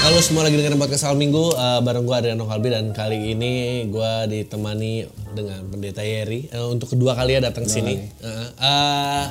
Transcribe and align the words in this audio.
Halo 0.00 0.16
semua 0.24 0.48
lagi 0.48 0.56
dengerin 0.56 0.80
podcast 0.80 1.04
Al 1.04 1.20
Minggu 1.20 1.52
uh, 1.52 1.84
bareng 1.84 2.08
gue 2.08 2.16
Adriano 2.16 2.48
Kalbi 2.48 2.72
dan 2.72 2.88
kali 2.96 3.36
ini 3.36 3.84
gue 3.92 4.12
ditemani 4.32 5.04
dengan 5.36 5.60
Pendeta 5.68 6.00
Yeri 6.00 6.48
uh, 6.56 6.72
untuk 6.72 6.96
kedua 6.96 7.12
kali 7.12 7.36
ya 7.36 7.44
datang 7.44 7.68
sini. 7.68 8.00
Uh, 8.24 8.48
uh, 8.56 9.24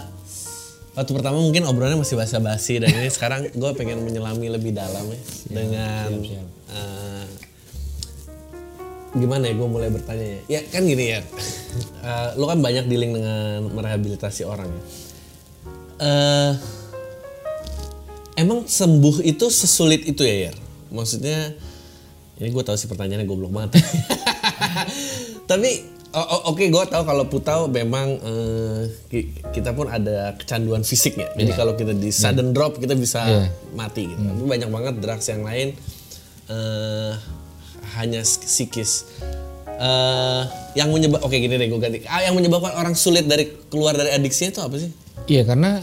waktu 0.93 1.09
pertama 1.09 1.41
mungkin 1.41 1.65
obrolannya 1.65 1.97
masih 1.97 2.21
basa-basi 2.21 2.77
dan 2.77 2.93
ini 2.93 3.09
sekarang 3.09 3.49
gue 3.49 3.71
pengen 3.73 4.05
menyelami 4.05 4.45
lebih 4.53 4.77
dalam 4.77 5.09
ya 5.09 5.19
dengan 5.49 6.09
Uh, 6.69 7.25
gimana 9.17 9.49
ya 9.49 9.57
gue 9.57 9.65
mulai 9.73 9.89
bertanya 9.89 10.37
ya. 10.45 10.61
Ya 10.61 10.69
kan 10.69 10.85
gini 10.85 11.17
ya, 11.17 11.25
uh, 12.05 12.37
lo 12.37 12.45
kan 12.45 12.61
banyak 12.61 12.85
dealing 12.85 13.17
dengan 13.17 13.73
merehabilitasi 13.73 14.45
orang 14.45 14.69
ya. 14.69 14.83
Uh, 15.97 16.53
Emang 18.39 18.63
sembuh 18.63 19.19
itu 19.21 19.51
sesulit 19.51 20.07
itu 20.07 20.23
ya, 20.23 20.47
Yer? 20.47 20.55
Maksudnya, 20.89 21.51
ini 22.37 22.47
gue 22.47 22.63
tahu 22.63 22.73
sih 22.73 22.87
pertanyaannya 22.87 23.27
goblok 23.27 23.51
banget. 23.51 23.83
Tapi, 25.49 25.69
o- 26.09 26.29
o- 26.29 26.43
oke 26.49 26.63
gue 26.63 26.83
tahu 26.85 27.03
kalau 27.03 27.27
Putau 27.27 27.67
memang 27.67 28.07
eh, 28.15 28.81
ki- 29.07 29.29
kita 29.51 29.73
pun 29.73 29.85
ada 29.85 30.33
kecanduan 30.35 30.81
fisik 30.81 31.17
ya. 31.17 31.27
Jadi 31.33 31.51
kalau 31.51 31.75
kita 31.75 31.91
di 31.91 32.09
sudden 32.09 32.49
drop 32.49 32.77
kita 32.77 32.95
bisa 32.95 33.27
mati 33.73 34.07
gitu. 34.07 34.19
Tapi 34.19 34.41
banyak 34.41 34.69
banget 34.69 34.93
drugs 34.97 35.27
yang 35.27 35.43
lain 35.43 35.75
eh, 36.47 37.13
hanya 37.93 38.21
psikis. 38.21 39.03
Eh, 39.69 40.41
yang 40.75 40.91
menyebab, 40.91 41.19
oke 41.19 41.33
gini 41.33 41.55
deh 41.55 41.67
gue 41.67 41.77
ganti. 41.77 42.03
Ah, 42.05 42.21
yang 42.21 42.35
menyebabkan 42.35 42.71
orang 42.73 42.93
sulit 42.93 43.25
dari 43.25 43.47
keluar 43.67 43.93
dari 43.93 44.11
adiksinya 44.11 44.51
itu 44.51 44.61
apa 44.61 44.75
sih? 44.77 44.91
Iya 45.27 45.43
karena 45.43 45.79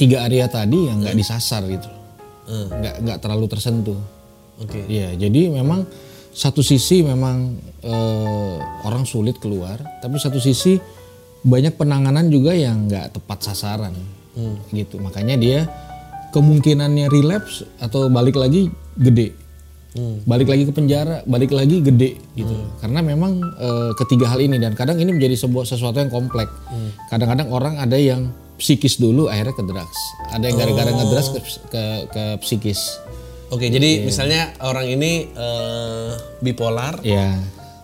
tiga 0.00 0.24
area 0.24 0.48
tadi 0.48 0.88
yang 0.88 1.04
nggak 1.04 1.16
disasar 1.16 1.64
gitu, 1.68 1.90
nggak 2.50 2.94
nggak 3.04 3.18
terlalu 3.20 3.46
tersentuh. 3.50 4.00
Oke. 4.60 4.84
Iya 4.88 5.16
jadi 5.16 5.48
memang 5.52 5.88
satu 6.30 6.62
sisi 6.62 7.02
memang 7.02 7.58
eh, 7.82 8.56
orang 8.86 9.04
sulit 9.04 9.36
keluar, 9.42 9.80
tapi 10.00 10.16
satu 10.20 10.38
sisi 10.38 10.78
banyak 11.40 11.76
penanganan 11.80 12.28
juga 12.28 12.52
yang 12.52 12.84
nggak 12.84 13.16
tepat 13.16 13.48
sasaran, 13.48 13.96
gitu. 14.70 15.00
Makanya 15.00 15.40
dia 15.40 15.64
kemungkinannya 16.30 17.10
relapse 17.10 17.64
atau 17.80 18.06
balik 18.12 18.36
lagi 18.36 18.68
gede, 18.94 19.34
balik 20.28 20.52
lagi 20.52 20.68
ke 20.68 20.72
penjara, 20.76 21.24
balik 21.24 21.50
lagi 21.50 21.80
gede 21.80 22.20
gitu. 22.36 22.54
Karena 22.78 23.00
memang 23.00 23.40
eh, 23.40 23.92
ketiga 23.96 24.30
hal 24.30 24.44
ini 24.44 24.60
dan 24.60 24.76
kadang 24.76 25.00
ini 25.00 25.16
menjadi 25.16 25.40
sebuah 25.40 25.64
sesuatu 25.64 25.98
yang 25.98 26.12
kompleks. 26.12 26.52
Kadang-kadang 27.08 27.48
orang 27.50 27.80
ada 27.80 27.96
yang 27.96 28.30
psikis 28.60 29.00
dulu 29.00 29.26
akhirnya 29.26 29.56
ke 29.56 29.64
drugs. 29.64 30.00
Ada 30.30 30.44
yang 30.46 30.56
gara-gara 30.60 30.90
ngedrugs 30.92 31.28
ke, 31.32 31.40
ke 31.72 31.82
ke 32.12 32.24
psikis. 32.44 32.80
Oke, 33.50 33.66
jadi 33.66 34.06
misalnya 34.06 34.54
orang 34.62 34.86
ini 34.86 35.26
eh, 35.26 36.10
bipolar, 36.38 37.02
Ya. 37.02 37.34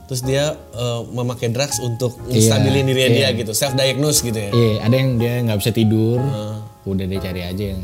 terus 0.07 0.23
dia 0.23 0.55
eh, 0.55 1.01
memakai 1.11 1.51
drugs 1.51 1.83
untuk 1.83 2.15
menstabilin 2.23 2.87
diri 2.87 3.19
dia 3.19 3.35
gitu, 3.35 3.51
self 3.51 3.75
diagnose 3.75 4.23
gitu 4.23 4.39
ya. 4.39 4.51
Iya, 4.55 4.75
ada 4.87 4.95
yang 4.95 5.19
dia 5.19 5.43
nggak 5.43 5.59
bisa 5.59 5.73
tidur, 5.75 6.23
udah 6.87 7.05
dia 7.11 7.19
cari 7.19 7.43
aja 7.43 7.65
yang 7.75 7.83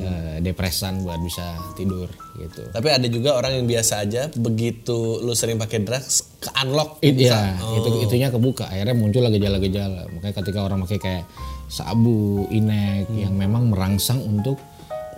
eh, 0.00 0.36
depresan 0.40 1.04
buat 1.04 1.20
bisa 1.20 1.52
tidur 1.76 2.08
gitu. 2.40 2.64
Tapi 2.72 2.88
ada 2.88 3.04
juga 3.12 3.36
orang 3.36 3.60
yang 3.60 3.66
biasa 3.68 4.08
aja, 4.08 4.32
begitu 4.32 5.20
lu 5.20 5.36
sering 5.36 5.60
pakai 5.60 5.84
drugs, 5.84 6.24
ke 6.40 6.48
unlock. 6.64 6.96
It, 7.04 7.20
ya, 7.20 7.60
itu 7.76 8.08
itunya 8.08 8.32
kebuka. 8.32 8.72
Akhirnya 8.72 8.96
muncul 8.96 9.28
gejala-gejala. 9.28 10.08
Makanya 10.16 10.34
ketika 10.40 10.64
orang 10.64 10.80
pakai 10.88 10.96
kayak 10.96 11.24
sabu, 11.72 12.44
inek 12.52 13.08
yang 13.16 13.32
memang 13.32 13.72
merangsang 13.72 14.20
untuk 14.20 14.60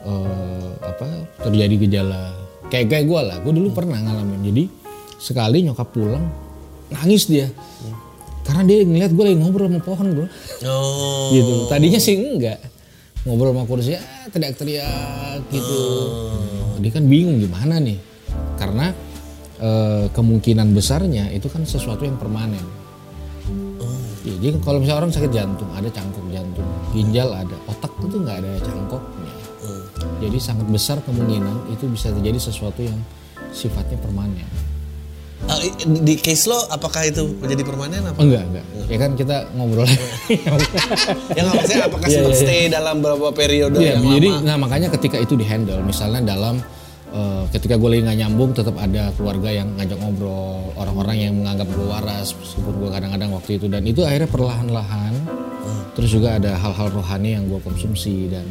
eh, 0.06 0.70
apa 0.78 1.26
terjadi 1.42 1.75
gejala. 1.82 2.31
Kayak 2.70 2.87
kayak 2.94 3.04
gue 3.10 3.20
lah, 3.26 3.37
gue 3.42 3.53
dulu 3.59 3.75
pernah 3.75 3.98
ngalamin. 3.98 4.41
Jadi 4.54 4.65
sekali 5.19 5.66
nyokap 5.66 5.91
pulang 5.91 6.22
nangis 6.94 7.26
dia. 7.26 7.50
Karena 8.47 8.62
dia 8.62 8.87
ngeliat 8.87 9.10
gue 9.10 9.25
lagi 9.25 9.37
ngobrol 9.41 9.66
sama 9.66 9.81
pohon 9.82 10.06
bro. 10.15 10.26
Oh. 10.69 11.34
gitu. 11.34 11.66
Tadinya 11.66 11.98
sih 11.98 12.15
enggak 12.15 12.60
ngobrol 13.25 13.56
sama 13.56 13.65
kursi, 13.65 13.97
ah, 13.97 14.28
teriak-teriak 14.28 15.48
gitu. 15.48 15.81
Dia 16.78 16.91
kan 16.92 17.04
bingung 17.09 17.41
gimana 17.41 17.81
nih, 17.81 17.97
karena 18.60 18.92
eh, 19.59 20.04
kemungkinan 20.12 20.76
besarnya 20.76 21.32
itu 21.32 21.48
kan 21.48 21.65
sesuatu 21.65 22.04
yang 22.04 22.21
permanen. 22.21 22.84
Ya, 24.25 24.34
jadi 24.41 24.56
kalau 24.65 24.81
misalnya 24.81 25.04
orang 25.04 25.12
sakit 25.12 25.32
jantung, 25.36 25.69
ada 25.76 25.88
cangkok 25.92 26.23
jantung, 26.23 26.23
ginjal 26.94 27.28
ada, 27.28 27.56
otak 27.66 27.91
itu 28.00 28.16
nggak 28.16 28.37
ada 28.38 28.50
cangkoknya. 28.62 29.32
Jadi 30.21 30.38
sangat 30.38 30.66
besar 30.69 31.03
kemungkinan 31.03 31.69
itu 31.69 31.84
bisa 31.87 32.09
terjadi 32.10 32.38
sesuatu 32.38 32.81
yang 32.81 32.97
sifatnya 33.50 33.99
permanen. 33.99 34.47
I- 35.44 35.77
di 36.00 36.16
case 36.16 36.49
lo, 36.49 36.56
apakah 36.71 37.04
itu 37.04 37.21
menjadi 37.37 37.62
permanen 37.62 38.00
apa? 38.03 38.16
Enggak, 38.16 38.49
enggak. 38.49 38.65
Ya 38.88 38.97
kan 38.97 39.10
kita 39.12 39.37
ngobrol. 39.53 39.84
ya 41.37 41.41
nggak 41.43 41.54
maksudnya 41.54 41.84
apakah 41.84 42.09
Iya, 42.09 42.16
sempat 42.16 42.33
iya, 42.33 42.41
stay 42.41 42.62
dalam 42.69 42.97
beberapa 42.99 43.28
periode 43.31 43.77
Iya, 43.77 44.00
yang 44.00 44.04
jadi 44.09 44.28
lama? 44.31 44.41
nah 44.41 44.56
makanya 44.56 44.88
ketika 44.91 45.21
itu 45.21 45.37
dihandle, 45.37 45.84
misalnya 45.84 46.25
dalam 46.25 46.65
eh, 47.12 47.43
ketika 47.53 47.77
gue 47.77 47.88
lagi 47.88 48.03
nggak 48.03 48.19
nyambung, 48.25 48.50
tetap 48.50 48.72
ada 48.75 49.12
keluarga 49.12 49.50
yang 49.53 49.69
ngajak 49.77 49.99
ngobrol, 50.00 50.72
orang-orang 50.75 51.16
yang 51.21 51.33
menganggap 51.37 51.69
gue 51.69 51.87
waras, 51.87 52.33
meskipun 52.33 52.75
gue 52.81 52.91
kadang-kadang 52.91 53.31
waktu 53.31 53.50
itu 53.54 53.66
dan 53.69 53.83
itu 53.84 54.00
akhirnya 54.00 54.31
perlahan-lahan. 54.31 55.12
Terus 55.94 56.10
juga 56.10 56.37
ada 56.37 56.59
hal-hal 56.59 56.91
rohani 56.91 57.38
yang 57.38 57.47
gue 57.47 57.62
konsumsi 57.62 58.27
dan 58.27 58.43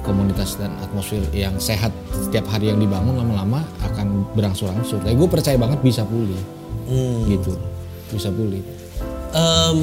komunitas 0.00 0.56
dan 0.56 0.72
atmosfer 0.80 1.20
yang 1.36 1.52
sehat 1.60 1.92
setiap 2.10 2.48
hari 2.48 2.72
yang 2.72 2.80
dibangun 2.80 3.12
lama-lama 3.12 3.60
akan 3.84 4.24
berangsur-angsur. 4.32 4.96
Tapi 5.04 5.12
gue 5.12 5.28
percaya 5.28 5.60
banget 5.60 5.84
bisa 5.84 6.00
pulih, 6.08 6.40
gitu, 7.28 7.52
bisa 8.08 8.32
pulih. 8.32 8.64
Em, 9.36 9.76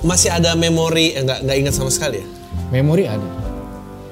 masih 0.00 0.32
ada 0.32 0.56
memori, 0.56 1.12
eh, 1.12 1.20
nggak 1.20 1.44
nggak 1.44 1.56
ingat 1.60 1.74
sama 1.76 1.92
sekali 1.92 2.24
ya? 2.24 2.26
Memori 2.72 3.04
ada. 3.04 3.28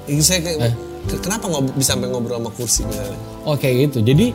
Ini 0.05 0.21
Saya 0.21 0.45
kayak, 0.45 0.57
Eh. 0.69 0.73
ke- 1.09 1.17
kenapa 1.17 1.49
ngob- 1.49 1.73
bisa 1.73 1.97
sampai 1.97 2.13
ngobrol 2.13 2.37
sama 2.37 2.51
kursi 2.53 2.85
misalnya? 2.85 3.17
Oh 3.41 3.57
kayak 3.57 3.89
gitu. 3.89 4.05
Jadi 4.05 4.29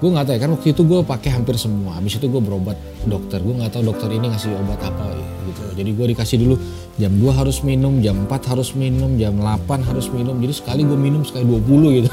gue 0.00 0.08
nggak 0.08 0.24
tahu 0.24 0.34
ya 0.34 0.40
kan 0.40 0.50
waktu 0.56 0.68
itu 0.72 0.82
gue 0.82 1.00
pakai 1.04 1.30
hampir 1.36 1.60
semua. 1.60 2.00
Habis 2.00 2.16
itu 2.16 2.26
gue 2.26 2.40
berobat 2.40 2.76
dokter. 3.04 3.36
Gue 3.44 3.52
nggak 3.52 3.76
tahu 3.76 3.92
dokter 3.92 4.08
ini 4.08 4.32
ngasih 4.32 4.48
obat 4.56 4.80
apa 4.80 5.12
ya, 5.12 5.20
gitu. 5.44 5.62
Jadi 5.76 5.90
gue 5.92 6.06
dikasih 6.16 6.36
dulu 6.40 6.54
jam 6.96 7.12
2 7.12 7.28
harus 7.36 7.60
minum, 7.60 8.00
jam 8.00 8.16
4 8.24 8.50
harus 8.50 8.72
minum, 8.72 9.20
jam 9.20 9.36
8 9.36 9.84
harus 9.84 10.08
minum. 10.08 10.40
Jadi 10.40 10.52
sekali 10.56 10.82
gue 10.88 10.96
minum 10.96 11.20
sekali 11.20 11.44
20 11.44 12.00
gitu. 12.00 12.08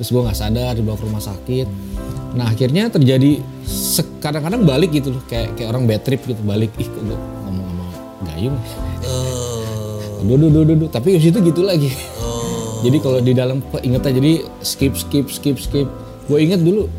Terus 0.00 0.08
gue 0.08 0.22
nggak 0.24 0.36
sadar 0.36 0.72
dibawa 0.72 0.96
ke 0.96 1.04
rumah 1.04 1.20
sakit. 1.20 1.68
Nah 2.36 2.48
akhirnya 2.48 2.88
terjadi 2.88 3.40
kadang-kadang 4.20 4.64
balik 4.64 4.92
gitu 4.92 5.12
loh 5.12 5.22
kayak 5.28 5.52
kayak 5.56 5.68
orang 5.72 5.84
bad 5.84 6.00
trip 6.00 6.24
gitu 6.24 6.40
balik. 6.44 6.72
Ih 6.80 6.88
kok 6.88 7.02
gue 7.04 7.16
ngomong 7.44 7.68
sama 7.68 7.84
Gayung. 8.32 8.56
Eh, 9.04 10.24
Duh, 10.26 10.34
duh, 10.34 10.50
duh, 10.50 10.62
duh, 10.64 10.76
duh. 10.80 10.88
Tapi 10.90 11.16
habis 11.16 11.28
itu 11.28 11.38
gitu 11.44 11.60
lagi. 11.60 11.92
oh. 12.20 12.80
Jadi 12.82 12.98
kalau 13.00 13.20
di 13.20 13.32
dalam 13.32 13.60
ingetnya 13.78 14.12
jadi 14.16 14.32
skip 14.60 14.96
skip 14.96 15.28
skip 15.28 15.56
skip. 15.60 15.88
Gue 16.26 16.38
inget 16.42 16.60
dulu. 16.62 16.90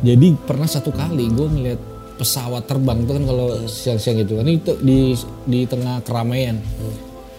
Jadi 0.00 0.32
pernah 0.48 0.64
satu 0.64 0.90
kali 0.94 1.28
gue 1.28 1.46
ngeliat 1.46 1.80
pesawat 2.16 2.68
terbang 2.68 3.04
itu 3.04 3.12
kan 3.16 3.24
kalau 3.24 3.46
siang-siang 3.64 4.16
gitu 4.20 4.36
kan 4.40 4.48
itu 4.48 4.72
di 4.80 5.16
di 5.48 5.60
tengah 5.64 6.04
keramaian. 6.04 6.60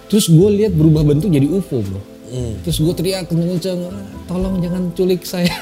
Terus 0.10 0.30
gue 0.30 0.50
lihat 0.62 0.74
berubah 0.74 1.06
bentuk 1.06 1.30
jadi 1.32 1.48
UFO 1.48 1.82
bro. 1.82 2.02
Terus 2.64 2.78
gue 2.80 2.94
teriak 2.96 3.28
kenceng 3.28 3.92
"Ah, 3.92 4.08
tolong 4.26 4.62
jangan 4.64 4.90
culik 4.96 5.24
saya. 5.28 5.52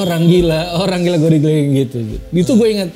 orang 0.00 0.24
gila, 0.24 0.80
orang 0.80 1.04
gila 1.04 1.16
gue 1.20 1.30
digeliling 1.36 1.70
gitu. 1.84 1.98
Itu 2.32 2.52
gue 2.56 2.68
ingat 2.72 2.90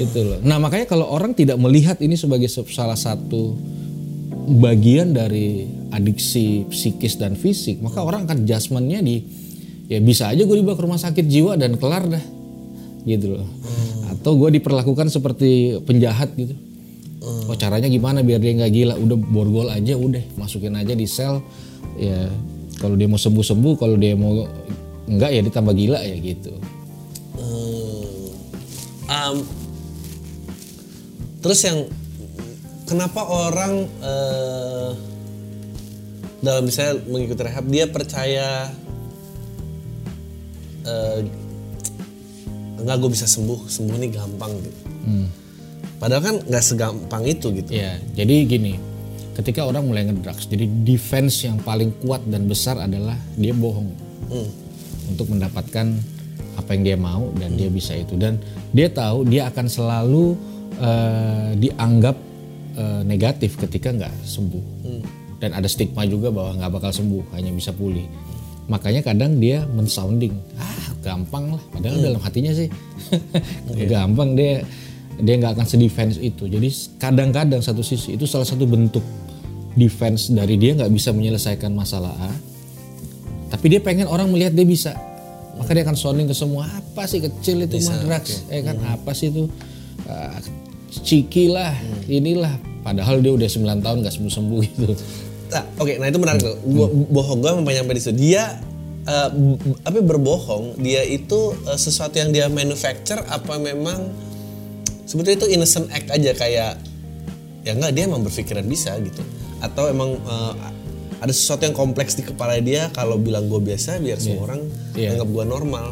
gitu 0.00 0.20
loh. 0.24 0.38
Nah 0.40 0.56
makanya 0.56 0.88
kalau 0.88 1.06
orang 1.12 1.36
tidak 1.36 1.60
melihat 1.60 2.00
ini 2.00 2.16
sebagai 2.16 2.48
se- 2.48 2.64
salah 2.72 2.96
satu 2.96 3.52
bagian 4.60 5.12
dari 5.12 5.68
adiksi 5.92 6.64
psikis 6.68 7.20
dan 7.20 7.36
fisik, 7.36 7.80
maka 7.84 8.00
orang 8.00 8.24
akan 8.24 8.44
adjustmentnya 8.44 9.04
di 9.04 9.20
ya 9.88 10.00
bisa 10.00 10.32
aja 10.32 10.42
gue 10.42 10.56
dibawa 10.56 10.76
ke 10.76 10.84
rumah 10.84 11.00
sakit 11.00 11.24
jiwa 11.28 11.60
dan 11.60 11.76
kelar 11.76 12.08
dah 12.08 12.24
gitu 13.04 13.36
loh. 13.36 13.46
Atau 14.08 14.40
gue 14.40 14.56
diperlakukan 14.60 15.12
seperti 15.12 15.76
penjahat 15.84 16.32
gitu. 16.34 16.56
Oh 17.24 17.56
caranya 17.56 17.88
gimana 17.88 18.20
biar 18.20 18.40
dia 18.40 18.52
nggak 18.56 18.72
gila? 18.72 18.94
Udah 19.00 19.16
borgol 19.16 19.68
aja, 19.72 19.96
udah 19.96 20.20
masukin 20.40 20.76
aja 20.76 20.92
di 20.96 21.08
sel. 21.08 21.40
Ya 22.00 22.28
kalau 22.80 22.96
dia 22.96 23.08
mau 23.08 23.20
sembuh 23.20 23.44
sembuh, 23.44 23.74
kalau 23.76 23.96
dia 23.96 24.16
mau 24.16 24.44
enggak 25.08 25.30
ya 25.32 25.40
ditambah 25.44 25.74
gila 25.76 26.00
ya 26.00 26.16
gitu. 26.20 26.52
Hmm. 27.34 28.30
um, 29.10 29.36
terus 31.44 31.60
yang 31.60 31.84
kenapa 32.88 33.20
orang 33.20 33.84
eh, 34.00 34.90
dalam 36.40 36.62
misalnya 36.64 37.04
mengikuti 37.08 37.42
rehab 37.44 37.66
dia 37.68 37.84
percaya 37.88 38.72
eh, 40.84 41.18
nggak 42.80 42.96
gue 43.00 43.10
bisa 43.10 43.26
sembuh. 43.28 43.68
Sembuh 43.68 43.94
ini 43.98 44.08
gampang 44.12 44.52
gitu. 44.60 44.80
Padahal 46.04 46.22
kan 46.22 46.36
nggak 46.44 46.64
segampang 46.64 47.22
itu 47.24 47.48
gitu. 47.54 47.70
Ya, 47.72 47.96
jadi 48.12 48.44
gini, 48.44 48.76
ketika 49.32 49.64
orang 49.64 49.88
mulai 49.88 50.04
ngedrugs, 50.04 50.44
jadi 50.50 50.68
defense 50.84 51.48
yang 51.48 51.56
paling 51.64 51.96
kuat 52.04 52.20
dan 52.28 52.44
besar 52.44 52.76
adalah 52.76 53.16
dia 53.40 53.56
bohong. 53.56 53.88
Hmm. 54.24 54.48
untuk 55.04 55.28
mendapatkan 55.36 56.00
apa 56.56 56.70
yang 56.72 56.82
dia 56.82 56.96
mau 56.96 57.28
dan 57.36 57.60
dia 57.60 57.68
bisa 57.68 57.92
itu. 57.92 58.16
Dan 58.16 58.40
dia 58.72 58.88
tahu 58.88 59.28
dia 59.28 59.52
akan 59.52 59.66
selalu 59.68 60.32
eh, 60.80 61.50
dianggap 61.60 62.16
eh, 62.76 63.02
negatif 63.04 63.60
ketika 63.60 63.92
nggak 63.92 64.14
sembuh. 64.24 64.64
Dan 65.40 65.52
ada 65.52 65.68
stigma 65.68 66.08
juga 66.08 66.32
bahwa 66.32 66.56
nggak 66.56 66.72
bakal 66.72 66.90
sembuh 66.92 67.36
hanya 67.36 67.52
bisa 67.52 67.72
pulih. 67.76 68.08
Makanya 68.64 69.04
kadang 69.04 69.36
dia 69.36 69.68
mensounding 69.68 70.32
ah 70.56 70.73
gampang 71.04 71.52
lah. 71.52 71.62
Padahal 71.68 72.00
dalam 72.00 72.20
hatinya 72.20 72.50
sih 72.50 72.68
gampang 73.92 74.32
dia 74.32 74.64
dia 75.14 75.34
nggak 75.38 75.60
akan 75.60 75.66
sedefense 75.68 76.18
itu. 76.18 76.48
Jadi 76.48 76.68
kadang-kadang 76.96 77.60
satu 77.60 77.84
sisi 77.84 78.16
itu 78.16 78.24
salah 78.24 78.48
satu 78.48 78.64
bentuk 78.64 79.04
defense 79.76 80.32
dari 80.32 80.56
dia 80.56 80.74
nggak 80.74 80.90
bisa 80.90 81.12
menyelesaikan 81.12 81.70
masalah 81.70 82.10
A. 82.18 82.32
Tapi 83.52 83.66
dia 83.68 83.78
pengen 83.78 84.08
orang 84.08 84.32
melihat 84.32 84.50
dia 84.50 84.66
bisa. 84.66 84.96
Maka 85.54 85.70
dia 85.70 85.86
akan 85.86 85.94
sounding 85.94 86.26
ke 86.26 86.34
semua 86.34 86.66
apa 86.66 87.06
sih 87.06 87.22
kecil 87.22 87.62
itu 87.62 87.78
mah 87.86 87.94
drugs 88.02 88.42
eh 88.50 88.58
kan 88.58 88.74
apa 88.82 89.14
sih 89.14 89.30
itu? 89.30 89.46
Ah, 90.10 90.34
ciki 90.90 91.46
lah 91.46 91.70
inilah. 92.10 92.58
Padahal 92.82 93.22
dia 93.22 93.30
udah 93.30 93.46
9 93.46 93.80
tahun 93.80 93.96
nggak 94.02 94.14
sembuh 94.14 94.32
sembuh 94.32 94.60
gitu. 94.60 94.92
Nah, 95.54 95.62
oke, 95.78 95.94
nah 95.96 96.10
itu 96.10 96.18
menarik 96.18 96.42
tuh. 96.42 96.58
Bo- 96.66 96.90
Bohong 97.08 97.38
gue 97.38 97.50
sampai 97.54 97.74
nyampe 97.78 97.92
di 97.94 98.02
situ. 98.02 98.14
Dia 98.18 98.58
b- 99.28 99.60
apa 99.84 100.00
berbohong? 100.00 100.80
Dia 100.80 101.04
itu 101.04 101.52
eh, 101.64 101.76
sesuatu 101.76 102.16
yang 102.16 102.32
dia 102.32 102.48
manufacture 102.48 103.20
apa 103.24 103.56
memang 103.56 104.08
sebetulnya 105.04 105.44
itu 105.44 105.48
innocent 105.52 105.92
act 105.92 106.08
aja 106.08 106.32
kayak 106.32 106.72
ya 107.62 107.72
enggak 107.72 107.92
dia 107.92 108.04
emang 108.04 108.24
berpikiran 108.24 108.64
bisa 108.64 108.96
gitu. 109.00 109.20
Atau 109.60 109.88
emang 109.88 110.16
eh, 110.16 110.52
ada 111.20 111.32
sesuatu 111.32 111.64
yang 111.64 111.72
kompleks 111.72 112.16
di 112.16 112.24
kepala 112.24 112.56
dia 112.58 112.88
kalau 112.90 113.16
bilang 113.16 113.48
gue 113.48 113.60
biasa 113.60 113.96
biar 113.96 114.20
semua 114.20 114.52
orang 114.52 114.60
Iya. 114.92 115.16
anggap 115.16 115.28
gue 115.28 115.44
normal. 115.44 115.86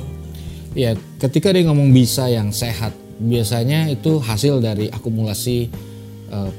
Ya, 0.72 0.96
ketika 1.20 1.52
dia 1.52 1.68
ngomong 1.68 1.92
bisa 1.92 2.32
yang 2.32 2.48
sehat, 2.48 2.96
biasanya 3.20 3.92
itu 3.92 4.16
hasil 4.16 4.60
dari 4.60 4.88
akumulasi 4.88 5.68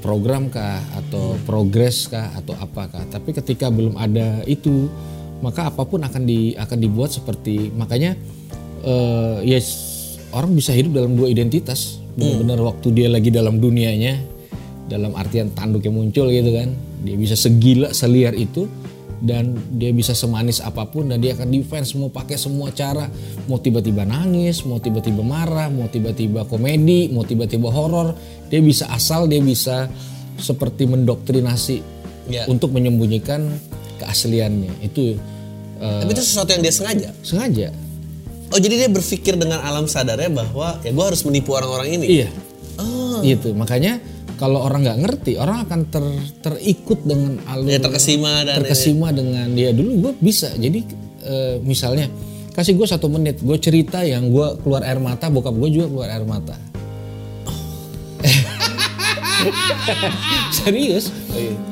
program 0.06 0.54
kah 0.54 0.78
atau 0.94 1.34
progres 1.50 2.06
kah 2.06 2.30
atau 2.38 2.54
apakah. 2.62 3.10
Tapi 3.10 3.34
ketika 3.34 3.74
belum 3.74 3.98
ada 3.98 4.46
itu, 4.46 4.86
maka 5.44 5.68
apa 5.68 5.84
pun 5.84 6.00
akan 6.00 6.24
di 6.24 6.56
akan 6.56 6.78
dibuat 6.80 7.12
seperti 7.12 7.68
makanya 7.70 8.16
eh, 8.82 9.38
ya 9.44 9.60
s- 9.60 10.16
orang 10.32 10.56
bisa 10.56 10.72
hidup 10.72 10.96
dalam 10.96 11.14
dua 11.14 11.28
identitas. 11.28 12.00
Benar-benar 12.14 12.62
waktu 12.64 12.88
dia 12.94 13.10
lagi 13.10 13.28
dalam 13.28 13.58
dunianya, 13.58 14.22
dalam 14.86 15.14
artian 15.14 15.50
tanduknya 15.52 15.90
muncul 15.90 16.30
gitu 16.30 16.52
kan. 16.54 16.70
Dia 17.02 17.18
bisa 17.18 17.34
segila 17.34 17.90
seliar 17.92 18.32
itu 18.34 18.70
dan 19.18 19.56
dia 19.72 19.90
bisa 19.90 20.12
semanis 20.12 20.60
apa 20.60 20.84
pun 20.84 21.08
dan 21.08 21.18
dia 21.18 21.34
akan 21.34 21.48
defense 21.48 21.96
mau 21.96 22.12
pakai 22.12 22.36
semua 22.36 22.70
cara 22.70 23.08
mau 23.48 23.56
tiba-tiba 23.56 24.04
nangis 24.04 24.62
mau 24.62 24.78
tiba-tiba 24.78 25.24
marah 25.24 25.72
mau 25.72 25.88
tiba-tiba 25.88 26.44
komedi 26.44 27.08
mau 27.08 27.24
tiba-tiba 27.24 27.72
horor 27.72 28.12
dia 28.52 28.60
bisa 28.60 28.84
asal 28.92 29.26
dia 29.26 29.40
bisa 29.40 29.88
seperti 30.36 30.86
mendoktrinasi 30.86 31.78
Ya. 32.24 32.44
untuk 32.48 32.72
menyembunyikan 32.72 33.48
keasliannya 34.00 34.80
itu 34.80 35.16
eh, 35.84 36.00
Tapi 36.00 36.12
itu 36.16 36.24
sesuatu 36.24 36.50
yang 36.56 36.64
dia 36.64 36.74
sengaja. 36.74 37.10
sengaja. 37.20 37.68
Oh 38.54 38.60
jadi 38.62 38.86
dia 38.86 38.90
berpikir 38.90 39.34
dengan 39.36 39.60
alam 39.66 39.90
sadarnya 39.90 40.30
bahwa 40.30 40.78
ya 40.86 40.94
gue 40.94 41.06
harus 41.06 41.22
menipu 41.28 41.58
orang-orang 41.58 42.00
ini. 42.00 42.06
iya. 42.24 42.30
Oh. 42.78 43.22
gitu. 43.22 43.54
Makanya 43.54 44.02
kalau 44.38 44.66
orang 44.66 44.86
nggak 44.86 45.00
ngerti 45.06 45.38
orang 45.38 45.66
akan 45.66 45.80
ter, 45.90 46.04
terikut 46.42 47.00
dengan 47.06 47.38
alur 47.50 47.70
Ya 47.70 47.80
terkesima 47.82 48.46
dan 48.46 48.62
terkesima 48.62 49.14
dengan 49.14 49.50
dia. 49.54 49.74
Dulu 49.74 50.10
gue 50.10 50.14
bisa. 50.22 50.54
Jadi 50.54 50.86
eh, 51.26 51.58
misalnya 51.62 52.10
kasih 52.54 52.78
gue 52.78 52.86
satu 52.86 53.10
menit 53.10 53.42
gue 53.42 53.58
cerita 53.58 54.06
yang 54.06 54.30
gue 54.30 54.48
keluar 54.62 54.86
air 54.86 55.02
mata 55.02 55.30
bokap 55.34 55.58
gue 55.58 55.70
juga 55.74 55.88
keluar 55.90 56.10
air 56.14 56.26
mata. 56.26 56.54
Serius? 60.62 61.10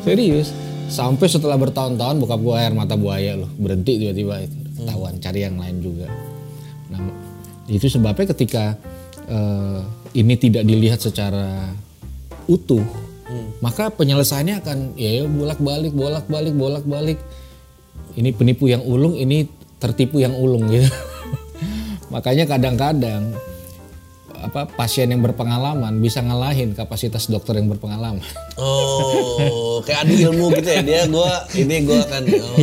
Serius 0.03 0.49
sampai 0.91 1.27
setelah 1.31 1.55
bertahun-tahun 1.55 2.19
bokap 2.19 2.39
gue 2.43 2.55
air 2.59 2.73
mata 2.75 2.99
buaya 2.99 3.39
loh. 3.39 3.49
Berhenti 3.55 3.95
tiba-tiba 3.95 4.43
itu. 4.43 4.57
Ketahuan 4.83 5.15
cari 5.23 5.39
yang 5.47 5.55
lain 5.55 5.77
juga. 5.79 6.11
Nah 6.91 6.99
itu 7.71 7.87
sebabnya 7.87 8.35
ketika 8.35 8.75
eh, 9.31 9.79
ini 10.19 10.35
tidak 10.35 10.67
dilihat 10.67 10.99
secara 10.99 11.71
utuh 12.51 12.83
maka 13.61 13.93
penyelesaiannya 13.93 14.55
akan 14.59 14.77
ya 14.97 15.23
bolak-balik 15.29 15.93
bolak-balik 15.93 16.53
bolak-balik. 16.57 17.19
Ini 18.17 18.35
penipu 18.35 18.67
yang 18.67 18.83
ulung 18.83 19.15
ini 19.15 19.47
tertipu 19.79 20.19
yang 20.19 20.35
ulung 20.35 20.67
gitu. 20.67 20.89
Makanya 22.13 22.49
kadang-kadang 22.49 23.31
apa 24.41 24.67
pasien 24.67 25.07
yang 25.09 25.21
berpengalaman 25.21 26.01
bisa 26.01 26.19
ngalahin 26.21 26.73
kapasitas 26.73 27.29
dokter 27.29 27.61
yang 27.61 27.69
berpengalaman. 27.69 28.25
Oh, 28.57 29.79
kayak 29.85 30.05
adu 30.05 30.13
ilmu 30.29 30.51
gitu 30.57 30.69
ya 30.69 30.81
dia 30.81 31.01
gue 31.05 31.31
ini 31.61 31.75
gue 31.85 31.97
akan 31.97 32.21
oh. 32.29 32.57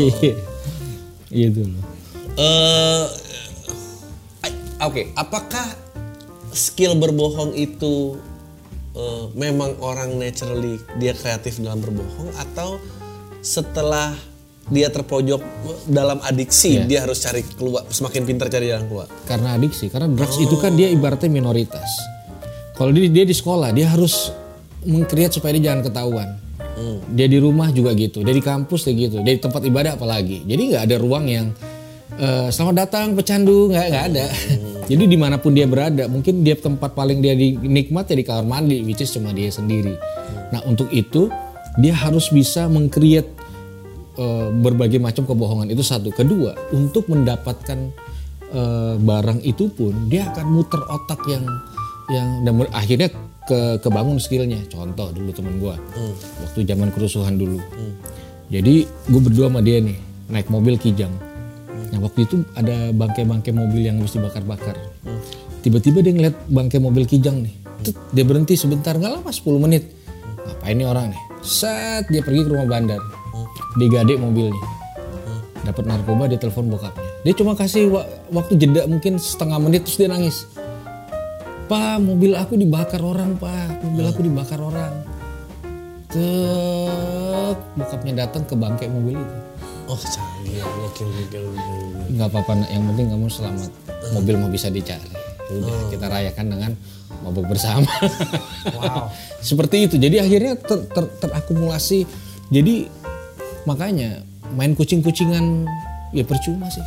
gitu 1.42 1.62
loh 1.66 1.98
Eh, 2.38 3.04
Oke, 4.78 5.10
apakah 5.18 5.74
skill 6.54 6.94
berbohong 6.94 7.50
itu 7.58 8.14
eh, 8.94 9.26
memang 9.34 9.74
orang 9.82 10.14
naturally 10.14 10.78
dia 11.02 11.18
kreatif 11.18 11.58
dalam 11.58 11.82
berbohong 11.82 12.30
atau 12.38 12.78
setelah 13.42 14.14
dia 14.68 14.92
terpojok 14.92 15.40
dalam 15.88 16.20
adiksi 16.20 16.84
dia 16.84 17.04
harus 17.04 17.24
cari 17.24 17.40
keluar 17.56 17.88
semakin 17.88 18.22
pintar 18.28 18.52
cari 18.52 18.68
jalan 18.68 18.84
keluar. 18.84 19.08
karena 19.24 19.56
adiksi 19.56 19.88
karena 19.88 20.08
drugs 20.12 20.36
itu 20.36 20.56
kan 20.60 20.76
dia 20.76 20.92
ibaratnya 20.92 21.32
minoritas. 21.32 21.88
Kalau 22.76 22.94
dia, 22.94 23.10
dia 23.10 23.24
di 23.26 23.34
sekolah 23.34 23.74
dia 23.74 23.90
harus 23.90 24.30
mengkreat 24.86 25.34
supaya 25.34 25.56
dia 25.58 25.72
jangan 25.72 25.82
ketahuan. 25.88 26.28
Dia 27.10 27.26
di 27.26 27.42
rumah 27.42 27.74
juga 27.74 27.90
gitu 27.98 28.22
dia 28.22 28.30
di 28.30 28.44
kampus 28.44 28.86
dia 28.86 28.94
gitu 29.08 29.18
dia 29.26 29.34
di 29.34 29.42
tempat 29.42 29.64
ibadah 29.66 29.98
apalagi. 29.98 30.46
Jadi 30.46 30.62
nggak 30.70 30.82
ada 30.86 30.96
ruang 31.00 31.26
yang 31.26 31.46
eh, 32.20 32.48
selamat 32.52 32.74
datang 32.86 33.06
pecandu 33.18 33.72
nggak 33.72 33.86
nggak 33.88 34.04
ada. 34.14 34.26
Jadi 34.88 35.04
di 35.04 35.18
mana 35.20 35.36
pun 35.36 35.52
dia 35.52 35.66
berada 35.68 36.06
mungkin 36.06 36.46
dia 36.46 36.56
tempat 36.56 36.94
paling 36.94 37.18
dia 37.20 37.34
dinikmat 37.34 38.08
ya 38.08 38.16
di 38.16 38.24
kamar 38.24 38.46
mandi 38.46 38.80
which 38.86 39.02
is 39.02 39.10
cuma 39.10 39.34
dia 39.34 39.50
sendiri. 39.50 39.98
Nah 40.54 40.62
untuk 40.64 40.88
itu 40.94 41.28
dia 41.78 41.94
harus 41.94 42.30
bisa 42.30 42.66
mengkreat 42.66 43.37
eh, 44.18 44.48
berbagai 44.50 44.98
macam 44.98 45.24
kebohongan 45.24 45.70
itu 45.70 45.86
satu. 45.86 46.10
Kedua, 46.10 46.52
untuk 46.74 47.06
mendapatkan 47.06 47.78
eh, 48.50 48.94
barang 48.98 49.40
itu 49.46 49.70
pun 49.70 49.94
dia 50.10 50.28
akan 50.34 50.46
muter 50.50 50.82
otak 50.90 51.22
yang 51.30 51.44
yang 52.08 52.28
dan 52.42 52.54
akhirnya 52.74 53.08
ke 53.48 53.80
kebangun 53.80 54.20
skillnya. 54.20 54.60
Contoh 54.68 55.08
dulu 55.14 55.30
temen 55.32 55.56
gua 55.56 55.80
waktu 56.44 56.68
zaman 56.68 56.92
kerusuhan 56.92 57.40
dulu. 57.40 57.60
Jadi 58.48 58.88
gue 58.88 59.20
berdua 59.20 59.52
sama 59.52 59.60
dia 59.60 59.80
nih 59.84 59.96
naik 60.32 60.48
mobil 60.48 60.80
kijang. 60.80 61.12
Nah 61.92 61.98
waktu 62.00 62.24
itu 62.24 62.40
ada 62.56 62.92
bangkai-bangkai 62.96 63.52
mobil 63.52 63.84
yang 63.84 64.00
harus 64.00 64.16
dibakar-bakar. 64.16 64.76
Tiba-tiba 65.60 66.00
dia 66.00 66.12
ngeliat 66.16 66.36
bangkai 66.48 66.80
mobil 66.80 67.04
kijang 67.04 67.44
nih. 67.44 67.54
Tut, 67.84 67.96
dia 68.12 68.24
berhenti 68.24 68.56
sebentar 68.56 68.96
nggak 68.96 69.20
lama 69.20 69.30
10 69.30 69.64
menit. 69.64 69.84
Ngapain 70.48 70.76
nih 70.80 70.88
orang 70.88 71.06
nih? 71.12 71.22
Set 71.44 72.08
dia 72.08 72.24
pergi 72.24 72.44
ke 72.44 72.50
rumah 72.52 72.68
bandar. 72.68 73.00
Digade 73.76 74.16
mobilnya. 74.16 74.64
Dapat 75.60 75.84
narkoba 75.84 76.30
dia 76.30 76.40
telepon 76.40 76.70
bokapnya. 76.70 77.04
Dia 77.26 77.34
cuma 77.34 77.52
kasih 77.52 77.92
wa- 77.92 78.08
waktu 78.32 78.56
jeda 78.56 78.86
mungkin 78.86 79.20
setengah 79.20 79.58
menit 79.60 79.84
terus 79.84 79.98
dia 79.98 80.08
nangis. 80.08 80.48
Pak, 81.68 82.00
mobil 82.00 82.32
aku 82.32 82.56
dibakar 82.56 83.04
orang, 83.04 83.36
Pak. 83.36 83.84
Mobil 83.84 84.04
aku 84.08 84.24
dibakar 84.24 84.56
orang. 84.56 85.04
Tek, 86.08 87.56
bokapnya 87.76 88.24
datang 88.24 88.48
ke 88.48 88.56
bangkai 88.56 88.88
mobil 88.88 89.20
itu. 89.20 89.36
Oh 89.88 89.96
canggih, 89.96 90.60
nggak 92.08 92.28
apa-apa 92.28 92.52
yang 92.68 92.84
penting 92.88 93.08
kamu 93.08 93.26
selamat 93.28 93.70
mobil 94.10 94.34
mau 94.36 94.48
bisa 94.48 94.68
dicari 94.68 95.08
udah 95.48 95.88
kita 95.88 96.06
rayakan 96.08 96.46
dengan 96.48 96.72
mabuk 97.20 97.48
bersama 97.48 97.88
Wow. 98.68 99.08
seperti 99.48 99.88
itu 99.88 99.96
jadi 99.96 100.20
akhirnya 100.20 100.60
ter- 100.60 100.88
ter- 100.88 101.12
terakumulasi 101.20 102.04
jadi 102.48 102.88
makanya 103.68 104.24
main 104.50 104.72
kucing-kucingan 104.72 105.68
ya 106.10 106.24
percuma 106.24 106.72
sih 106.72 106.80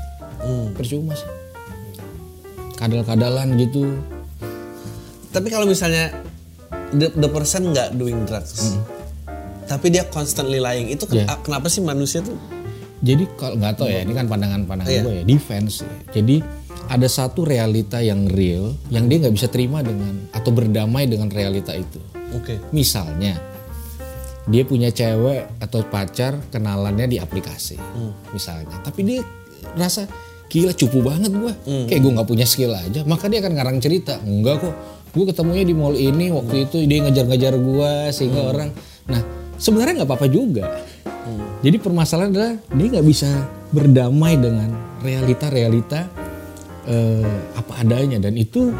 percuma 0.74 1.14
sih 1.14 1.30
kadal-kadalan 2.76 3.54
gitu 3.56 4.02
tapi 5.32 5.48
kalau 5.48 5.64
misalnya 5.64 6.12
the, 6.92 7.08
the 7.14 7.30
person 7.30 7.72
nggak 7.72 7.96
doing 7.96 8.28
drugs, 8.28 8.76
tapi 9.64 9.88
dia 9.88 10.04
constantly 10.04 10.60
lying, 10.60 10.92
itu 10.92 11.08
ken- 11.08 11.24
Yeah. 11.24 11.40
kenapa 11.40 11.72
sih 11.72 11.80
manusia 11.80 12.20
tuh? 12.20 12.36
Jadi 13.00 13.32
kalau 13.34 13.56
nggak 13.56 13.74
tahu 13.74 13.88
ya, 13.88 14.04
ini 14.04 14.12
kan 14.12 14.28
pandangan-pandangan 14.28 14.92
Iya. 14.92 15.02
gue 15.02 15.14
ya, 15.16 15.24
defense. 15.24 15.82
ya. 15.82 15.92
Jadi 16.12 16.44
ada 16.86 17.08
satu 17.08 17.48
realita 17.48 18.04
yang 18.04 18.28
real 18.28 18.76
yang 18.92 19.08
dia 19.08 19.24
nggak 19.24 19.32
bisa 19.32 19.48
terima 19.48 19.80
dengan 19.80 20.20
atau 20.36 20.52
berdamai 20.52 21.08
dengan 21.08 21.32
realita 21.32 21.72
itu. 21.72 22.04
Oke. 22.36 22.60
Misalnya 22.76 23.40
dia 24.50 24.63
punya 24.65 24.89
cewek 24.89 25.62
atau 25.62 25.86
pacar 25.86 26.38
kenalannya 26.50 27.05
di 27.05 27.17
aplikasi, 27.21 27.77
misalnya. 28.33 28.81
Tapi 28.81 29.01
dia 29.05 29.21
rasa 29.77 30.10
gila 30.50 30.74
cupu 30.74 31.00
banget 31.05 31.31
gue, 31.31 31.53
kayak 31.88 32.01
gue 32.01 32.12
nggak 32.12 32.29
punya 32.29 32.45
skill 32.50 32.74
aja. 32.74 33.05
Maka 33.05 33.29
dia 33.29 33.39
akan 33.39 33.53
ngarang 33.53 33.77
cerita, 33.77 34.17
enggak 34.25 34.65
kok. 34.65 34.75
Gue 35.12 35.27
ketemunya 35.27 35.67
di 35.67 35.75
mall 35.75 35.93
ini 36.00 36.31
waktu 36.31 36.71
itu 36.71 36.88
dia 36.88 37.03
ngejar-ngejar 37.03 37.53
gue 37.60 37.91
sehingga 38.15 38.41
orang. 38.48 38.69
Nah 39.12 39.21
sebenarnya 39.60 40.01
nggak 40.01 40.10
apa-apa 40.10 40.27
juga. 40.31 40.65
Jadi 41.62 41.77
permasalahan 41.77 42.33
adalah 42.33 42.53
dia 42.74 42.88
nggak 42.98 43.05
bisa 43.05 43.29
berdamai 43.69 44.33
dengan 44.33 44.74
realita-realita 45.05 46.10
eh, 46.89 47.38
apa 47.53 47.86
adanya 47.86 48.17
dan 48.17 48.33
itu 48.33 48.74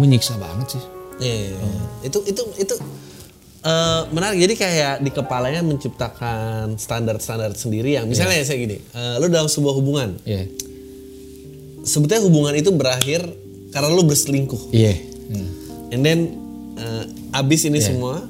menyiksa 0.00 0.40
banget 0.40 0.80
sih. 0.80 0.84
Iya, 1.20 1.34
iya, 1.36 1.56
iya. 1.56 1.84
Itu 2.08 2.18
itu 2.24 2.42
itu 2.56 2.74
eh, 3.66 4.00
menarik. 4.08 4.38
Jadi 4.40 4.54
kayak 4.54 4.94
di 5.00 5.10
kepalanya 5.10 5.60
menciptakan 5.60 6.74
standar-standar 6.76 7.50
sendiri 7.52 7.92
yang 7.92 8.06
misalnya 8.06 8.38
saya 8.40 8.56
gini, 8.56 8.78
eh, 8.78 9.14
lu 9.16 9.26
dalam 9.26 9.46
sebuah 9.46 9.74
hubungan, 9.74 10.14
Iya, 10.22 10.46
sebetulnya 11.82 12.22
hubungan 12.22 12.54
itu 12.54 12.70
berakhir 12.70 13.26
karena 13.68 13.88
lu 13.90 14.02
berselingkuh. 14.02 14.70
iya, 14.72 14.94
Hmm. 15.26 15.50
And 15.90 16.00
then 16.00 16.18
eh, 16.76 17.04
abis 17.34 17.66
ini 17.66 17.80
semua 17.80 18.22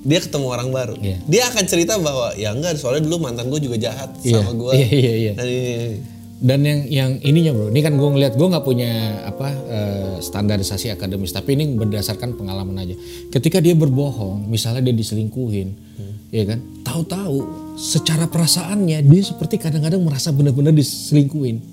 dia 0.00 0.20
ketemu 0.20 0.46
orang 0.46 0.68
baru. 0.70 0.94
Iya. 0.94 1.18
Dia 1.24 1.42
akan 1.48 1.64
cerita 1.64 1.96
bahwa 1.96 2.30
ya 2.36 2.52
enggak 2.52 2.76
soalnya 2.76 3.02
dulu 3.02 3.24
mantan 3.24 3.48
gue 3.48 3.58
juga 3.58 3.80
jahat 3.80 4.12
Iya, 4.20 4.38
sama 4.38 4.52
gue. 4.54 4.72
iya, 4.76 4.88
iya, 4.92 5.12
iya. 5.16 5.32
Dan 5.34 5.46
ini, 5.46 5.58
ini. 5.58 5.98
Dan 6.44 6.60
yang 6.60 6.80
yang 6.92 7.10
ininya 7.24 7.56
bro, 7.56 7.72
ini 7.72 7.80
kan 7.80 7.96
gue 7.96 8.04
ngeliat 8.04 8.36
gue 8.36 8.44
nggak 8.52 8.64
punya 8.68 9.24
apa 9.24 9.48
eh, 9.48 10.14
standarisasi 10.20 10.92
akademis, 10.92 11.32
tapi 11.32 11.56
ini 11.56 11.72
berdasarkan 11.72 12.36
pengalaman 12.36 12.84
aja. 12.84 12.92
Ketika 13.32 13.64
dia 13.64 13.72
berbohong, 13.72 14.44
misalnya 14.52 14.84
dia 14.84 14.92
diselingkuhin, 14.92 15.72
ya 16.28 16.44
kan, 16.44 16.60
tahu-tahu 16.84 17.36
secara 17.80 18.28
perasaannya 18.28 19.08
dia 19.08 19.22
seperti 19.24 19.56
kadang-kadang 19.56 20.04
merasa 20.04 20.36
benar-benar 20.36 20.76
diselingkuhin. 20.76 21.64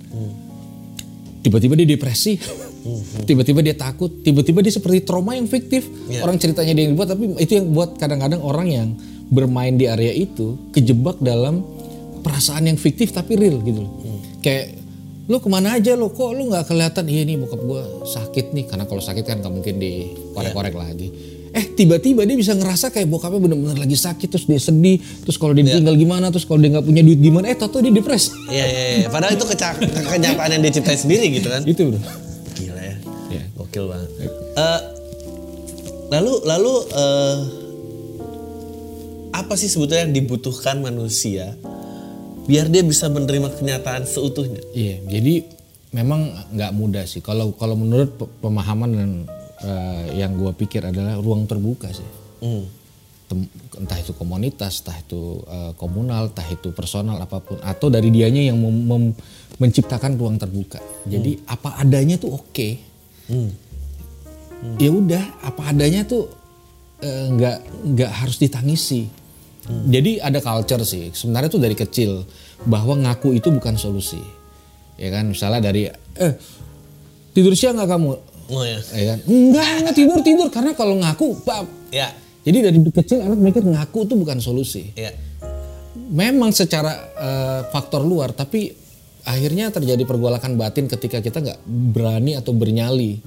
Tiba-tiba 1.44 1.76
dia 1.76 1.88
depresi, 1.92 2.40
tiba-tiba 3.28 3.60
dia 3.60 3.76
takut, 3.76 4.24
tiba-tiba 4.24 4.64
dia 4.64 4.72
seperti 4.72 5.04
trauma 5.04 5.36
yang 5.36 5.52
fiktif. 5.52 5.84
Iya. 6.08 6.24
Orang 6.24 6.40
ceritanya 6.40 6.72
dia 6.72 6.88
yang 6.88 6.96
buat, 6.96 7.12
tapi 7.12 7.28
itu 7.44 7.60
yang 7.60 7.76
buat 7.76 8.00
kadang-kadang 8.00 8.40
orang 8.40 8.68
yang 8.72 8.88
bermain 9.28 9.76
di 9.76 9.88
area 9.88 10.16
itu 10.16 10.56
kejebak 10.72 11.20
dalam 11.20 11.60
perasaan 12.22 12.64
yang 12.66 12.78
fiktif 12.78 13.10
tapi 13.10 13.36
real 13.36 13.60
gitu 13.60 13.82
loh. 13.82 13.92
Kayak 14.40 14.78
lu 15.24 15.38
ke 15.38 15.48
mana 15.48 15.74
aja 15.74 15.94
lo 15.94 16.10
kok 16.10 16.28
lu 16.30 16.48
nggak 16.48 16.66
kelihatan 16.66 17.06
iya 17.06 17.24
nih 17.24 17.38
bokap 17.38 17.62
gue 17.62 17.82
sakit 18.06 18.52
nih 18.52 18.66
karena 18.66 18.84
kalau 18.84 19.00
sakit 19.00 19.24
kan 19.24 19.40
nggak 19.40 19.54
mungkin 19.54 19.76
dikorek-korek 19.76 20.74
lagi 20.74 21.08
eh 21.50 21.66
tiba-tiba 21.70 22.24
dia 22.24 22.34
bisa 22.34 22.52
ngerasa 22.52 22.90
kayak 22.90 23.08
bokapnya 23.08 23.40
bener-bener 23.40 23.78
lagi 23.78 23.96
sakit 23.96 24.28
terus 24.28 24.44
dia 24.44 24.58
sedih 24.58 25.00
terus 25.22 25.36
kalau 25.36 25.52
dia 25.52 25.64
ditinggal 25.64 25.96
gimana 25.96 26.30
terus 26.30 26.44
kalau 26.44 26.60
dia 26.60 26.72
nggak 26.72 26.84
punya 26.84 27.00
duit 27.02 27.16
gimana 27.18 27.48
eh 27.48 27.56
tau 27.56 27.72
dia 27.72 27.90
depres 27.90 28.32
Iya, 28.46 28.66
iya, 28.66 28.84
iya. 28.98 29.08
Padahal 29.08 29.34
itu 29.34 29.46
keca- 29.46 29.78
ke- 29.78 29.88
kenyataan 30.10 30.50
yang 30.50 30.62
dia 30.62 30.74
ciptain 30.74 30.96
sendiri 30.98 31.26
gitu 31.30 31.48
kan. 31.48 31.62
itu 31.62 31.80
bro 31.86 32.00
Gila 32.54 32.82
ya. 32.82 32.96
Iya. 33.30 33.44
Gokil 33.54 33.84
banget. 33.88 34.10
Eh, 34.54 34.80
lalu 36.10 36.34
lalu 36.42 36.74
eh, 36.90 37.38
apa 39.34 39.54
sih 39.54 39.68
sebetulnya 39.68 40.04
yang 40.04 40.16
dibutuhkan 40.18 40.80
manusia 40.80 41.56
biar 42.52 42.68
dia 42.68 42.84
bisa 42.84 43.08
menerima 43.08 43.56
kenyataan 43.56 44.04
seutuhnya? 44.04 44.60
Iya, 44.76 45.00
jadi 45.08 45.48
memang 45.96 46.52
nggak 46.52 46.72
mudah 46.76 47.08
sih. 47.08 47.24
Kalau 47.24 47.56
kalau 47.56 47.80
menurut 47.80 48.12
pe- 48.20 48.32
pemahaman 48.44 48.92
dan 48.92 49.12
eh, 49.64 50.20
yang 50.20 50.36
gue 50.36 50.52
pikir 50.60 50.84
adalah 50.84 51.16
ruang 51.16 51.48
terbuka 51.48 51.88
sih. 51.96 52.04
Hmm. 52.44 52.68
Tem- 53.32 53.48
entah 53.80 53.96
itu 53.96 54.12
komunitas, 54.12 54.84
entah 54.84 55.00
itu 55.00 55.40
eh, 55.48 55.72
komunal, 55.80 56.28
entah 56.28 56.48
itu 56.52 56.76
personal 56.76 57.24
apa 57.24 57.40
pun, 57.40 57.56
atau 57.64 57.88
dari 57.88 58.12
dianya 58.12 58.52
yang 58.52 58.60
mem- 58.60 58.84
mem- 58.84 59.16
menciptakan 59.56 60.20
ruang 60.20 60.36
terbuka. 60.36 60.84
Jadi 61.08 61.48
apa 61.48 61.80
adanya 61.80 62.20
tuh 62.20 62.36
oke. 62.36 62.70
Hmm. 63.32 63.52
Ya 64.78 64.92
udah, 64.92 65.24
apa 65.40 65.72
adanya 65.72 66.04
tuh 66.04 66.28
eh, 67.00 67.26
nggak 67.32 67.58
nggak 67.96 68.12
harus 68.12 68.36
ditangisi. 68.44 69.08
Jadi 69.72 70.18
ada 70.18 70.42
culture 70.42 70.84
sih. 70.84 71.14
Sebenarnya 71.14 71.48
tuh 71.48 71.62
dari 71.62 71.78
kecil 71.78 72.26
bahwa 72.68 72.98
ngaku 72.98 73.38
itu 73.38 73.50
bukan 73.50 73.78
solusi. 73.78 74.22
Ya 75.02 75.10
kan, 75.10 75.34
misalnya 75.34 75.72
dari 75.72 75.90
eh 76.18 76.34
tidur 77.34 77.58
siang 77.58 77.80
nggak 77.80 77.90
kamu? 77.90 78.10
Oh 78.52 78.64
ya. 78.68 78.80
Ya 78.94 79.16
kan? 79.16 79.20
Enggak, 79.26 79.68
enggak 79.82 79.96
tidur 79.96 80.20
tidur 80.22 80.48
karena 80.52 80.72
kalau 80.76 81.00
ngaku 81.00 81.42
bab. 81.42 81.66
Ya. 81.90 82.12
Jadi 82.42 82.58
dari 82.62 82.78
kecil 82.90 83.22
anak 83.22 83.40
mikir 83.40 83.64
ngaku 83.66 84.10
tuh 84.10 84.18
bukan 84.18 84.38
solusi. 84.42 84.94
Ya. 84.94 85.14
Memang 86.12 86.52
secara 86.52 86.92
eh, 87.16 87.62
faktor 87.72 88.04
luar, 88.04 88.36
tapi 88.36 88.74
akhirnya 89.24 89.70
terjadi 89.70 90.02
pergolakan 90.04 90.58
batin 90.58 90.90
ketika 90.90 91.22
kita 91.22 91.40
nggak 91.40 91.60
berani 91.94 92.34
atau 92.36 92.52
bernyali 92.58 93.22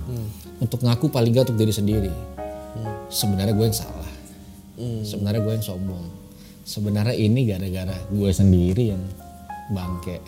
untuk 0.58 0.82
ngaku 0.82 1.06
paling 1.08 1.30
nggak 1.30 1.50
untuk 1.50 1.58
diri 1.58 1.72
sendiri. 1.72 2.12
Sebenarnya 3.08 3.54
gue 3.54 3.66
yang 3.66 3.78
salah. 3.78 4.12
Sebenarnya 5.06 5.40
gue 5.40 5.54
yang 5.54 5.64
sombong. 5.64 6.04
Sebenarnya 6.66 7.14
ini 7.14 7.46
gara-gara 7.46 7.94
gue 8.10 8.30
sendiri 8.34 8.90
yang 8.90 9.02
bangke. 9.68 10.20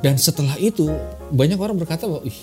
Dan 0.00 0.16
setelah 0.16 0.56
itu 0.56 0.88
banyak 1.30 1.56
orang 1.56 1.76
berkata 1.76 2.08
bahwa 2.08 2.24
ih 2.24 2.38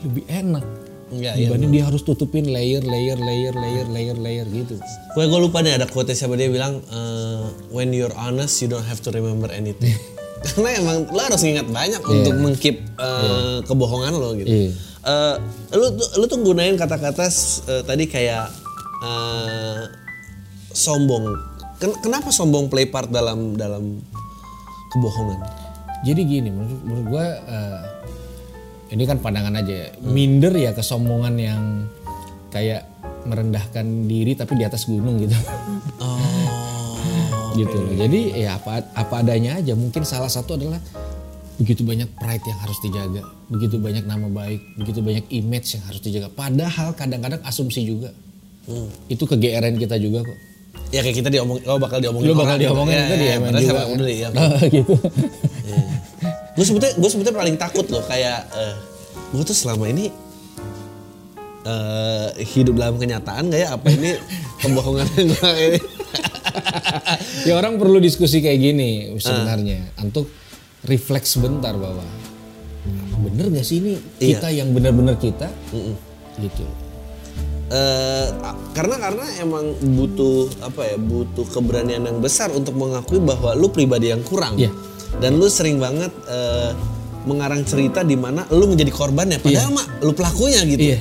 lebih 0.00 0.24
enak 0.26 0.64
Enggak, 1.10 1.34
iya. 1.34 1.50
dibanding 1.50 1.70
dia 1.74 1.84
harus 1.84 2.00
tutupin 2.00 2.46
layer, 2.46 2.86
layer, 2.86 3.18
layer, 3.18 3.50
layer, 3.52 3.86
layer, 3.90 4.14
layer 4.16 4.46
gitu. 4.46 4.78
Gue 5.12 5.26
gue 5.26 5.40
lupa 5.42 5.58
nih 5.58 5.74
ada 5.74 5.84
quote 5.84 6.14
siapa 6.14 6.38
dia 6.38 6.46
bilang 6.46 6.78
eh, 6.80 7.44
when 7.68 7.90
you're 7.90 8.14
honest 8.14 8.62
you 8.62 8.70
don't 8.70 8.86
have 8.86 9.02
to 9.02 9.10
remember 9.10 9.50
anything. 9.50 9.98
Karena 10.46 10.70
emang 10.78 11.10
lo 11.10 11.20
harus 11.20 11.42
ingat 11.42 11.66
banyak 11.66 11.98
untuk 12.00 12.34
mengkip 12.38 12.76
eh, 12.94 13.58
kebohongan 13.66 14.12
lo 14.14 14.38
gitu. 14.38 14.48
Iya. 14.48 14.70
Eh, 15.02 15.34
lu 15.74 15.98
tuh- 15.98 16.10
lu 16.14 16.24
tuh 16.24 16.38
gunain 16.40 16.78
kata-kata 16.78 17.26
eh, 17.26 17.82
tadi 17.82 18.06
kayak 18.06 18.46
eh, 19.02 19.82
sombong. 20.70 21.26
Ken- 21.76 21.98
kenapa 21.98 22.30
sombong 22.30 22.70
play 22.70 22.86
part 22.86 23.10
dalam 23.10 23.58
dalam 23.58 23.98
kebohongan? 24.90 25.40
Jadi 26.00 26.20
gini, 26.24 26.48
menurut, 26.52 26.80
menurut 26.84 27.06
gua 27.08 27.26
eh, 27.44 27.80
ini 28.90 29.02
kan 29.06 29.22
pandangan 29.22 29.54
aja. 29.62 29.74
ya. 29.86 29.88
Minder 30.02 30.54
ya 30.54 30.74
kesombongan 30.74 31.34
yang 31.38 31.62
kayak 32.50 32.90
merendahkan 33.24 33.86
diri 34.10 34.34
tapi 34.34 34.58
di 34.58 34.64
atas 34.66 34.88
gunung 34.90 35.22
gitu. 35.22 35.36
Oh. 36.02 36.98
gitu 37.60 37.76
loh. 37.76 37.94
Jadi 37.94 38.40
ya 38.42 38.58
apa 38.58 38.82
apa 38.94 39.14
adanya 39.22 39.62
aja. 39.62 39.78
Mungkin 39.78 40.02
salah 40.02 40.30
satu 40.30 40.58
adalah 40.58 40.82
begitu 41.60 41.84
banyak 41.84 42.08
pride 42.16 42.44
yang 42.48 42.58
harus 42.64 42.78
dijaga, 42.80 43.22
begitu 43.52 43.76
banyak 43.76 44.08
nama 44.08 44.32
baik, 44.32 44.80
begitu 44.80 45.04
banyak 45.04 45.28
image 45.28 45.76
yang 45.76 45.84
harus 45.84 46.00
dijaga. 46.00 46.32
Padahal 46.32 46.96
kadang-kadang 46.96 47.44
asumsi 47.44 47.84
juga. 47.84 48.10
Itu 49.12 49.28
kegeeran 49.28 49.76
kita 49.76 50.00
juga 50.00 50.24
kok. 50.24 50.38
Ya 50.90 51.00
kayak 51.00 51.16
kita 51.16 51.30
diomong, 51.30 51.62
oh 51.64 51.78
bakal 51.78 52.02
diomongin 52.02 52.26
Lu 52.26 52.34
bakal 52.34 52.54
orang 52.54 52.58
gitu. 52.58 52.66
diomongin 52.66 52.94
Ya, 52.94 53.04
juga 53.06 53.14
ya, 53.22 53.32
emang 53.32 53.48
padahal 53.48 53.62
juga. 53.64 53.82
peduli, 53.86 54.14
ya. 54.16 54.28
gitu. 54.76 54.94
gue 56.50 56.64
sebetulnya 56.66 56.94
gue 56.98 57.08
sebetulnya 57.08 57.38
paling 57.38 57.56
takut 57.56 57.86
loh 57.88 58.02
kayak 58.04 58.42
eh 58.52 58.74
gue 59.30 59.42
tuh 59.42 59.54
selama 59.54 59.86
ini 59.86 60.10
eh 61.62 62.26
hidup 62.44 62.74
dalam 62.74 62.96
kenyataan 62.96 63.48
gak 63.48 63.60
ya? 63.60 63.68
Apa 63.70 63.86
ini 63.88 64.18
kebohongan 64.60 65.06
yang 65.14 65.28
gue 65.30 65.50
ini? 65.68 65.80
Ya 67.46 67.54
orang 67.54 67.78
perlu 67.78 67.96
diskusi 67.96 68.42
kayak 68.42 68.58
gini 68.58 68.90
sebenarnya. 69.14 69.94
Untuk 69.96 70.26
refleks 70.82 71.38
sebentar 71.38 71.72
bahwa 71.72 72.02
bener 73.20 73.46
gak 73.52 73.62
sih 73.62 73.78
ini 73.78 73.94
kita 74.18 74.50
yang 74.50 74.72
benar-benar 74.72 75.14
kita? 75.16 75.46
Gitu 76.36 76.64
Eh, 77.70 78.26
karena 78.74 78.98
karena 78.98 79.22
emang 79.38 79.62
butuh 79.94 80.50
apa 80.58 80.90
ya 80.90 80.96
butuh 80.98 81.46
keberanian 81.46 82.02
yang 82.02 82.18
besar 82.18 82.50
untuk 82.50 82.74
mengakui 82.74 83.22
bahwa 83.22 83.54
lu 83.54 83.70
pribadi 83.70 84.10
yang 84.10 84.22
kurang. 84.26 84.58
Iya. 84.58 84.74
dan 85.18 85.42
lu 85.42 85.50
sering 85.50 85.82
banget 85.82 86.14
eh, 86.26 86.70
mengarang 87.26 87.66
cerita 87.66 88.06
di 88.06 88.14
mana 88.14 88.46
lu 88.50 88.70
menjadi 88.70 88.90
korbannya. 88.90 89.38
Padahal 89.38 89.70
mah 89.74 89.86
lu 90.02 90.14
pelakunya 90.14 90.62
gitu. 90.66 90.94
Iya. 90.94 90.98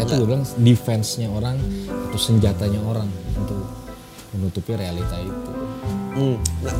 Itu 0.00 0.12
gue 0.16 0.26
bilang 0.26 0.44
defense-nya 0.58 1.28
orang 1.28 1.60
atau 2.08 2.16
senjatanya 2.18 2.80
orang 2.80 3.04
untuk 3.36 3.60
menutupi 4.32 4.72
realita 4.72 5.16
itu. 5.20 5.50
Hmm, 6.16 6.36
Nah, 6.64 6.76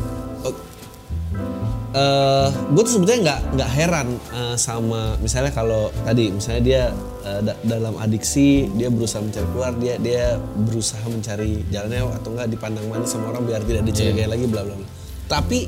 eh 1.95 2.47
gue 2.51 2.81
tuh 2.83 2.93
sebetulnya 2.93 3.19
nggak 3.23 3.39
nggak 3.55 3.69
heran 3.71 4.07
eh, 4.29 4.55
sama 4.59 5.15
misalnya 5.17 5.49
kalau 5.49 5.87
tadi 6.03 6.27
misalnya 6.27 6.61
dia 6.61 6.83
eh, 7.23 7.39
da- 7.41 7.61
dalam 7.63 7.95
adiksi 7.95 8.67
dia 8.69 8.91
berusaha 8.91 9.23
mencari 9.23 9.47
keluar 9.47 9.71
dia 9.75 9.95
dia 9.97 10.23
berusaha 10.37 11.07
mencari 11.07 11.63
jalannya 11.69 12.03
atau 12.11 12.29
enggak 12.35 12.47
dipandang 12.51 12.85
manis 12.85 13.09
sama 13.09 13.31
orang 13.31 13.43
biar 13.43 13.63
tidak 13.63 13.83
dicurigai 13.85 14.27
lagi 14.27 14.45
bla 14.45 14.61
bla 14.61 14.75
bla. 14.75 14.87
Tapi 15.25 15.59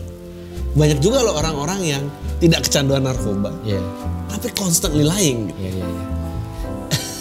banyak 0.75 0.99
juga 0.99 1.23
loh 1.23 1.33
orang-orang 1.33 1.79
yang 1.81 2.03
tidak 2.37 2.67
kecanduan 2.67 3.01
narkoba. 3.01 3.49
Iya. 3.63 3.79
tapi 4.27 4.51
constantly 4.53 5.01
lying. 5.01 5.47
Iya, 5.55 5.71
iya, 5.71 5.85
iya. 5.87 6.03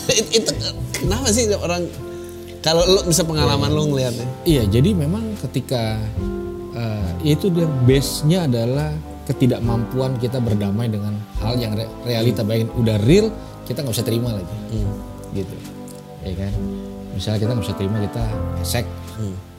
It- 0.18 0.32
itu 0.34 0.50
kenapa 0.92 1.30
sih 1.30 1.46
orang 1.48 1.86
kalau 2.58 2.82
lo 2.82 3.06
bisa 3.06 3.22
pengalaman 3.22 3.70
lo 3.70 3.86
ngelihatnya? 3.86 4.26
Iya, 4.42 4.66
jadi 4.66 4.90
memang 4.92 5.38
ketika 5.38 6.02
eh, 6.76 7.34
itu 7.34 7.48
dia 7.48 7.64
base-nya 7.88 8.44
adalah 8.44 8.92
ketidakmampuan 9.26 10.20
kita 10.22 10.38
berdamai 10.38 10.86
dengan 10.86 11.16
hal 11.42 11.56
yang 11.58 11.74
re- 11.74 11.90
realita. 12.04 12.44
Bayangin 12.46 12.70
udah 12.76 12.96
real 13.02 13.32
kita 13.66 13.82
nggak 13.82 13.94
bisa 13.96 14.06
terima 14.06 14.30
lagi, 14.30 14.56
gitu, 15.34 15.56
ya 16.22 16.34
kan? 16.38 16.52
Misalnya 17.16 17.38
kita 17.42 17.50
nggak 17.56 17.64
bisa 17.66 17.74
terima 17.74 17.96
kita 17.98 18.24
esek, 18.62 18.86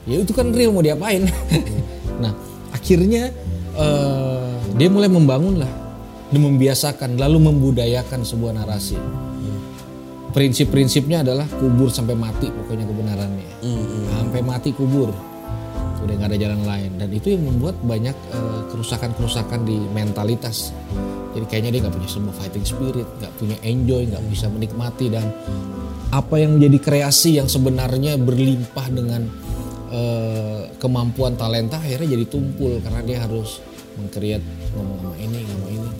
ya 0.08 0.16
itu 0.24 0.32
kan 0.32 0.48
real 0.56 0.72
mau 0.72 0.80
diapain? 0.80 1.28
nah 2.24 2.32
akhirnya 2.72 3.28
eh, 3.76 4.52
dia 4.80 4.88
mulai 4.88 5.12
membangun 5.12 5.60
lah, 5.60 5.72
dan 6.32 6.40
membiasakan 6.40 7.20
lalu 7.20 7.52
membudayakan 7.52 8.24
sebuah 8.24 8.56
narasi. 8.56 8.96
Prinsip-prinsipnya 10.28 11.24
adalah 11.24 11.48
kubur 11.56 11.88
sampai 11.88 12.12
mati 12.12 12.52
pokoknya 12.52 12.84
kebenarannya. 12.84 13.48
Sampai 14.12 14.40
mati 14.44 14.70
kubur. 14.76 15.08
Udah 16.04 16.14
nggak 16.14 16.30
ada 16.34 16.38
jalan 16.38 16.62
lain. 16.62 16.90
Dan 16.98 17.08
itu 17.10 17.34
yang 17.34 17.42
membuat 17.46 17.76
banyak 17.82 18.16
eh, 18.16 18.60
kerusakan-kerusakan 18.70 19.60
di 19.66 19.76
mentalitas. 19.90 20.70
Jadi 21.34 21.44
kayaknya 21.46 21.70
dia 21.76 21.80
nggak 21.86 21.94
punya 21.94 22.10
sebuah 22.10 22.34
fighting 22.34 22.66
spirit, 22.66 23.08
nggak 23.20 23.32
punya 23.38 23.56
enjoy, 23.62 24.02
nggak 24.08 24.24
bisa 24.30 24.46
menikmati. 24.50 25.06
Dan 25.12 25.26
apa 26.08 26.34
yang 26.40 26.56
menjadi 26.56 26.78
kreasi 26.80 27.36
yang 27.36 27.46
sebenarnya 27.50 28.16
berlimpah 28.16 28.86
dengan 28.90 29.22
eh, 29.92 30.62
kemampuan 30.78 31.34
talenta 31.34 31.82
akhirnya 31.82 32.14
jadi 32.18 32.26
tumpul. 32.30 32.78
Karena 32.80 33.02
dia 33.02 33.18
harus 33.22 33.60
mengkreat 33.98 34.42
ngomong 34.78 34.98
sama 35.02 35.16
ini, 35.18 35.38
ngomong 35.42 35.72
ini. 35.74 35.90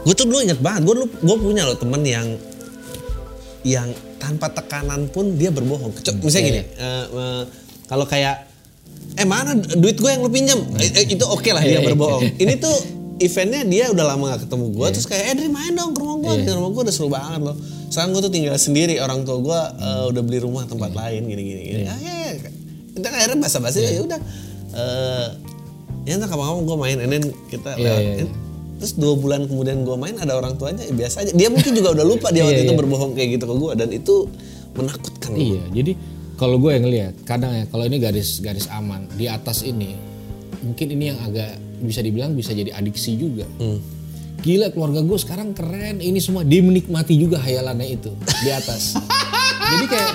gue 0.00 0.14
tuh 0.16 0.24
dulu 0.24 0.40
inget 0.40 0.56
banget 0.64 0.88
gue 0.88 0.94
dulu 0.96 1.06
gue 1.12 1.36
punya 1.44 1.68
loh 1.68 1.76
temen 1.76 2.00
yang 2.00 2.24
yang 3.60 3.92
tanpa 4.16 4.48
tekanan 4.48 5.08
pun 5.12 5.36
dia 5.36 5.52
berbohong. 5.52 5.92
Misalnya 6.24 6.44
gini 6.48 6.62
eh, 6.64 7.06
eh, 7.06 7.42
kalau 7.84 8.08
kayak 8.08 8.49
eh 9.20 9.28
mana 9.28 9.52
duit 9.52 9.94
gue 9.94 10.08
yang 10.08 10.20
lu 10.20 10.28
pinjam 10.28 10.56
Eh, 10.76 10.88
eh, 10.90 11.04
itu 11.06 11.20
oke 11.22 11.46
lah 11.46 11.60
dia 11.60 11.80
berbohong 11.80 12.24
ini 12.42 12.56
tuh 12.56 12.72
eventnya 13.18 13.62
dia 13.62 13.84
udah 13.88 14.04
lama 14.06 14.32
gak 14.32 14.48
ketemu 14.48 14.72
gue 14.72 14.86
terus 14.90 15.04
kayak 15.04 15.24
eh 15.26 15.34
Dri 15.36 15.48
main 15.48 15.72
dong 15.72 15.92
ke 15.92 16.00
rumah 16.00 16.16
gue 16.18 16.32
di 16.40 16.48
rumah 16.48 16.70
gue 16.70 16.82
udah 16.82 16.94
seru 16.94 17.08
banget 17.08 17.40
loh 17.42 17.56
sekarang 17.86 18.10
gue 18.10 18.22
tuh 18.22 18.32
tinggal 18.32 18.56
sendiri 18.56 18.96
orang 18.96 19.22
tua 19.22 19.36
gue 19.38 19.60
eh, 19.76 20.02
udah 20.08 20.22
beli 20.22 20.38
rumah 20.40 20.64
tempat 20.64 20.90
lain 20.90 21.26
gini 21.26 21.42
gini, 21.44 21.60
gini. 21.62 21.82
Ah, 21.84 21.98
ya, 21.98 22.14
ya. 22.32 22.48
kita 22.90 23.06
akhirnya 23.08 23.38
basa-basi 23.38 23.78
ya 23.82 24.00
udah 24.00 24.20
Eh, 24.70 25.26
ya 26.06 26.14
entah 26.14 26.30
kapan-kapan 26.30 26.62
gue 26.62 26.76
main 26.78 26.96
and 26.98 27.10
then 27.10 27.24
kita 27.50 27.74
Iya, 27.74 27.82
lewat. 27.84 28.00
iya, 28.00 28.12
iya. 28.22 28.26
Terus 28.78 28.92
dua 28.94 29.12
bulan 29.12 29.44
kemudian 29.44 29.82
gue 29.82 29.96
main 29.98 30.14
ada 30.14 30.32
orang 30.32 30.54
tuanya 30.54 30.80
ya 30.80 30.94
biasa 30.94 31.16
aja. 31.20 31.32
Dia 31.34 31.50
mungkin 31.50 31.74
juga 31.74 31.90
udah 31.90 32.06
lupa 32.06 32.30
dia 32.30 32.40
waktu 32.46 32.54
Iya, 32.56 32.64
itu 32.64 32.72
iya. 32.72 32.78
berbohong 32.78 33.12
kayak 33.12 33.28
gitu 33.34 33.44
ke 33.44 33.54
gue 33.58 33.72
dan 33.74 33.88
itu 33.90 34.14
menakutkan. 34.72 35.30
Iya, 35.34 35.62
jadi 35.74 35.92
kalau 36.40 36.56
gue 36.56 36.72
yang 36.72 36.88
ngelihat, 36.88 37.14
kadang 37.28 37.52
ya 37.52 37.68
kalau 37.68 37.84
ini 37.84 38.00
garis 38.00 38.40
garis 38.40 38.64
aman 38.72 39.04
di 39.12 39.28
atas 39.28 39.60
ini, 39.60 39.92
mungkin 40.64 40.88
ini 40.88 41.12
yang 41.12 41.20
agak 41.20 41.60
bisa 41.84 42.00
dibilang 42.00 42.32
bisa 42.32 42.56
jadi 42.56 42.72
adiksi 42.72 43.12
juga. 43.20 43.44
Gila 44.40 44.72
keluarga 44.72 45.04
gue 45.04 45.18
sekarang 45.20 45.52
keren, 45.52 46.00
ini 46.00 46.16
semua 46.16 46.40
dia 46.40 46.64
menikmati 46.64 47.20
juga 47.20 47.36
hayalannya 47.44 47.92
itu 47.92 48.16
di 48.40 48.48
atas. 48.48 48.96
jadi 49.68 49.84
kayak 49.84 50.12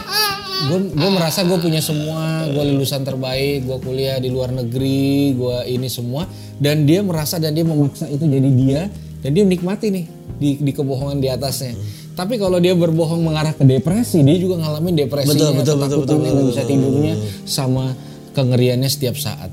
gue 0.66 0.80
gue 0.98 1.10
merasa 1.14 1.46
gue 1.46 1.62
punya 1.62 1.78
semua, 1.78 2.50
gue 2.50 2.64
lulusan 2.74 3.06
terbaik, 3.06 3.70
gue 3.70 3.78
kuliah 3.86 4.18
di 4.18 4.34
luar 4.34 4.50
negeri, 4.50 5.38
gue 5.38 5.58
ini 5.70 5.86
semua, 5.94 6.26
dan 6.58 6.90
dia 6.90 7.06
merasa 7.06 7.38
dan 7.38 7.54
dia 7.54 7.62
memaksa 7.62 8.10
itu 8.10 8.26
jadi 8.26 8.50
dia 8.50 8.82
dan 9.22 9.30
dia 9.30 9.46
menikmati 9.46 9.94
nih 9.94 10.06
di, 10.42 10.50
di 10.58 10.72
kebohongan 10.74 11.22
di 11.22 11.30
atasnya. 11.30 11.78
Tapi 12.16 12.40
kalau 12.40 12.64
dia 12.64 12.72
berbohong 12.72 13.20
mengarah 13.20 13.52
ke 13.52 13.68
depresi, 13.68 14.24
dia 14.24 14.40
juga 14.40 14.64
ngalamin 14.64 14.96
depresinya, 14.96 15.36
Betul, 15.36 15.52
betul, 15.60 15.76
betul, 15.76 15.76
ketakutannya, 16.00 16.24
betul, 16.24 16.32
nggak 16.32 16.48
bisa 16.48 16.64
tidurnya, 16.64 17.14
sama 17.44 17.84
kengeriannya 18.32 18.88
setiap 18.88 19.20
saat. 19.20 19.52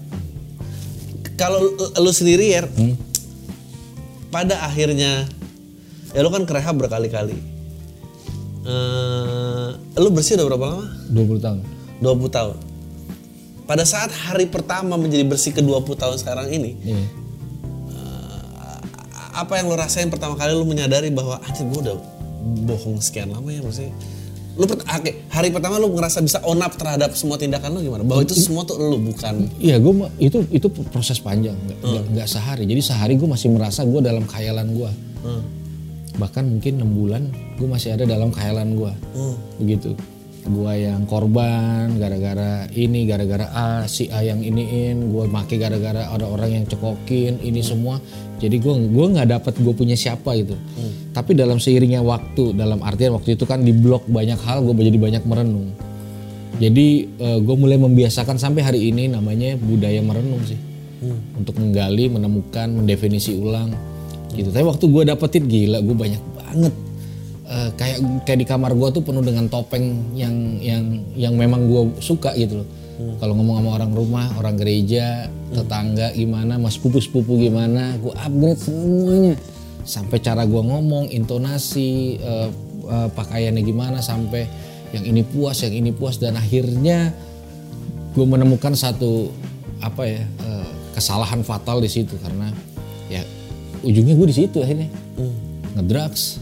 Kalau 1.34 1.58
lu, 1.58 1.70
lu 1.74 2.12
sendiri 2.14 2.54
ya, 2.54 2.62
Hmm. 2.62 2.94
pada 4.30 4.62
akhirnya 4.62 5.26
ya 6.14 6.20
lu 6.22 6.30
kan 6.30 6.46
ke 6.46 6.52
rehab 6.54 6.78
berkali-kali. 6.78 7.34
Eh, 8.62 9.68
lu 9.98 10.08
bersih 10.14 10.38
udah 10.38 10.46
berapa 10.46 10.66
lama? 10.70 10.86
20 11.10 11.42
tahun. 11.42 11.58
20 11.98 12.30
tahun. 12.30 12.56
Pada 13.66 13.82
saat 13.82 14.14
hari 14.14 14.46
pertama 14.46 14.94
menjadi 14.94 15.26
bersih 15.26 15.50
ke 15.50 15.58
20 15.58 15.98
tahun 15.98 16.14
sekarang 16.14 16.46
ini, 16.54 16.78
Iya. 16.78 17.02
apa 19.32 19.56
yang 19.56 19.72
lo 19.72 19.80
rasain 19.80 20.12
pertama 20.12 20.36
kali 20.36 20.52
lo 20.52 20.62
menyadari 20.68 21.08
bahwa 21.08 21.40
anjir 21.40 21.64
gue 21.64 21.80
udah 21.80 21.96
bohong 22.42 22.98
sekian 22.98 23.30
lama 23.30 23.48
ya 23.48 23.60
maksudnya 23.60 23.94
lu 24.52 24.68
oke, 24.68 25.10
hari 25.32 25.48
pertama 25.48 25.80
lu 25.80 25.88
ngerasa 25.90 26.20
bisa 26.20 26.36
own 26.44 26.60
up 26.60 26.76
terhadap 26.76 27.16
semua 27.16 27.40
tindakan 27.40 27.72
lo 27.72 27.80
gimana 27.80 28.04
bahwa 28.04 28.20
itu 28.20 28.36
semua 28.36 28.60
tuh 28.62 28.76
lu 28.76 29.00
bukan 29.00 29.48
Iya, 29.56 29.80
gue 29.80 29.92
itu 30.20 30.44
itu 30.52 30.68
proses 30.86 31.16
panjang, 31.18 31.56
nggak 31.56 31.78
nggak- 31.80 32.06
nggak 32.12 32.28
sehari. 32.28 32.68
Jadi 32.68 32.80
sehari 32.84 33.16
gue 33.16 33.24
masih 33.24 33.48
merasa 33.48 33.80
gue 33.82 33.96
dalam 33.98 34.28
khayalan 34.28 34.68
gue. 34.70 34.90
Bahkan 36.12 36.44
mungkin 36.46 36.72
enam 36.76 36.92
bulan 36.92 37.22
gue 37.56 37.64
masih 37.64 37.96
ada 37.96 38.04
dalam 38.04 38.28
khayalan 38.28 38.76
gue. 38.76 38.92
Begitu. 39.56 39.96
Gue 40.42 40.74
yang 40.74 41.06
korban 41.06 42.02
gara-gara 42.02 42.66
ini, 42.74 43.06
gara-gara 43.06 43.46
A, 43.54 43.86
si 43.86 44.10
A 44.10 44.26
yang 44.26 44.42
iniin, 44.42 45.14
gue 45.14 45.24
make 45.30 45.54
gara-gara 45.54 46.10
ada 46.10 46.26
orang 46.26 46.50
yang 46.50 46.64
cekokin, 46.66 47.38
ini 47.46 47.62
semua. 47.62 48.02
Jadi 48.42 48.58
gue 48.58 48.74
gue 48.90 49.06
nggak 49.06 49.38
dapat 49.38 49.54
gue 49.62 49.70
punya 49.70 49.94
siapa 49.94 50.34
gitu. 50.34 50.58
Tapi 51.14 51.38
dalam 51.38 51.62
seiringnya 51.62 52.02
waktu, 52.02 52.58
dalam 52.58 52.82
artian 52.82 53.14
waktu 53.14 53.38
itu 53.38 53.46
kan 53.46 53.62
di 53.62 53.70
blok 53.70 54.10
banyak 54.10 54.34
hal, 54.42 54.66
gue 54.66 54.74
jadi 54.82 54.98
banyak 54.98 55.22
merenung. 55.30 55.70
Jadi 56.58 57.06
gue 57.18 57.56
mulai 57.56 57.78
membiasakan 57.78 58.34
sampai 58.34 58.66
hari 58.66 58.90
ini 58.90 59.14
namanya 59.14 59.54
budaya 59.54 60.02
merenung 60.02 60.42
sih, 60.42 60.58
untuk 61.38 61.54
menggali, 61.54 62.10
menemukan, 62.10 62.66
mendefinisi 62.66 63.38
ulang, 63.38 63.70
gitu. 64.34 64.50
Tapi 64.50 64.66
waktu 64.66 64.84
gue 64.90 65.02
dapetin 65.06 65.46
gila, 65.46 65.78
gue 65.86 65.94
banyak 65.94 66.22
banget. 66.34 66.74
Eh, 67.52 67.70
kayak 67.76 68.24
kayak 68.24 68.38
di 68.40 68.46
kamar 68.48 68.72
gue 68.72 68.88
tuh 68.96 69.04
penuh 69.04 69.20
dengan 69.20 69.44
topeng 69.44 70.16
yang 70.16 70.56
yang 70.64 71.04
yang 71.12 71.34
memang 71.36 71.68
gue 71.68 71.82
suka 72.00 72.32
gitu 72.32 72.64
loh. 72.64 72.68
Kalau 73.18 73.34
ngomong 73.34 73.60
sama 73.60 73.70
orang 73.82 73.92
rumah, 73.92 74.26
orang 74.38 74.56
gereja, 74.56 75.26
tetangga 75.50 76.14
gimana, 76.14 76.54
mas 76.56 76.78
sepupu 76.78 77.02
sepupu 77.02 77.34
gimana, 77.34 77.98
gue 77.98 78.14
upgrade 78.14 78.62
semuanya. 78.62 79.34
Sampai 79.82 80.22
cara 80.22 80.46
gue 80.46 80.62
ngomong, 80.62 81.10
intonasi, 81.10 82.22
eh, 82.22 82.48
eh, 82.88 83.08
pakaiannya 83.10 83.62
gimana, 83.66 83.98
sampai 83.98 84.46
yang 84.94 85.02
ini 85.02 85.26
puas, 85.26 85.60
yang 85.66 85.74
ini 85.74 85.90
puas, 85.90 86.22
dan 86.22 86.38
akhirnya 86.38 87.10
gue 88.14 88.26
menemukan 88.28 88.72
satu 88.72 89.28
apa 89.82 90.08
ya 90.08 90.22
eh, 90.22 90.70
kesalahan 90.94 91.42
fatal 91.42 91.82
di 91.84 91.90
situ. 91.90 92.16
Karena 92.22 92.48
ya 93.12 93.20
ujungnya 93.82 94.14
gue 94.14 94.28
di 94.30 94.36
situ 94.40 94.62
akhirnya. 94.62 94.88
Ngedrugs 95.74 96.41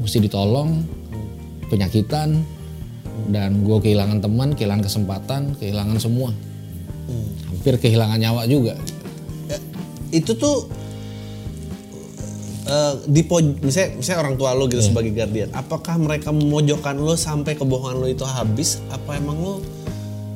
mesti 0.00 0.18
ditolong 0.22 0.84
penyakitan 1.68 2.44
dan 3.30 3.64
gue 3.64 3.78
kehilangan 3.80 4.20
teman 4.20 4.52
kehilangan 4.52 4.84
kesempatan 4.84 5.54
kehilangan 5.58 5.98
semua. 6.02 6.34
Hampir 7.52 7.80
kehilangan 7.80 8.18
nyawa 8.20 8.44
juga. 8.48 8.76
Ya, 9.48 9.58
itu 10.12 10.32
tuh 10.36 10.68
eh, 12.68 12.94
di 13.08 13.22
misalnya, 13.64 13.90
misalnya 14.00 14.20
orang 14.24 14.36
tua 14.36 14.50
lo 14.56 14.64
gitu 14.68 14.80
sebagai 14.84 15.12
guardian 15.12 15.52
apakah 15.52 15.96
mereka 16.00 16.32
memojokkan 16.32 16.96
lo 16.96 17.16
sampai 17.16 17.56
kebohongan 17.56 17.96
lo 18.00 18.08
itu 18.08 18.24
habis? 18.24 18.80
Apa 18.92 19.16
emang 19.16 19.40
lo 19.40 19.54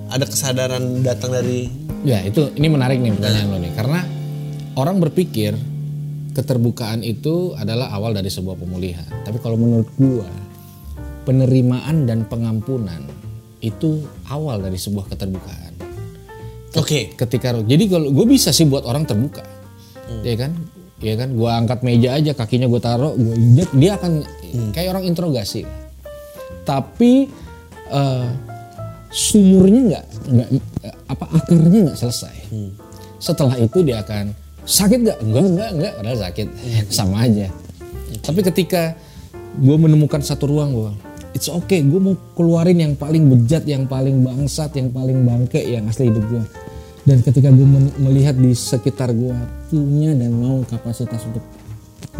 ada 0.08 0.24
kesadaran 0.24 1.04
datang 1.04 1.36
dari 1.36 1.68
Ya 2.06 2.22
itu 2.22 2.54
ini 2.54 2.70
menarik 2.70 3.02
nih 3.02 3.10
pertanyaan 3.10 3.48
lo 3.50 3.58
nih. 3.58 3.72
Karena 3.74 4.00
orang 4.78 5.02
berpikir 5.02 5.58
keterbukaan 6.38 7.02
itu 7.02 7.58
adalah 7.58 7.90
awal 7.90 8.14
dari 8.14 8.30
sebuah 8.30 8.54
pemulihan. 8.54 9.10
Tapi 9.26 9.42
kalau 9.42 9.58
menurut 9.58 9.90
gua 9.98 10.30
penerimaan 11.26 12.06
dan 12.06 12.22
pengampunan 12.30 13.02
itu 13.58 14.06
awal 14.30 14.62
dari 14.62 14.78
sebuah 14.78 15.10
keterbukaan. 15.10 15.74
oke 16.78 17.18
Ketika 17.18 17.58
jadi 17.66 17.84
kalau 17.90 18.14
gue 18.14 18.26
bisa 18.30 18.54
sih 18.54 18.70
buat 18.70 18.86
orang 18.86 19.02
terbuka, 19.02 19.42
ya 20.22 20.38
kan, 20.38 20.54
ya 21.02 21.18
kan, 21.18 21.34
gua 21.34 21.58
angkat 21.58 21.82
meja 21.82 22.14
aja 22.14 22.38
kakinya 22.38 22.70
gue 22.70 22.78
taruh, 22.78 23.18
gue 23.18 23.34
injek 23.34 23.70
dia 23.74 23.98
akan 23.98 24.22
kayak 24.70 24.94
orang 24.94 25.04
interogasi. 25.10 25.66
Tapi 26.62 27.26
eh, 27.90 28.28
sumurnya 29.10 29.80
nggak 29.90 30.04
nggak 30.30 30.48
apa 31.10 31.26
akarnya 31.34 31.78
nggak 31.90 31.98
selesai. 31.98 32.36
Setelah 33.18 33.58
itu 33.58 33.82
dia 33.82 34.06
akan 34.06 34.47
sakit 34.68 34.98
nggak? 35.00 35.18
Enggak 35.24 35.44
enggak 35.48 35.70
enggak 35.72 35.92
padahal 35.96 36.18
sakit. 36.28 36.46
Sama 37.00 37.24
aja. 37.24 37.48
Tapi 38.20 38.40
ketika 38.44 38.92
gue 39.58 39.76
menemukan 39.80 40.22
satu 40.22 40.46
ruang 40.46 40.70
gue 40.70 40.92
it's 41.34 41.50
okay 41.50 41.82
gue 41.82 41.98
mau 41.98 42.14
keluarin 42.38 42.78
yang 42.78 42.94
paling 42.94 43.26
bejat 43.26 43.66
yang 43.66 43.90
paling 43.90 44.22
bangsat 44.22 44.70
yang 44.78 44.88
paling 44.94 45.26
bangke 45.26 45.58
yang 45.58 45.84
asli 45.90 46.08
hidup 46.08 46.24
gue 46.30 46.44
dan 47.04 47.18
ketika 47.26 47.50
gue 47.50 47.66
melihat 47.98 48.38
di 48.38 48.54
sekitar 48.54 49.10
gue 49.10 49.34
punya 49.72 50.14
dan 50.14 50.30
mau 50.30 50.62
kapasitas 50.62 51.26
untuk 51.26 51.42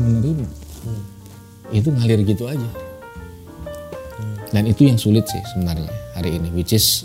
menerima 0.00 0.46
itu 1.68 1.88
ngalir 1.92 2.24
gitu 2.24 2.48
aja. 2.48 2.68
Dan 4.48 4.64
itu 4.64 4.88
yang 4.88 4.96
sulit 4.96 5.28
sih 5.28 5.42
sebenarnya 5.52 5.92
hari 6.16 6.40
ini 6.40 6.48
which 6.56 6.72
is 6.72 7.04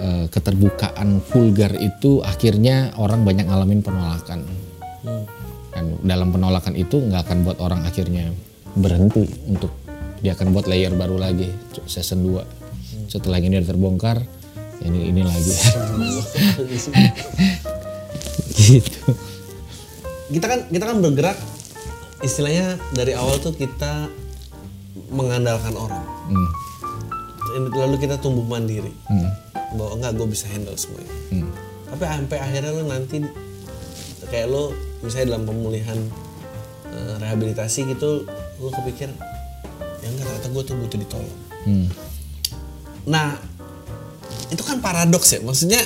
eh, 0.00 0.26
keterbukaan 0.28 1.20
vulgar 1.24 1.72
itu 1.76 2.20
akhirnya 2.22 2.94
orang 3.00 3.24
banyak 3.24 3.46
ngalamin 3.48 3.80
penolakan. 3.82 4.44
Dan 5.76 6.00
dalam 6.00 6.32
penolakan 6.32 6.72
itu 6.72 7.00
nggak 7.00 7.28
akan 7.28 7.38
buat 7.44 7.58
orang 7.60 7.84
akhirnya 7.84 8.32
berhenti 8.76 9.28
untuk 9.48 9.72
dia 10.24 10.32
akan 10.32 10.52
buat 10.52 10.64
layer 10.68 10.92
baru 10.96 11.20
lagi 11.20 11.52
season 11.84 12.24
2 12.24 13.12
setelah 13.12 13.36
ini 13.40 13.60
udah 13.60 13.68
terbongkar 13.68 14.18
ini 14.84 15.12
ini 15.12 15.22
lagi. 15.24 15.52
Gitu. 18.56 19.12
Kita 20.32 20.46
kan 20.48 20.60
kita 20.72 20.84
kan 20.88 20.98
bergerak 21.04 21.36
istilahnya 22.24 22.80
dari 22.96 23.12
awal 23.12 23.36
tuh 23.38 23.52
kita 23.52 24.08
mengandalkan 25.12 25.76
orang. 25.76 26.04
Hmm, 26.26 26.50
lalu 27.58 27.96
kita 27.98 28.16
tumbuh 28.16 28.42
mandiri 28.42 28.92
hmm, 29.06 29.28
bahwa 29.74 29.90
enggak 29.96 30.12
gue 30.14 30.28
bisa 30.28 30.46
handle 30.46 30.74
semuanya 30.74 31.12
hmm. 31.30 31.50
tapi 31.88 32.02
sampai 32.04 32.38
akhirnya 32.38 32.70
lo 32.70 32.82
nanti 32.84 33.16
kayak 34.26 34.46
lo 34.46 34.62
misalnya 35.00 35.26
dalam 35.32 35.44
pemulihan 35.44 35.98
eh, 36.88 37.14
rehabilitasi 37.16 37.86
gitu 37.88 38.24
lo 38.56 38.68
kepikir 38.72 39.08
ya 39.96 40.06
enggak 40.06 40.24
ternyata 40.26 40.48
gue 40.48 40.62
tuh 40.64 40.76
butuh 40.76 40.98
ditolong 40.98 41.36
Hmm. 41.62 41.90
nah 43.02 43.34
itu 44.48 44.62
kan 44.62 44.78
paradoks 44.78 45.34
ya 45.34 45.42
maksudnya 45.42 45.82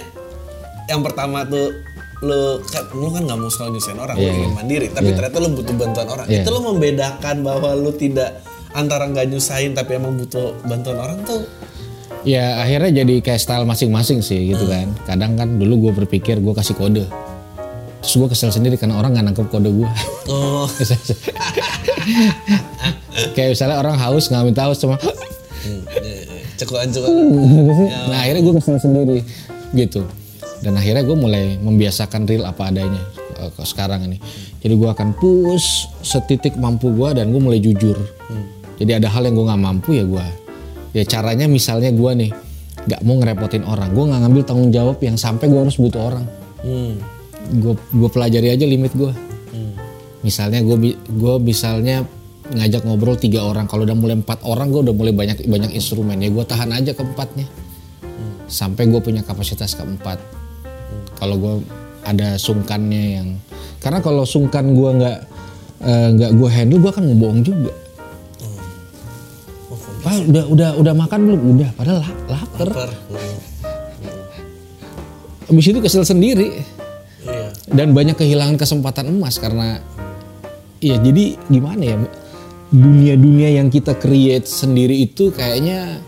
yang 0.87 1.01
pertama 1.01 1.41
tuh 1.43 1.73
lo 2.21 2.61
kan 2.61 2.85
lo 2.93 3.09
kan 3.09 3.25
nggak 3.25 3.39
mau 3.39 3.49
selalu 3.49 3.81
nyusahin 3.81 3.97
orang 3.97 4.13
lo 4.13 4.21
Iya, 4.21 4.33
ingin 4.35 4.45
iya. 4.45 4.57
mandiri 4.61 4.87
tapi 4.93 5.09
Iya. 5.09 5.17
ternyata 5.17 5.37
lo 5.41 5.49
butuh 5.51 5.73
bantuan 5.73 6.09
orang 6.11 6.27
Iya. 6.29 6.45
itu 6.45 6.49
lo 6.53 6.61
membedakan 6.67 7.37
bahwa 7.41 7.69
lo 7.73 7.97
tidak 7.97 8.45
antara 8.75 9.07
nggak 9.11 9.27
nyusahin 9.31 9.75
tapi 9.75 9.99
emang 9.99 10.15
butuh 10.19 10.55
bantuan 10.67 10.99
orang 10.99 11.19
tuh. 11.27 11.43
Ya 12.21 12.61
akhirnya 12.61 13.01
jadi 13.01 13.25
kayak 13.25 13.41
style 13.41 13.65
masing-masing 13.65 14.21
sih 14.21 14.53
gitu 14.53 14.69
kan. 14.69 14.93
Kadang 15.09 15.41
kan 15.41 15.57
dulu 15.57 15.89
gue 15.89 15.93
berpikir 16.05 16.39
gue 16.39 16.53
kasih 16.53 16.77
kode. 16.77 17.09
Terus 18.01 18.15
gue 18.17 18.29
kesel 18.33 18.53
sendiri 18.53 18.77
karena 18.81 18.97
orang 19.01 19.17
nggak 19.17 19.27
nangkep 19.33 19.47
kode 19.49 19.71
gue. 19.73 19.89
oh. 20.33 20.69
Kayak 23.37 23.57
misalnya 23.57 23.77
orang 23.81 23.97
haus 23.97 24.29
nggak 24.29 24.45
minta 24.45 24.65
haus 24.69 24.81
cuma 24.81 24.97
cekuan 26.61 26.93
cekuan 26.93 27.13
nah 28.13 28.21
akhirnya 28.21 28.43
gue 28.45 28.55
kesel 28.61 28.77
sendiri 28.81 29.19
gitu. 29.73 30.05
Dan 30.61 30.77
akhirnya 30.77 31.01
gue 31.09 31.17
mulai 31.17 31.57
membiasakan 31.57 32.29
real 32.29 32.45
apa 32.45 32.69
adanya 32.69 33.01
eh, 33.41 33.49
sekarang 33.65 34.05
ini. 34.05 34.21
Jadi 34.61 34.75
gue 34.77 34.89
akan 34.93 35.17
push 35.17 35.89
setitik 36.05 36.61
mampu 36.61 36.93
gue 36.93 37.17
dan 37.17 37.33
gue 37.33 37.41
mulai 37.41 37.65
jujur 37.65 37.97
jadi 38.81 38.99
ada 38.99 39.13
hal 39.13 39.29
yang 39.29 39.37
gue 39.37 39.47
nggak 39.47 39.63
mampu 39.63 40.01
ya 40.01 40.05
gue 40.09 40.27
ya 40.97 41.05
caranya 41.07 41.47
misalnya 41.47 41.93
gue 41.93 42.11
nih 42.27 42.33
nggak 42.81 43.01
mau 43.05 43.21
ngerepotin 43.21 43.65
orang. 43.69 43.93
Gue 43.93 44.05
nggak 44.09 44.21
ngambil 44.25 44.43
tanggung 44.49 44.73
jawab 44.73 44.97
yang 45.05 45.21
sampai 45.21 45.53
gue 45.53 45.61
harus 45.61 45.77
butuh 45.77 46.01
orang. 46.01 46.27
Hmm. 46.61 46.97
gue 47.51 47.73
gue 47.73 48.11
pelajari 48.13 48.53
aja 48.53 48.69
limit 48.69 48.93
gue 48.93 49.11
misalnya 50.21 50.61
gue 50.61 50.93
gue 50.93 51.35
misalnya 51.41 52.05
ngajak 52.53 52.85
ngobrol 52.85 53.17
tiga 53.17 53.45
orang. 53.47 53.65
Kalau 53.67 53.89
udah 53.89 53.97
mulai 53.97 54.17
empat 54.21 54.45
orang 54.45 54.69
gue 54.69 54.81
udah 54.91 54.95
mulai 54.95 55.13
banyak 55.17 55.49
banyak 55.49 55.73
instrumen 55.73 56.21
ya 56.21 56.29
gue 56.29 56.45
tahan 56.45 56.71
aja 56.73 56.93
keempatnya. 56.93 57.49
Sampai 58.51 58.91
gue 58.91 59.01
punya 59.01 59.25
kapasitas 59.25 59.79
keempat. 59.79 60.19
Kalau 61.17 61.37
gue 61.39 61.55
ada 62.05 62.37
sungkannya 62.37 63.05
yang 63.21 63.29
karena 63.81 64.05
kalau 64.05 64.29
sungkan 64.29 64.77
gue 64.77 64.91
nggak 65.01 65.19
eh, 65.85 66.09
nggak 66.17 66.31
gue 66.37 66.49
handle 66.49 66.81
gue 66.81 66.91
akan 66.93 67.05
ngebohong 67.13 67.41
juga 67.45 67.73
Pak 70.21 70.27
udah 70.27 70.45
udah 70.47 70.71
udah 70.77 70.95
makan 70.95 71.21
belum 71.25 71.41
udah 71.55 71.71
padahal 71.73 71.99
la- 72.01 72.19
lapar 72.31 72.69
lapar. 72.69 72.91
Hmm. 73.09 73.39
habis 75.47 75.67
itu 75.67 75.79
kesel 75.79 76.05
sendiri 76.05 76.61
iya 77.21 77.49
dan 77.67 77.91
banyak 77.91 78.15
kehilangan 78.15 78.55
kesempatan 78.55 79.09
emas 79.09 79.37
karena 79.37 79.81
ya 80.79 80.97
jadi 80.97 81.37
gimana 81.47 81.83
ya 81.83 81.97
dunia-dunia 82.71 83.49
yang 83.53 83.67
kita 83.67 83.95
create 83.95 84.45
sendiri 84.45 84.95
itu 85.01 85.29
kayaknya 85.29 85.99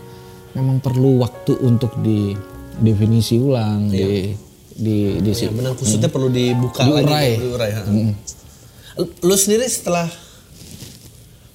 memang 0.51 0.77
perlu 0.77 1.19
waktu 1.19 1.59
untuk 1.59 1.97
di 1.99 2.37
definisi 2.75 3.35
ulang 3.35 3.89
di 3.89 4.31
di 4.71 4.97
di 5.19 5.31
Ya, 5.31 5.49
benang 5.49 5.73
kusutnya 5.73 6.07
perlu 6.07 6.27
dibuka 6.27 6.81
Diurai. 6.81 7.03
lagi, 7.03 7.41
diurai. 7.41 7.71
ha. 7.71 7.81
Lu- 8.95 9.13
Lu 9.21 9.35
sendiri 9.35 9.65
setelah 9.65 10.09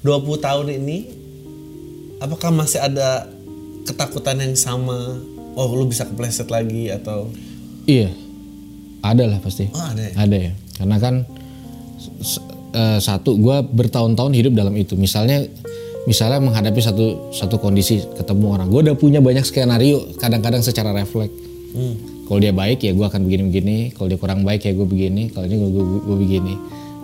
20 0.00 0.14
tahun 0.38 0.66
ini, 0.72 0.96
apakah 2.22 2.50
masih 2.50 2.82
ada 2.82 3.26
ketakutan 3.86 4.38
yang 4.42 4.54
sama? 4.58 5.18
Oh, 5.58 5.66
lu 5.74 5.90
bisa 5.90 6.06
kepleset 6.06 6.50
lagi 6.50 6.90
atau? 6.92 7.30
iya. 7.88 8.10
Ada 8.98 9.30
lah 9.30 9.38
pasti. 9.38 9.70
Oh, 9.70 9.78
ada 9.78 10.02
ya? 10.02 10.12
ada 10.18 10.36
ya. 10.50 10.52
Karena 10.74 10.96
kan 10.98 11.14
eh, 12.74 12.98
satu 12.98 13.38
gue 13.38 13.56
bertahun-tahun 13.62 14.34
hidup 14.34 14.58
dalam 14.58 14.74
itu. 14.74 14.98
Misalnya 14.98 15.46
misalnya 16.10 16.42
menghadapi 16.42 16.82
satu 16.82 17.30
satu 17.30 17.62
kondisi 17.62 18.02
ketemu 18.18 18.58
orang. 18.58 18.66
Gue 18.66 18.82
udah 18.82 18.98
punya 18.98 19.22
banyak 19.22 19.46
skenario 19.46 20.02
kadang-kadang 20.18 20.66
secara 20.66 20.90
refleks. 20.90 21.46
Hmm. 21.68 22.24
kalau 22.24 22.40
dia 22.40 22.52
baik 22.52 22.80
ya 22.80 22.90
gue 22.90 23.06
akan 23.06 23.22
begini-begini. 23.22 23.94
Kalau 23.94 24.10
dia 24.10 24.18
kurang 24.18 24.42
baik 24.42 24.66
ya 24.66 24.74
gue 24.74 24.84
begini. 24.88 25.30
Kalau 25.30 25.46
ini 25.46 25.56
gue 25.62 26.16
begini 26.18 26.54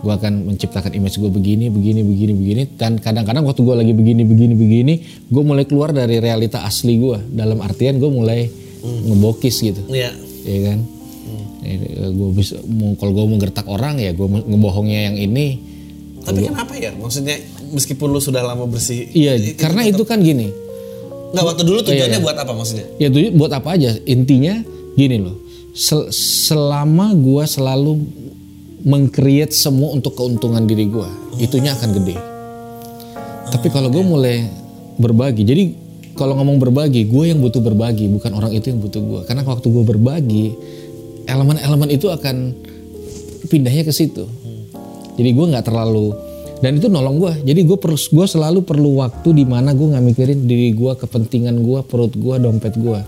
gue 0.05 0.13
akan 0.13 0.53
menciptakan 0.53 0.93
image 0.93 1.17
gue 1.17 1.31
begini 1.33 1.73
begini 1.73 2.05
begini 2.05 2.33
begini. 2.37 2.63
Dan 2.77 3.01
kadang-kadang 3.01 3.41
waktu 3.41 3.65
gue 3.65 3.75
lagi 3.75 3.93
begini 3.97 4.21
begini 4.21 4.53
begini 4.53 4.93
gue 5.25 5.43
mulai 5.43 5.65
keluar 5.65 5.89
dari 5.89 6.21
realita 6.21 6.61
asli 6.61 7.01
gue 7.01 7.17
dalam 7.33 7.57
artian 7.65 7.97
gue 7.97 8.11
mulai 8.13 8.45
ngebokis 8.85 9.65
gitu. 9.65 9.81
Iya. 9.89 10.13
ya 10.45 10.59
kan? 10.69 10.79
Gue 12.13 12.29
bisa 12.37 12.61
kalau 13.01 13.11
gue 13.17 13.25
mau 13.25 13.41
gertak 13.41 13.65
orang 13.65 13.97
ya 13.97 14.13
gue 14.13 14.27
ngebohongnya 14.29 15.09
yang 15.09 15.17
ini. 15.17 15.73
Tapi 16.21 16.45
kenapa 16.45 16.73
ya? 16.77 16.93
Maksudnya 16.93 17.37
meskipun 17.73 18.13
lu 18.13 18.21
sudah 18.21 18.41
lama 18.45 18.65
bersih, 18.65 19.09
iya 19.13 19.37
karena 19.57 19.85
itu 19.85 20.01
kan 20.05 20.21
gini. 20.21 20.49
Nggak 21.33 21.45
waktu 21.45 21.61
dulu 21.65 21.79
iya, 21.81 21.87
tujuannya 21.89 22.19
buat 22.21 22.37
apa 22.37 22.51
maksudnya? 22.53 22.85
ya 23.01 23.07
tuh 23.13 23.29
buat 23.33 23.51
apa 23.53 23.69
aja. 23.77 23.93
Intinya 24.09 24.61
gini 24.97 25.21
loh. 25.21 25.37
Sel- 25.75 26.09
selama 26.13 27.13
gue 27.13 27.43
selalu 27.45 27.91
mengcreate 28.85 29.51
semua 29.51 29.97
untuk 29.97 30.13
keuntungan 30.13 30.61
diri 30.69 30.85
gue 30.85 31.09
itunya 31.41 31.73
akan 31.73 31.89
gede. 31.97 32.15
Tapi 33.49 33.67
kalau 33.73 33.89
gue 33.89 34.03
mulai 34.05 34.45
berbagi 35.01 35.41
jadi 35.41 35.63
kalau 36.13 36.37
ngomong 36.37 36.61
berbagi 36.61 37.09
gue 37.09 37.33
yang 37.33 37.41
butuh 37.41 37.59
berbagi 37.59 38.07
bukan 38.07 38.31
orang 38.37 38.53
itu 38.53 38.69
yang 38.69 38.79
butuh 38.79 39.01
gue 39.01 39.21
karena 39.25 39.41
waktu 39.41 39.67
gue 39.67 39.83
berbagi 39.83 40.45
elemen-elemen 41.25 41.89
itu 41.89 42.13
akan 42.13 42.53
pindahnya 43.49 43.83
ke 43.83 43.93
situ. 43.93 44.29
Jadi 45.17 45.29
gue 45.33 45.45
nggak 45.49 45.65
terlalu 45.65 46.13
dan 46.61 46.77
itu 46.77 46.87
nolong 46.87 47.19
gue 47.19 47.33
jadi 47.41 47.61
gue 47.65 47.77
perlu 47.81 47.97
gue 47.97 48.25
selalu 48.29 48.63
perlu 48.63 49.01
waktu 49.01 49.33
di 49.33 49.43
mana 49.49 49.75
gue 49.75 49.91
nggak 49.91 50.05
mikirin 50.13 50.39
diri 50.45 50.71
gue 50.71 50.93
kepentingan 50.93 51.57
gue 51.57 51.79
perut 51.83 52.13
gue 52.13 52.35
dompet 52.37 52.77
gue 52.77 53.01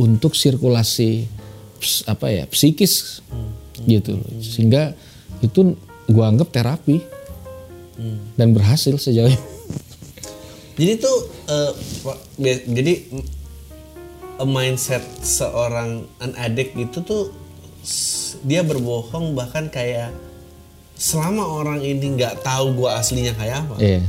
untuk 0.00 0.32
sirkulasi 0.32 1.28
ps- 1.76 2.08
apa 2.08 2.32
ya 2.32 2.44
psikis. 2.48 3.20
Gitu. 3.80 4.12
Loh. 4.12 4.28
sehingga 4.44 4.92
itu 5.40 5.74
gue 6.06 6.24
anggap 6.24 6.48
terapi 6.50 7.00
dan 8.34 8.52
berhasil 8.52 8.96
sejauh 8.96 9.28
ini 9.28 9.38
Jadi 10.80 10.92
tuh, 10.96 11.16
bia- 12.34 12.64
jadi 12.64 12.92
a 14.40 14.46
mindset 14.48 15.04
seorang 15.20 16.08
an 16.16 16.32
addict 16.34 16.72
gitu 16.72 17.04
tuh 17.04 17.22
dia 18.40 18.64
berbohong 18.64 19.36
bahkan 19.36 19.68
kayak 19.68 20.16
selama 20.96 21.44
orang 21.44 21.80
ini 21.80 22.16
nggak 22.16 22.40
tahu 22.40 22.72
gua 22.74 22.96
aslinya 22.96 23.36
kayak 23.36 23.68
apa, 23.68 23.74
Iya. 23.76 24.00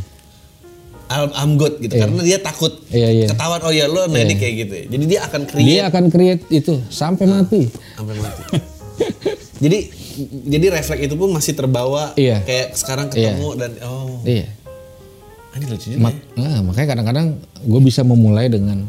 I'm, 1.11 1.59
good 1.59 1.83
gitu 1.83 1.91
karena 1.91 2.23
dia 2.23 2.39
takut 2.39 2.71
Iya, 2.87 3.11
iya. 3.11 3.27
ketahuan 3.27 3.59
oh 3.59 3.73
ya 3.75 3.91
lo 3.91 4.07
nedik 4.07 4.39
kayak 4.39 4.55
gitu. 4.63 4.75
Jadi 4.87 5.03
dia 5.05 5.19
akan 5.27 5.41
create 5.43 5.67
dia 5.67 5.81
akan 5.91 6.03
create 6.07 6.43
itu 6.47 6.79
sampai 6.87 7.27
mati 7.27 7.67
sampai 7.67 8.15
mati. 8.15 8.43
jadi 9.63 9.91
jadi 10.27 10.65
refleks 10.71 11.01
itu 11.01 11.15
pun 11.15 11.29
masih 11.29 11.53
terbawa 11.53 12.11
Iya. 12.15 12.43
kayak 12.43 12.75
sekarang 12.75 13.07
ketemu 13.09 13.47
dan 13.55 13.71
oh. 13.85 14.21
Iya. 14.23 14.47
Ini 15.51 15.65
lucu 15.67 15.87
juga. 15.91 16.01
Mak- 16.07 16.23
nah, 16.33 16.59
makanya 16.63 16.87
kadang-kadang 16.95 17.27
gue 17.59 17.81
bisa 17.83 18.01
memulai 18.01 18.47
dengan 18.47 18.87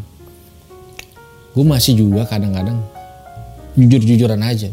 gue 1.52 1.64
masih 1.66 1.98
juga 1.98 2.22
kadang-kadang 2.24 2.78
jujur-jujuran 3.74 4.40
aja. 4.40 4.70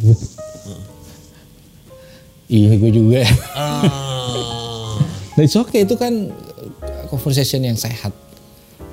Iya 2.49 2.71
gue 2.77 2.91
juga. 2.91 3.21
Ah. 3.53 4.97
nah 5.37 5.43
it's 5.43 5.53
okay 5.53 5.85
itu 5.85 5.93
kan 5.95 6.33
conversation 7.07 7.61
yang 7.61 7.77
sehat. 7.77 8.13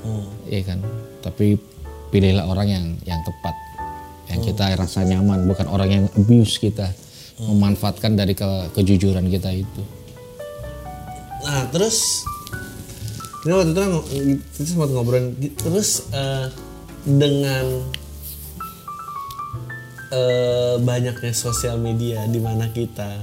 Hmm. 0.04 0.28
Iya 0.46 0.62
kan? 0.64 0.78
Tapi 1.20 1.56
pilihlah 2.12 2.46
orang 2.46 2.68
yang 2.68 2.84
yang 3.02 3.20
tepat 3.24 3.54
yang 4.26 4.40
kita 4.42 4.74
rasa 4.74 5.02
nyaman 5.02 5.46
bukan 5.46 5.66
orang 5.66 5.88
yang 5.88 6.04
abuse 6.12 6.58
kita 6.58 6.90
memanfaatkan 7.40 8.16
dari 8.16 8.32
ke- 8.32 8.72
kejujuran 8.72 9.28
kita 9.28 9.52
itu. 9.52 9.82
Nah 11.44 11.68
terus 11.68 12.24
ini 13.46 13.52
waktu 13.54 13.70
itu 13.70 13.80
kan 13.80 13.90
kita 14.56 14.64
sempat 14.66 14.90
ngobrol 14.90 15.30
terus 15.60 16.08
eh, 16.10 16.50
dengan 17.06 17.86
eh, 20.10 20.74
banyaknya 20.82 21.30
sosial 21.30 21.78
media 21.78 22.26
di 22.26 22.40
mana 22.42 22.72
kita 22.74 23.22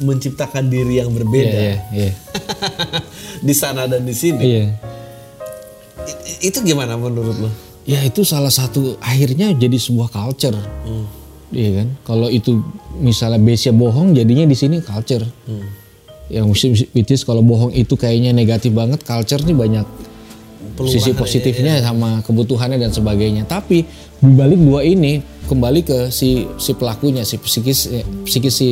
Menciptakan 0.00 0.66
diri 0.66 0.98
yang 0.98 1.12
berbeda. 1.12 1.56
Iya 1.60 1.76
iya 1.92 2.10
di 3.46 3.54
sana 3.54 3.84
dan 3.84 4.02
di 4.02 4.16
sini. 4.16 4.40
i- 6.08 6.48
itu 6.48 6.58
gimana 6.64 6.96
menurut 6.96 7.36
lo? 7.36 7.50
ya 7.84 8.00
itu 8.04 8.22
salah 8.22 8.52
satu 8.52 8.96
akhirnya 9.00 9.50
jadi 9.52 9.74
sebuah 9.74 10.08
culture. 10.08 10.56
Iya 11.50 11.82
kan? 11.82 11.88
Kalau 12.06 12.30
itu 12.30 12.62
misalnya 12.96 13.42
base 13.42 13.66
nya 13.68 13.74
bohong 13.74 14.14
jadinya 14.14 14.46
di 14.46 14.54
sini 14.54 14.78
culture. 14.78 15.26
Yang 16.30 16.46
which 16.94 17.10
is 17.10 17.26
kalau 17.26 17.42
bohong 17.42 17.74
itu 17.74 17.98
kayaknya 17.98 18.30
negatif 18.30 18.70
banget 18.70 19.02
culture 19.02 19.42
nih 19.42 19.56
banyak 19.56 19.86
sisi 20.86 21.12
positifnya 21.12 21.82
sama 21.82 22.22
kebutuhannya 22.22 22.78
dan 22.78 22.94
sebagainya. 22.94 23.44
Tapi 23.44 23.82
di 24.20 24.32
balik 24.38 24.60
dua 24.62 24.86
ini 24.86 25.18
kembali 25.50 25.80
ke 25.82 25.98
si 26.14 26.46
si 26.56 26.70
pelakunya 26.78 27.26
si 27.26 27.42
psikis 27.42 27.90
eh, 27.90 28.06
psikis 28.22 28.54
si 28.54 28.68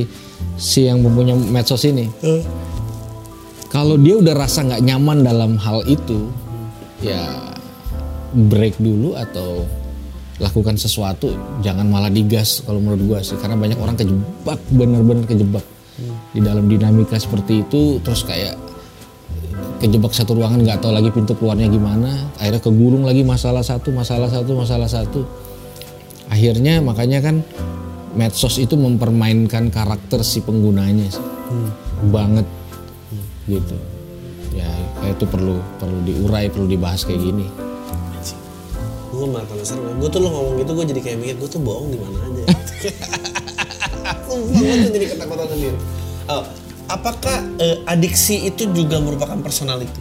si 0.59 0.87
yang 0.87 1.03
mempunyai 1.03 1.39
medsos 1.39 1.87
ini. 1.87 2.11
Kalau 3.69 4.01
dia 4.01 4.17
udah 4.17 4.35
rasa 4.35 4.65
nggak 4.65 4.83
nyaman 4.85 5.23
dalam 5.23 5.61
hal 5.61 5.85
itu 5.85 6.33
ya 7.05 7.53
break 8.33 8.81
dulu 8.81 9.15
atau 9.15 9.69
lakukan 10.39 10.79
sesuatu 10.79 11.35
jangan 11.61 11.87
malah 11.87 12.09
digas 12.09 12.65
kalau 12.65 12.81
menurut 12.81 13.03
gua 13.05 13.19
sih. 13.21 13.37
Karena 13.37 13.61
banyak 13.61 13.79
orang 13.79 13.97
kejebak 13.99 14.59
bener-bener 14.73 15.25
kejebak 15.29 15.65
di 16.33 16.41
dalam 16.41 16.65
dinamika 16.67 17.21
seperti 17.21 17.67
itu. 17.67 18.01
Terus 18.01 18.25
kayak 18.25 18.57
kejebak 19.79 20.11
satu 20.11 20.35
ruangan 20.35 20.65
nggak 20.65 20.79
tahu 20.83 20.93
lagi 20.95 21.11
pintu 21.13 21.37
keluarnya 21.37 21.69
gimana. 21.71 22.31
Akhirnya 22.41 22.63
kegulung 22.65 23.05
lagi 23.05 23.23
masalah 23.23 23.63
satu 23.63 23.93
masalah 23.95 24.33
satu 24.33 24.51
masalah 24.57 24.89
satu. 24.89 25.23
Akhirnya 26.29 26.81
makanya 26.81 27.21
kan 27.21 27.41
medsos 28.19 28.59
itu 28.59 28.75
mempermainkan 28.75 29.71
karakter 29.71 30.21
si 30.21 30.43
penggunanya 30.43 31.07
sih. 31.09 31.23
banget 32.11 32.45
gitu 33.47 33.79
ya 34.53 34.67
kayak 34.99 35.15
itu 35.15 35.25
perlu 35.25 35.57
perlu 35.79 35.99
diurai 36.03 36.51
perlu 36.51 36.67
dibahas 36.67 37.03
kayak 37.03 37.23
gini 37.23 37.47
Gue 39.09 39.27
malah 39.27 39.49
penasaran. 39.49 39.99
Gue 39.99 40.07
tuh 40.07 40.21
lo 40.21 40.31
ngomong 40.31 40.63
gitu, 40.63 40.79
gue 40.79 40.87
jadi 40.95 41.01
kayak 41.03 41.19
mikir 41.19 41.37
gue 41.39 41.49
tuh 41.49 41.59
bohong 41.59 41.91
di 41.91 41.99
mana 41.99 42.23
aja. 42.23 42.43
Sumpah 44.31 44.61
gue 44.63 44.75
tuh 44.79 44.91
jadi 44.95 45.07
ketakutan 45.11 45.47
sendiri. 45.49 45.75
Oh, 46.29 46.45
apakah 46.87 47.37
eh, 47.59 47.83
adiksi 47.89 48.47
itu 48.47 48.71
juga 48.71 49.03
merupakan 49.03 49.35
personality? 49.41 49.99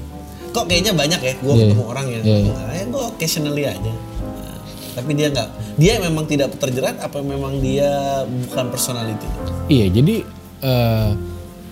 Kok 0.51 0.69
kayaknya 0.69 0.93
banyak 0.93 1.21
ya, 1.23 1.33
gue 1.33 1.49
Iya. 1.49 1.61
ketemu 1.65 1.83
orang 1.87 2.05
yang 2.07 2.21
Iya. 2.21 2.51
"Ah, 2.53 2.73
ya 2.73 2.83
gue 2.85 3.03
occasionally 3.09 3.63
aja. 3.65 3.93
Tapi 4.97 5.13
dia 5.13 5.29
nggak, 5.29 5.77
dia 5.77 5.93
memang 6.01 6.25
tidak 6.25 6.57
terjerat 6.57 6.97
apa 6.97 7.21
memang 7.21 7.61
dia 7.61 8.25
bukan 8.25 8.73
personality? 8.73 9.29
Iya, 9.69 9.93
jadi 9.93 10.25
eh, 10.65 11.09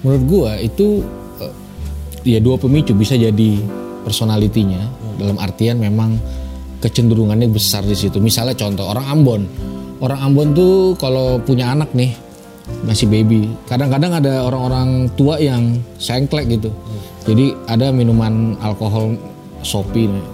menurut 0.05 0.23
gua 0.29 0.51
itu 0.61 1.01
eh, 1.41 1.53
ya 2.21 2.37
dua 2.37 2.61
pemicu 2.61 2.93
bisa 2.93 3.17
jadi 3.17 3.57
personalitinya 4.05 4.85
dalam 5.17 5.41
artian 5.41 5.81
memang 5.81 6.21
kecenderungannya 6.85 7.49
besar 7.49 7.81
di 7.81 7.97
situ. 7.97 8.21
Misalnya 8.21 8.53
contoh 8.53 8.85
orang 8.85 9.05
Ambon, 9.09 9.41
orang 10.05 10.21
Ambon 10.21 10.53
tuh 10.53 10.93
kalau 11.01 11.41
punya 11.41 11.73
anak 11.73 11.89
nih 11.97 12.13
masih 12.85 13.09
baby, 13.09 13.49
kadang-kadang 13.65 14.21
ada 14.21 14.45
orang-orang 14.45 15.09
tua 15.17 15.41
yang 15.41 15.81
sengklek 15.97 16.45
gitu. 16.61 16.69
Jadi 17.25 17.57
ada 17.65 17.89
minuman 17.89 18.53
alkohol 18.61 19.17
sopi, 19.65 20.05
nih. 20.05 20.25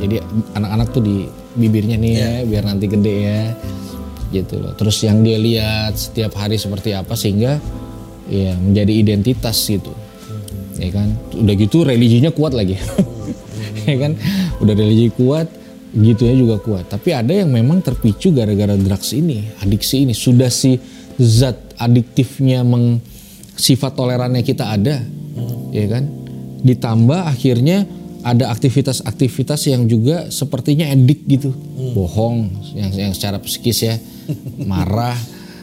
jadi 0.00 0.16
anak-anak 0.56 0.88
tuh 0.96 1.04
di 1.04 1.16
bibirnya 1.58 1.98
nih 1.98 2.12
ya, 2.14 2.30
biar 2.46 2.64
nanti 2.70 2.86
gede 2.86 3.14
ya 3.18 3.42
gitu 4.30 4.60
loh. 4.60 4.72
Terus 4.76 4.96
yang 5.04 5.24
dia 5.24 5.38
lihat 5.40 5.96
setiap 5.96 6.36
hari 6.38 6.60
seperti 6.60 6.92
apa 6.94 7.16
sehingga 7.18 7.58
ya 8.28 8.54
menjadi 8.56 8.92
identitas 8.92 9.56
gitu. 9.66 9.92
Ya 10.78 10.94
kan? 10.94 11.10
Udah 11.34 11.54
gitu 11.58 11.82
religinya 11.82 12.30
kuat 12.30 12.54
lagi. 12.54 12.78
ya 13.88 13.96
kan? 13.98 14.14
Udah 14.62 14.74
religi 14.76 15.10
kuat, 15.16 15.50
gitunya 15.90 16.36
juga 16.38 16.56
kuat. 16.62 16.86
Tapi 16.86 17.10
ada 17.16 17.32
yang 17.34 17.50
memang 17.50 17.82
terpicu 17.82 18.30
gara-gara 18.30 18.78
drugs 18.78 19.10
ini, 19.16 19.48
adiksi 19.64 20.06
ini. 20.06 20.14
Sudah 20.14 20.52
si 20.52 20.78
zat 21.18 21.74
adiktifnya 21.80 22.62
meng 22.62 23.02
sifat 23.58 23.98
tolerannya 23.98 24.46
kita 24.46 24.70
ada. 24.70 25.02
Ya 25.74 25.86
kan? 25.90 26.06
Ditambah 26.62 27.26
akhirnya 27.26 27.86
ada 28.22 28.50
aktivitas-aktivitas 28.50 29.70
yang 29.70 29.86
juga 29.86 30.28
sepertinya 30.28 30.88
edik 30.90 31.24
gitu. 31.28 31.54
Bohong 31.94 32.50
yang 32.74 32.90
yang 32.94 33.12
secara 33.14 33.38
psikis 33.38 33.78
ya, 33.86 33.94
marah, 34.70 35.16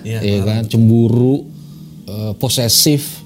Iya, 0.05 0.21
ya 0.21 0.39
kan, 0.45 0.61
cemburu, 0.69 1.49
eh, 2.05 2.33
posesif, 2.37 3.25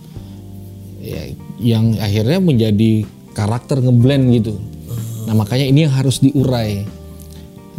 ya, 1.03 1.35
yang 1.59 1.99
akhirnya 1.99 2.39
menjadi 2.39 3.03
karakter 3.35 3.83
ngeblend 3.83 4.31
gitu. 4.31 4.55
Nah 5.27 5.35
makanya 5.35 5.67
ini 5.67 5.85
yang 5.85 5.93
harus 5.93 6.23
diurai. 6.23 6.87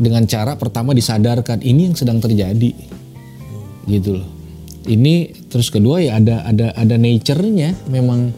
Dengan 0.01 0.25
cara 0.25 0.57
pertama 0.57 0.97
disadarkan 0.97 1.61
ini 1.61 1.93
yang 1.93 1.97
sedang 1.97 2.21
terjadi, 2.25 2.73
gitu 3.85 4.21
loh. 4.21 4.29
Ini 4.89 5.45
terus 5.53 5.69
kedua 5.69 6.01
ya 6.01 6.17
ada 6.17 6.41
ada 6.49 6.73
ada 6.73 6.97
nature-nya 6.97 7.77
memang 7.89 8.33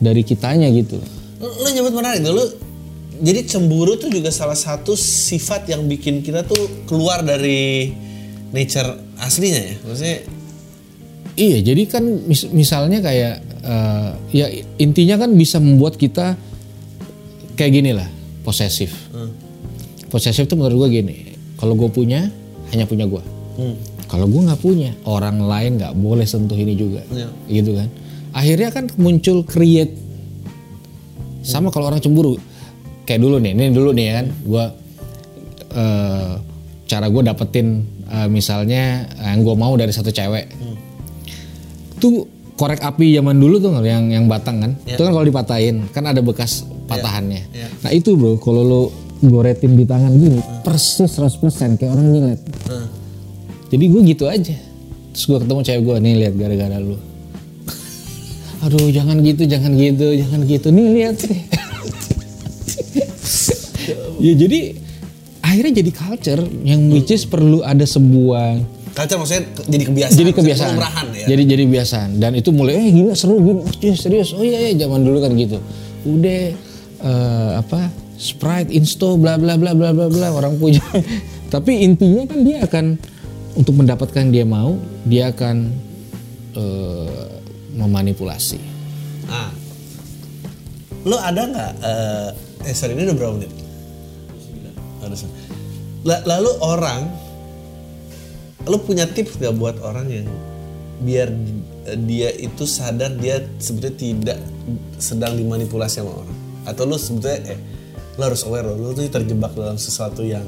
dari 0.00 0.24
kitanya 0.24 0.68
gitu. 0.72 0.96
Lu, 1.40 1.68
nyebut 1.70 1.92
menarik 1.92 2.20
dulu. 2.20 2.44
Jadi 3.14 3.40
cemburu 3.46 3.94
tuh 3.94 4.10
juga 4.10 4.28
salah 4.28 4.58
satu 4.58 4.98
sifat 4.98 5.70
yang 5.70 5.86
bikin 5.86 6.18
kita 6.20 6.42
tuh 6.42 6.84
keluar 6.84 7.22
dari 7.22 7.94
nature 8.50 8.90
aslinya 9.18 9.62
ya. 9.62 9.74
Maksudnya 9.82 10.18
Iya, 11.34 11.66
jadi 11.66 11.82
kan 11.90 12.02
mis- 12.30 12.46
misalnya 12.50 13.02
kayak 13.02 13.42
eh, 13.60 14.10
ya 14.30 14.46
intinya 14.78 15.18
kan 15.18 15.34
bisa 15.34 15.58
membuat 15.58 15.98
kita 15.98 16.38
kayak 17.54 17.72
gini 17.74 17.90
lah, 17.90 18.06
posesif. 18.46 18.94
Posesif 20.06 20.46
tuh 20.46 20.54
menurut 20.54 20.86
gue 20.86 21.02
gini, 21.02 21.34
kalau 21.58 21.74
gue 21.74 21.90
punya 21.90 22.30
hanya 22.70 22.86
punya 22.86 23.02
gue. 23.06 23.22
Kalau 24.06 24.30
gue 24.30 24.46
nggak 24.46 24.62
punya, 24.62 24.94
orang 25.10 25.42
lain 25.42 25.74
nggak 25.74 25.94
boleh 25.98 26.22
sentuh 26.22 26.54
ini 26.54 26.78
juga, 26.78 27.02
Iya. 27.10 27.26
gitu 27.50 27.74
kan. 27.74 27.88
Akhirnya 28.30 28.70
kan 28.70 28.84
muncul 28.94 29.42
create. 29.42 29.90
Sama 31.44 31.68
kalau 31.68 31.92
orang 31.92 32.00
cemburu, 32.00 32.40
kayak 33.04 33.20
dulu 33.20 33.36
nih, 33.36 33.52
ini 33.52 33.70
dulu 33.70 33.92
nih 33.92 34.04
ya 34.08 34.12
kan, 34.16 34.26
gue 34.32 34.64
eh, 35.76 36.32
cara 36.88 37.06
gue 37.12 37.22
dapetin 37.22 37.84
eh, 38.08 38.28
misalnya 38.32 39.04
yang 39.20 39.44
gue 39.44 39.54
mau 39.54 39.76
dari 39.76 39.92
satu 39.92 40.08
cewek. 40.08 40.48
Tuh 42.00 42.26
korek 42.54 42.80
api 42.80 43.14
zaman 43.14 43.36
dulu 43.36 43.60
tuh 43.60 43.70
yang 43.84 44.08
yang 44.10 44.24
batang 44.24 44.62
kan? 44.64 44.72
Itu 44.88 45.04
kan 45.04 45.12
kalau 45.12 45.26
dipatahin 45.26 45.90
kan 45.92 46.08
ada 46.08 46.24
bekas 46.24 46.64
patahannya. 46.84 47.42
Iya. 47.50 47.68
nah 47.80 47.90
itu 47.96 48.12
bro 48.12 48.36
kalau 48.36 48.62
lo 48.62 48.82
goretin 49.24 49.72
di 49.72 49.88
tangan 49.88 50.12
gini 50.12 50.36
persis 50.60 51.08
100% 51.16 51.80
kayak 51.80 51.90
orang 51.96 52.06
nyilet. 52.12 52.40
Hmm. 52.68 52.88
jadi 53.72 53.84
gue 53.88 54.00
gitu 54.12 54.24
aja. 54.28 54.56
Terus 55.14 55.24
gue 55.30 55.38
ketemu 55.46 55.60
cewek 55.64 55.82
gue 55.82 55.96
nih 56.02 56.14
lihat 56.26 56.34
gara-gara 56.36 56.76
lu 56.78 57.13
aduh 58.64 58.88
jangan 58.88 59.20
gitu 59.20 59.44
jangan 59.44 59.76
gitu 59.76 60.06
jangan 60.16 60.40
gitu 60.48 60.68
nih 60.72 60.86
lihat 60.96 61.16
sih 61.20 61.38
ya 64.24 64.32
jadi 64.32 64.60
akhirnya 65.44 65.72
jadi 65.84 65.90
culture 65.92 66.42
yang 66.64 66.80
which 66.88 67.12
is 67.12 67.28
perlu 67.28 67.60
ada 67.60 67.84
sebuah 67.84 68.64
Culture 68.94 69.18
maksudnya 69.18 69.42
jadi 69.66 69.84
kebiasaan. 69.90 70.18
jadi 70.22 70.30
kebiasaan. 70.30 70.74
ya. 71.18 71.26
Jadi 71.34 71.42
jadi 71.50 71.62
kebiasaan 71.66 72.10
dan 72.22 72.30
itu 72.38 72.54
mulai 72.54 72.78
eh 72.78 72.94
gila 72.94 73.18
seru 73.18 73.42
oh, 73.42 73.66
iya, 73.82 73.98
serius. 73.98 74.30
Oh 74.38 74.46
iya 74.46 74.70
iya 74.70 74.86
zaman 74.86 75.02
dulu 75.02 75.18
kan 75.18 75.34
gitu. 75.34 75.58
Udah 76.06 76.54
eh, 77.02 77.50
apa 77.58 77.90
Sprite, 78.14 78.70
Insto 78.70 79.18
bla 79.18 79.34
bla 79.34 79.58
bla 79.58 79.74
bla 79.74 79.90
bla 79.90 80.06
bla 80.06 80.28
orang 80.30 80.62
punya. 80.62 80.78
Tapi 81.54 81.82
intinya 81.82 82.22
kan 82.30 82.38
dia 82.46 82.62
akan 82.62 82.84
untuk 83.58 83.74
mendapatkan 83.82 84.30
yang 84.30 84.30
dia 84.30 84.46
mau, 84.46 84.78
dia 85.02 85.34
akan 85.34 85.74
eh, 86.54 87.23
memanipulasi. 87.74 88.58
Ah. 89.28 89.50
Lo 91.04 91.20
ada 91.20 91.42
nggak? 91.44 91.72
eh 91.84 92.28
eh 92.64 92.74
sorry 92.74 92.96
ini 92.96 93.04
udah 93.10 93.16
berapa 93.18 93.34
menit? 93.36 93.52
Lalu 96.04 96.50
orang, 96.60 97.08
lo 98.68 98.76
punya 98.80 99.08
tips 99.08 99.40
gak 99.40 99.56
buat 99.56 99.80
orang 99.80 100.08
yang 100.08 100.28
biar 101.04 101.28
eh, 101.88 101.98
dia 102.08 102.28
itu 102.32 102.64
sadar 102.64 103.12
dia 103.20 103.40
sebetulnya 103.60 103.96
tidak 103.96 104.38
sedang 104.96 105.36
dimanipulasi 105.36 106.00
sama 106.00 106.24
orang? 106.24 106.38
Atau 106.64 106.88
lo 106.88 106.96
sebetulnya 106.96 107.56
eh 107.56 107.60
lo 108.16 108.22
harus 108.30 108.46
aware 108.48 108.64
lo, 108.64 108.78
lo 108.78 108.90
tuh 108.96 109.04
terjebak 109.10 109.52
dalam 109.52 109.76
sesuatu 109.76 110.24
yang 110.24 110.44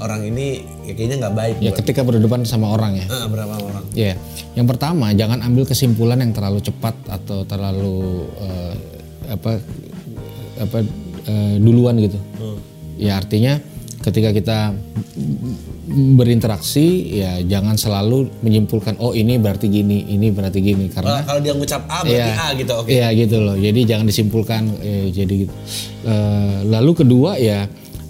orang 0.00 0.20
ini 0.28 0.60
ya 0.84 0.92
kayaknya 0.92 1.16
nggak 1.26 1.34
baik 1.34 1.54
Ya 1.58 1.70
buat 1.72 1.78
ketika 1.80 2.00
berdepan 2.04 2.44
sama 2.44 2.72
orang 2.72 3.00
ya. 3.00 3.06
Ah, 3.08 3.26
berapa 3.26 3.54
orang? 3.56 3.84
Ya, 3.96 4.14
yang 4.52 4.68
pertama 4.68 5.10
jangan 5.16 5.40
ambil 5.40 5.64
kesimpulan 5.64 6.20
yang 6.20 6.36
terlalu 6.36 6.60
cepat 6.60 6.94
atau 7.08 7.42
terlalu 7.48 8.28
eh, 8.40 8.74
apa 9.32 9.50
apa 10.60 10.78
eh, 11.26 11.56
duluan 11.58 11.96
gitu. 11.98 12.18
Ya 12.96 13.16
artinya 13.20 13.60
ketika 14.00 14.30
kita 14.30 14.58
berinteraksi 15.86 17.14
ya 17.18 17.38
jangan 17.42 17.78
selalu 17.78 18.30
menyimpulkan 18.42 18.98
oh 18.98 19.14
ini 19.14 19.38
berarti 19.38 19.70
gini, 19.70 20.02
ini 20.10 20.30
berarti 20.34 20.58
gini 20.58 20.90
karena 20.90 21.22
Kalau 21.22 21.40
dia 21.42 21.54
ngucap 21.54 21.82
A 21.86 22.02
berarti 22.02 22.32
Iya. 22.32 22.34
A 22.34 22.48
gitu, 22.58 22.72
oke. 22.74 22.88
Iya 22.90 23.08
gitu 23.14 23.36
loh. 23.42 23.56
Jadi 23.58 23.80
jangan 23.86 24.06
disimpulkan 24.06 24.62
eh, 24.82 25.06
jadi 25.10 25.34
gitu. 25.46 25.54
Eh, 26.06 26.58
lalu 26.66 26.90
kedua 26.94 27.38
ya 27.38 27.66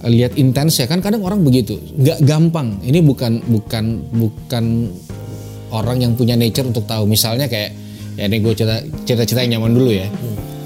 lihat 0.09 0.33
intens 0.39 0.79
ya 0.81 0.87
kan 0.87 1.03
kadang 1.03 1.23
orang 1.23 1.43
begitu. 1.43 1.77
nggak 1.77 2.23
gampang. 2.25 2.79
Ini 2.83 3.03
bukan 3.03 3.43
bukan 3.47 3.85
bukan 4.15 4.65
orang 5.75 5.99
yang 6.03 6.13
punya 6.15 6.39
nature 6.39 6.67
untuk 6.67 6.87
tahu. 6.87 7.05
Misalnya 7.05 7.51
kayak 7.51 7.75
ya 8.17 8.25
ini 8.31 8.41
gue 8.41 8.53
cerita 8.57 8.77
cerita 9.05 9.23
cerita 9.29 9.41
yang 9.45 9.61
nyaman 9.61 9.73
dulu 9.77 9.91
ya. 9.93 10.09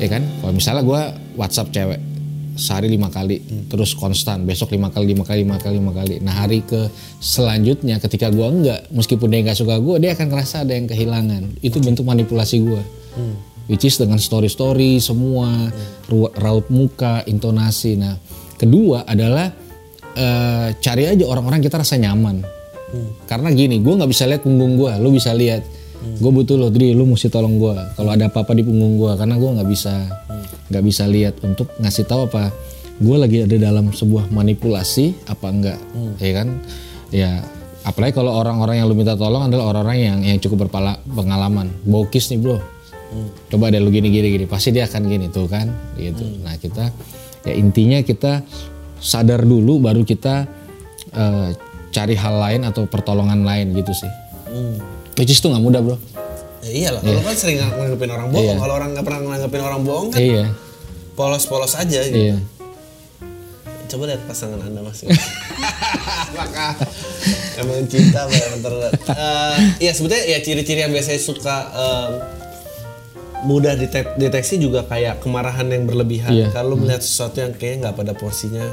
Ya 0.00 0.09
kan. 0.09 0.22
Kalau 0.40 0.53
misalnya 0.53 0.83
gue 0.85 1.00
WhatsApp 1.37 1.72
cewek 1.72 2.00
sehari 2.61 2.92
lima 2.92 3.09
kali 3.09 3.40
terus 3.72 3.96
konstan 3.96 4.44
besok 4.44 4.76
lima 4.76 4.92
kali 4.92 5.16
lima 5.16 5.24
kali 5.24 5.48
lima 5.48 5.57
kali 5.57 5.81
lima 5.81 5.92
kali 5.96 6.14
nah 6.20 6.44
hari 6.44 6.61
ke 6.61 6.92
selanjutnya 7.16 7.96
ketika 7.96 8.29
gue 8.29 8.44
enggak 8.44 8.85
meskipun 8.92 9.33
dia 9.33 9.40
nggak 9.40 9.57
suka 9.57 9.81
gue 9.81 9.96
dia 9.96 10.12
akan 10.12 10.26
ngerasa 10.29 10.68
ada 10.68 10.76
yang 10.76 10.85
kehilangan 10.85 11.57
itu 11.64 11.81
bentuk 11.81 12.05
manipulasi 12.05 12.61
gue 12.61 12.83
which 13.72 13.88
is 13.88 13.96
dengan 13.96 14.20
story 14.20 14.53
story 14.53 15.00
semua 15.00 15.72
ru- 16.12 16.33
raut 16.37 16.68
muka 16.68 17.24
intonasi 17.24 17.96
nah 17.96 18.20
kedua 18.61 19.09
adalah 19.09 19.49
eh, 20.12 20.68
cari 20.77 21.09
aja 21.09 21.25
orang-orang 21.25 21.64
kita 21.64 21.81
rasa 21.81 21.96
nyaman. 21.96 22.44
Karena 23.25 23.55
gini 23.55 23.79
gue 23.79 23.94
nggak 23.94 24.11
bisa 24.11 24.27
lihat 24.27 24.42
punggung 24.42 24.75
gue 24.75 24.90
lu 24.99 25.14
bisa 25.14 25.31
lihat 25.31 25.62
gue 26.01 26.31
butuh 26.33 26.59
lo 26.59 26.75
Dri 26.75 26.90
lu 26.90 27.07
mesti 27.07 27.31
tolong 27.31 27.55
gue 27.55 27.77
kalau 27.94 28.11
ada 28.11 28.27
apa-apa 28.27 28.51
di 28.51 28.66
punggung 28.66 28.99
gue 28.99 29.12
karena 29.14 29.38
gue 29.38 29.51
nggak 29.53 29.68
bisa 29.70 29.94
nggak 30.73 30.85
bisa 30.85 31.05
lihat 31.07 31.38
untuk 31.46 31.70
ngasih 31.79 32.03
tahu 32.11 32.27
apa 32.27 32.51
gue 32.99 33.16
lagi 33.20 33.46
ada 33.46 33.57
dalam 33.62 33.94
sebuah 33.94 34.35
manipulasi 34.35 35.12
apa 35.31 35.46
enggak 35.55 35.79
ya 36.18 36.33
kan? 36.35 36.49
Ya 37.14 37.31
apalagi 37.87 38.18
kalau 38.18 38.35
orang-orang 38.35 38.83
yang 38.83 38.90
lu 38.90 38.99
minta 38.99 39.14
tolong 39.14 39.46
adalah 39.46 39.70
orang-orang 39.70 39.99
yang 40.03 40.18
yang 40.27 40.38
cukup 40.42 40.66
berpala- 40.66 40.99
pengalaman. 41.14 41.70
Bokis 41.87 42.27
nih 42.35 42.42
bro. 42.42 42.59
Coba 43.55 43.70
deh 43.70 43.79
lu 43.79 43.94
gini 43.94 44.11
gini 44.11 44.35
gini 44.35 44.44
pasti 44.51 44.75
dia 44.75 44.90
akan 44.90 45.07
gini 45.07 45.31
tuh 45.31 45.46
kan? 45.46 45.70
Gitu. 45.94 46.42
Nah 46.42 46.59
kita 46.59 46.90
ya 47.46 47.55
intinya 47.57 48.00
kita 48.05 48.44
sadar 49.00 49.42
dulu 49.44 49.81
baru 49.81 50.05
kita 50.05 50.44
eh, 51.14 51.48
cari 51.90 52.14
hal 52.14 52.35
lain 52.38 52.61
atau 52.66 52.87
pertolongan 52.87 53.42
lain 53.42 53.74
gitu 53.74 53.92
sih. 53.94 54.11
Which 55.18 55.31
is 55.31 55.42
tuh 55.42 55.53
nggak 55.53 55.64
mudah 55.64 55.81
bro. 55.83 55.96
Ya 56.61 56.70
iyalah, 56.70 57.00
kalau 57.00 57.22
kan 57.24 57.35
sering 57.40 57.57
nganggepin 57.57 58.11
orang 58.12 58.29
bohong, 58.29 58.59
kalau 58.61 58.74
orang 58.76 58.90
nggak 58.92 59.05
pernah 59.09 59.20
nganggepin 59.33 59.62
orang 59.64 59.81
bohong 59.81 60.09
kan 60.12 60.20
iya. 60.20 60.44
polos-polos 61.16 61.72
aja 61.72 62.00
gitu. 62.05 62.16
iya. 62.16 62.37
Coba 63.88 64.12
lihat 64.12 64.22
pasangan 64.29 64.61
anda 64.61 64.85
mas. 64.85 65.03
Maka 66.38 66.79
emang 67.59 67.88
cinta 67.90 68.29
terlihat. 68.62 68.92
Eh, 69.09 69.57
Iya 69.88 69.92
sebetulnya 69.96 70.24
ya 70.31 70.38
ciri-ciri 70.44 70.85
yang 70.85 70.92
biasanya 70.94 71.18
suka 71.18 71.57
em, 71.74 72.11
mudah 73.42 73.72
detek- 73.74 74.16
deteksi 74.16 74.57
juga 74.57 74.83
kayak 74.83 75.20
kemarahan 75.20 75.66
yang 75.66 75.85
berlebihan. 75.85 76.31
Iya. 76.31 76.46
Kalau 76.50 76.74
melihat 76.74 77.00
sesuatu 77.00 77.40
yang 77.40 77.53
kayaknya 77.53 77.88
nggak 77.88 77.96
pada 77.96 78.12
porsinya. 78.12 78.64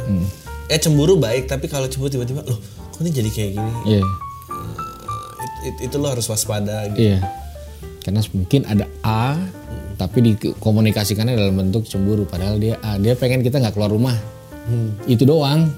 Eh 0.68 0.76
cemburu 0.76 1.16
baik, 1.16 1.48
tapi 1.48 1.66
kalau 1.66 1.88
cemburu 1.88 2.12
tiba-tiba, 2.12 2.44
loh 2.44 2.60
kok 2.92 3.00
ini 3.00 3.14
jadi 3.14 3.30
kayak 3.30 3.52
gini? 3.54 3.72
iya 3.86 4.02
It- 4.02 5.70
it- 5.70 5.82
itu 5.86 5.96
lo 5.96 6.10
harus 6.10 6.26
waspada 6.26 6.90
gitu. 6.90 6.98
iya 7.04 7.22
karena 8.02 8.26
mungkin 8.32 8.66
ada 8.66 8.86
A 9.02 9.38
tapi 9.96 10.24
dikomunikasikannya 10.24 11.36
dalam 11.36 11.54
bentuk 11.54 11.86
cemburu 11.86 12.26
padahal 12.26 12.58
dia 12.58 12.82
A 12.82 12.98
dia 12.98 13.14
pengen 13.14 13.44
kita 13.44 13.60
nggak 13.60 13.76
keluar 13.76 13.92
rumah 13.92 14.18
itu 15.06 15.24
doang 15.24 15.70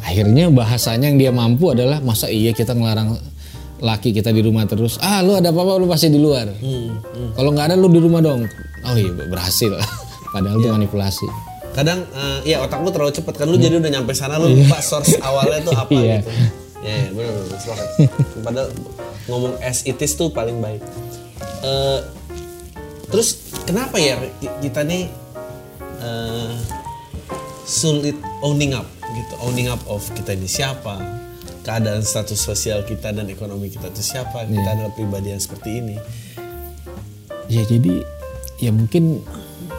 akhirnya 0.00 0.48
bahasanya 0.48 1.10
yang 1.10 1.18
dia 1.18 1.30
mampu 1.30 1.68
adalah 1.68 2.00
masa 2.00 2.26
iya 2.26 2.50
kita 2.50 2.72
ngelarang 2.72 3.18
laki 3.82 4.14
kita 4.14 4.30
di 4.30 4.40
rumah 4.40 4.62
terus 4.62 4.94
ah 4.96 5.18
lu 5.20 5.34
ada 5.34 5.50
apa-apa 5.50 5.76
lu 5.76 5.84
pasti 5.84 6.06
di 6.06 6.16
luar. 6.16 6.46
Kalau 7.32 7.50
nggak 7.50 7.66
ada 7.66 7.74
lu 7.74 7.86
di 7.86 7.98
rumah 7.98 8.18
dong. 8.18 8.46
Oh 8.82 8.94
iya 8.94 9.10
berhasil. 9.10 9.74
Padahal 10.32 10.56
itu 10.56 10.70
manipulasi. 10.70 11.26
Kadang 11.72 12.06
eh, 12.06 12.38
ya 12.46 12.60
otak 12.60 12.78
lu 12.78 12.88
terlalu 12.88 13.12
cepat 13.12 13.34
kan 13.34 13.46
lu 13.46 13.56
jadi 13.56 13.76
udah 13.76 13.90
nyampe 13.90 14.12
sana 14.12 14.36
lu 14.36 14.48
lupa 14.54 14.78
source 14.78 15.18
awalnya 15.18 15.60
tuh 15.62 15.74
apa 15.74 15.90
Iya. 15.94 16.18
gitu. 16.20 16.30
Ya 16.82 16.94
ya 16.96 17.08
benar 17.10 17.32
benar 17.36 17.58
sepakat 17.58 17.88
padahal 18.42 18.68
ngomong 19.24 19.54
as 19.60 19.82
it 19.82 19.94
is 19.96 20.12
tuh 20.12 20.28
paling 20.28 20.58
baik. 20.58 20.82
Eh, 21.60 22.00
terus 23.06 23.38
kenapa 23.62 23.96
ya 23.96 24.18
ki- 24.36 24.56
kita 24.60 24.82
nih 24.82 25.06
eh, 25.98 26.54
sulit 27.62 28.14
owning 28.40 28.72
up 28.72 28.86
gitu 29.08 29.34
owning 29.40 29.66
up 29.66 29.78
of 29.86 30.02
kita 30.12 30.32
ini 30.32 30.46
siapa 30.46 30.98
keadaan 31.62 32.02
status 32.02 32.38
sosial 32.38 32.82
kita 32.82 33.10
dan 33.10 33.26
ekonomi 33.26 33.66
kita 33.66 33.88
itu 33.88 34.02
siapa 34.04 34.44
kita 34.44 34.60
Iya. 34.60 34.72
adalah 34.74 34.92
pribadi 34.92 35.30
yang 35.30 35.40
seperti 35.40 35.70
ini 35.78 35.96
Ya 37.46 37.62
jadi 37.62 38.00
ya 38.58 38.70
mungkin 38.70 39.20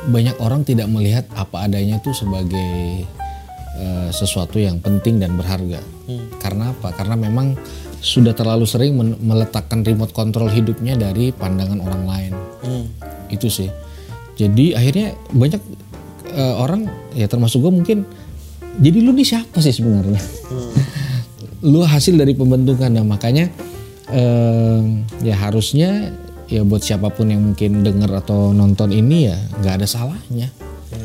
banyak 0.06 0.36
orang 0.38 0.62
tidak 0.62 0.86
melihat 0.88 1.26
apa 1.34 1.66
adanya 1.66 1.98
tuh 1.98 2.14
sebagai 2.14 3.02
eh, 3.74 4.10
sesuatu 4.12 4.60
yang 4.60 4.78
penting 4.78 5.18
dan 5.18 5.34
berharga. 5.34 5.82
Karena 6.38 6.70
apa? 6.70 6.92
Karena 6.94 7.16
memang 7.18 7.58
sudah 7.98 8.36
terlalu 8.36 8.68
sering 8.68 8.94
meletakkan 9.00 9.82
remote 9.82 10.12
control 10.12 10.52
hidupnya 10.52 10.94
dari 10.94 11.32
pandangan 11.32 11.80
orang 11.80 12.04
lain. 12.04 12.34
Itu 13.32 13.48
sih. 13.48 13.72
Jadi 14.36 14.76
akhirnya 14.76 15.18
banyak 15.34 15.62
eh, 16.30 16.56
orang 16.60 16.86
ya 17.16 17.26
termasuk 17.26 17.64
gue 17.64 17.74
mungkin 17.74 17.98
jadi 18.78 19.02
lu 19.02 19.16
nih 19.16 19.26
siapa 19.26 19.58
sih 19.64 19.74
sebenarnya? 19.74 20.20
lu 21.64 21.82
hasil 21.88 22.20
dari 22.20 22.36
pembentukan. 22.36 22.92
Nah 22.92 23.08
makanya 23.08 23.48
eh, 24.12 24.80
ya 25.24 25.36
harusnya 25.40 26.12
ya 26.52 26.62
buat 26.68 26.84
siapa 26.84 27.10
pun 27.10 27.32
yang 27.32 27.42
mungkin 27.42 27.82
denger 27.82 28.12
atau 28.20 28.52
nonton 28.52 28.92
ini 28.92 29.32
ya 29.32 29.38
nggak 29.64 29.84
ada 29.84 29.88
salahnya. 29.88 30.52
Ya, 30.94 31.00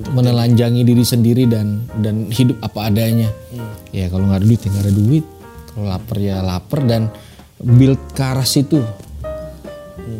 itu. 0.00 0.08
menelanjangi 0.16 0.88
diri 0.88 1.04
sendiri 1.04 1.44
dan 1.44 1.84
dan 2.00 2.30
hidup 2.30 2.62
apa 2.64 2.88
adanya. 2.88 3.28
Ya 3.90 4.08
kalau 4.08 4.30
nggak 4.30 4.40
ada 4.40 4.46
duit 4.46 4.60
ya 4.62 4.68
nggak 4.70 4.84
ada 4.86 4.94
duit. 4.94 5.24
Kalau 5.74 5.84
lapar 5.90 6.16
ya 6.22 6.36
lapar 6.40 6.80
dan 6.86 7.02
build 7.58 8.00
ke 8.14 8.22
arah 8.22 8.46
situ. 8.46 8.80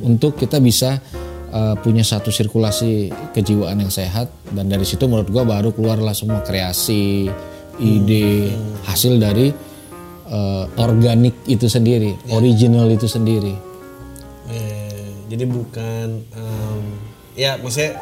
Untuk 0.05 0.37
kita 0.37 0.61
bisa 0.61 1.01
uh, 1.49 1.75
punya 1.81 2.05
satu 2.05 2.29
sirkulasi 2.29 3.09
kejiwaan 3.33 3.81
yang 3.81 3.93
sehat 3.95 4.29
dan 4.53 4.69
dari 4.69 4.85
situ 4.85 5.09
menurut 5.09 5.33
gua 5.33 5.49
baru 5.49 5.73
keluarlah 5.73 6.13
semua 6.13 6.45
kreasi 6.45 7.31
ide 7.81 8.53
hasil 8.85 9.17
dari 9.17 9.49
uh, 10.27 10.65
organik 10.77 11.35
itu 11.45 11.67
sendiri 11.67 12.17
original 12.31 12.89
itu 12.89 13.07
sendiri 13.07 13.55
Eh, 14.45 15.09
jadi 15.33 15.49
bukan 15.49 16.21
em, 16.21 16.81
ya 17.33 17.57
maksudnya 17.57 17.97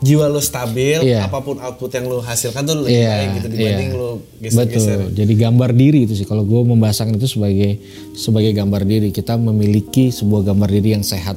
jiwa 0.00 0.24
lu 0.26 0.40
stabil 0.40 1.04
Iya. 1.04 1.28
apa 1.28 1.38
pun 1.38 1.60
output 1.60 1.92
yang 1.92 2.08
lu 2.08 2.18
hasilkan 2.18 2.64
tuh 2.64 2.80
lebih 2.80 2.96
Iya, 2.96 3.12
baik 3.12 3.28
gitu 3.36 3.48
dibanding 3.52 3.90
iya. 3.92 4.00
lu 4.00 4.08
geser-geser. 4.40 4.96
Betul. 4.98 5.12
Jadi 5.14 5.32
gambar 5.36 5.70
diri 5.72 5.98
itu 6.08 6.14
sih. 6.16 6.24
Kalau 6.24 6.42
gue 6.42 6.58
membahasakan 6.64 7.20
itu 7.20 7.28
sebagai 7.28 7.76
sebagai 8.16 8.50
gambar 8.50 8.82
diri. 8.82 9.08
Kita 9.12 9.36
memiliki 9.36 10.08
sebuah 10.08 10.48
gambar 10.48 10.68
diri 10.72 10.96
yang 10.96 11.04
sehat, 11.04 11.36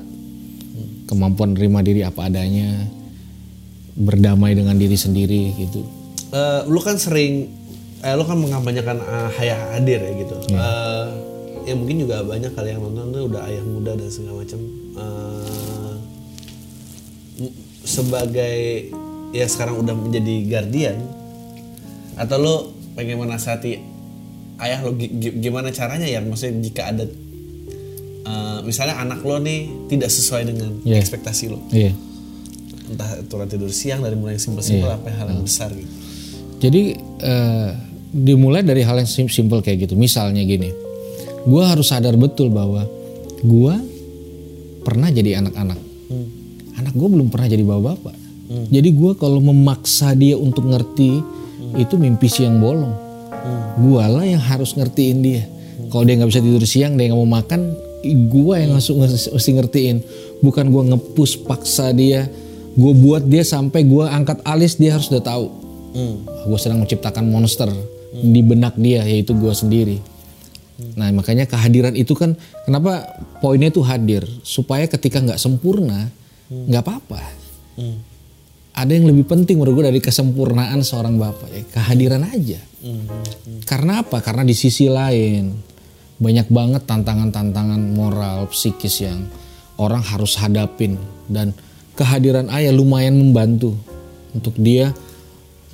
kemampuan 1.06 1.54
nerima 1.54 1.84
diri 1.84 2.02
apa 2.02 2.26
adanya, 2.26 2.90
berdamai 3.94 4.56
dengan 4.56 4.76
diri 4.76 4.96
sendiri 4.96 5.52
gitu. 5.56 5.84
Eh, 6.32 6.62
lu 6.66 6.80
kan 6.80 6.98
sering 6.98 7.52
eh, 8.06 8.14
lu 8.14 8.24
kan 8.24 8.38
mengampanyakan 8.38 8.98
eh, 8.98 9.30
hayah 9.34 9.60
hadir 9.74 10.00
ya 10.00 10.12
gitu. 10.16 10.36
Iya. 10.48 10.58
Eh, 10.58 11.06
ya 11.66 11.74
mungkin 11.74 11.98
juga 12.00 12.22
banyak 12.22 12.52
kali 12.52 12.70
yang 12.70 12.82
nonton 12.84 13.10
tuh 13.10 13.24
udah 13.26 13.42
ayah 13.44 13.64
muda 13.64 13.92
dan 13.94 14.08
segala 14.08 14.40
macam 14.40 14.62
Eh, 14.96 15.94
m- 17.40 17.56
sebagai 17.84 18.58
ya 19.30 19.46
sekarang 19.46 19.76
udah 19.78 19.92
menjadi 19.94 20.36
guardian 20.48 20.98
atau 22.16 22.38
lo 22.38 22.56
pengen 22.94 23.20
menasihati 23.20 23.76
ayah 24.58 24.80
lo 24.80 24.94
gi- 24.94 25.12
gi- 25.12 25.36
gimana 25.38 25.68
caranya 25.70 26.06
ya 26.06 26.24
maksudnya 26.24 26.64
jika 26.64 26.82
ada 26.88 27.04
eh, 28.24 28.60
misalnya 28.64 28.96
anak 28.98 29.20
lo 29.20 29.36
nih 29.38 29.68
tidak 29.88 30.08
sesuai 30.10 30.48
dengan 30.48 30.80
Iya. 30.82 30.98
ekspektasi 30.98 31.46
lo 31.48 31.60
Iya. 31.70 31.92
entah 32.88 33.20
aturan 33.20 33.46
tidur 33.46 33.68
siang 33.70 34.00
dari 34.00 34.16
mulai 34.16 34.34
yang 34.34 34.44
simpel-simpel 34.46 34.88
apa 34.88 35.12
hal 35.12 35.28
yang 35.28 35.44
besar 35.44 35.70
gitu 35.70 35.92
Jadi 36.58 36.84
eh, 37.20 37.70
dimulai 38.16 38.64
dari 38.64 38.80
hal 38.80 39.04
yang 39.04 39.10
sim- 39.10 39.28
simple 39.28 39.60
kayak 39.60 39.84
gitu. 39.84 40.00
Misalnya 40.00 40.40
gini, 40.48 40.72
gua 41.44 41.76
harus 41.76 41.92
sadar 41.92 42.16
betul 42.16 42.48
bahwa 42.48 42.88
gua 43.44 43.76
pernah 44.88 45.12
jadi 45.12 45.44
anak-anak. 45.44 45.80
Anak 46.76 46.94
gue 46.96 47.08
belum 47.08 47.28
pernah 47.32 47.48
jadi 47.52 47.64
bapak-bapak. 47.64 48.16
Jadi 48.72 48.90
gua 48.96 49.18
kalau 49.20 49.44
memaksa 49.44 50.16
dia 50.16 50.40
untuk 50.40 50.70
ngerti 50.70 51.20
itu 51.76 51.94
mimpi 52.00 52.32
siang 52.32 52.62
bolong. 52.64 52.94
Gua 53.84 54.08
lah 54.08 54.24
yang 54.24 54.40
harus 54.40 54.76
ngertiin 54.80 55.18
dia. 55.20 55.44
Kalau 55.92 56.08
dia 56.08 56.16
nggak 56.16 56.32
bisa 56.32 56.42
tidur 56.44 56.64
siang, 56.64 56.96
dia 56.96 57.12
nggak 57.12 57.20
mau 57.20 57.28
makan, 57.28 57.76
gua 58.32 58.64
yang 58.64 58.80
harus 58.80 58.92
mesti 59.36 59.52
ngertiin. 59.60 59.98
Bukan 60.40 60.72
gua 60.72 60.88
ngepus 60.88 61.44
paksa 61.44 61.92
dia. 61.92 62.32
Gue 62.76 62.92
buat 62.92 63.24
dia 63.24 63.40
sampai 63.48 63.88
gua 63.88 64.12
angkat 64.12 64.44
alis 64.44 64.76
dia 64.76 65.00
harus 65.00 65.08
udah 65.08 65.24
tahu 65.24 65.48
gue 66.46 66.60
sedang 66.60 66.84
menciptakan 66.84 67.24
monster 67.32 67.72
di 68.24 68.42
benak 68.46 68.80
dia 68.80 69.04
yaitu 69.04 69.36
gue 69.36 69.52
sendiri. 69.52 69.98
Nah 70.96 71.12
makanya 71.16 71.48
kehadiran 71.48 71.96
itu 71.96 72.12
kan 72.16 72.36
kenapa 72.68 73.20
poinnya 73.40 73.72
itu 73.72 73.80
hadir 73.84 74.28
supaya 74.44 74.88
ketika 74.88 75.24
nggak 75.24 75.40
sempurna 75.40 76.12
nggak 76.52 76.84
apa-apa. 76.84 77.20
Ada 78.76 78.92
yang 78.92 79.08
lebih 79.08 79.24
penting 79.24 79.56
menurut 79.56 79.80
gue 79.80 79.86
dari 79.88 80.02
kesempurnaan 80.04 80.84
seorang 80.84 81.16
bapak 81.16 81.50
ya 81.52 81.64
kehadiran 81.72 82.28
aja. 82.28 82.60
Karena 83.64 84.04
apa? 84.04 84.20
Karena 84.20 84.44
di 84.44 84.56
sisi 84.56 84.92
lain 84.92 85.56
banyak 86.16 86.48
banget 86.48 86.84
tantangan-tantangan 86.88 87.82
moral 87.92 88.48
psikis 88.52 89.04
yang 89.04 89.28
orang 89.76 90.00
harus 90.00 90.40
hadapin 90.40 90.96
dan 91.28 91.52
kehadiran 91.96 92.48
ayah 92.52 92.72
lumayan 92.72 93.16
membantu 93.16 93.76
untuk 94.36 94.56
dia 94.60 94.92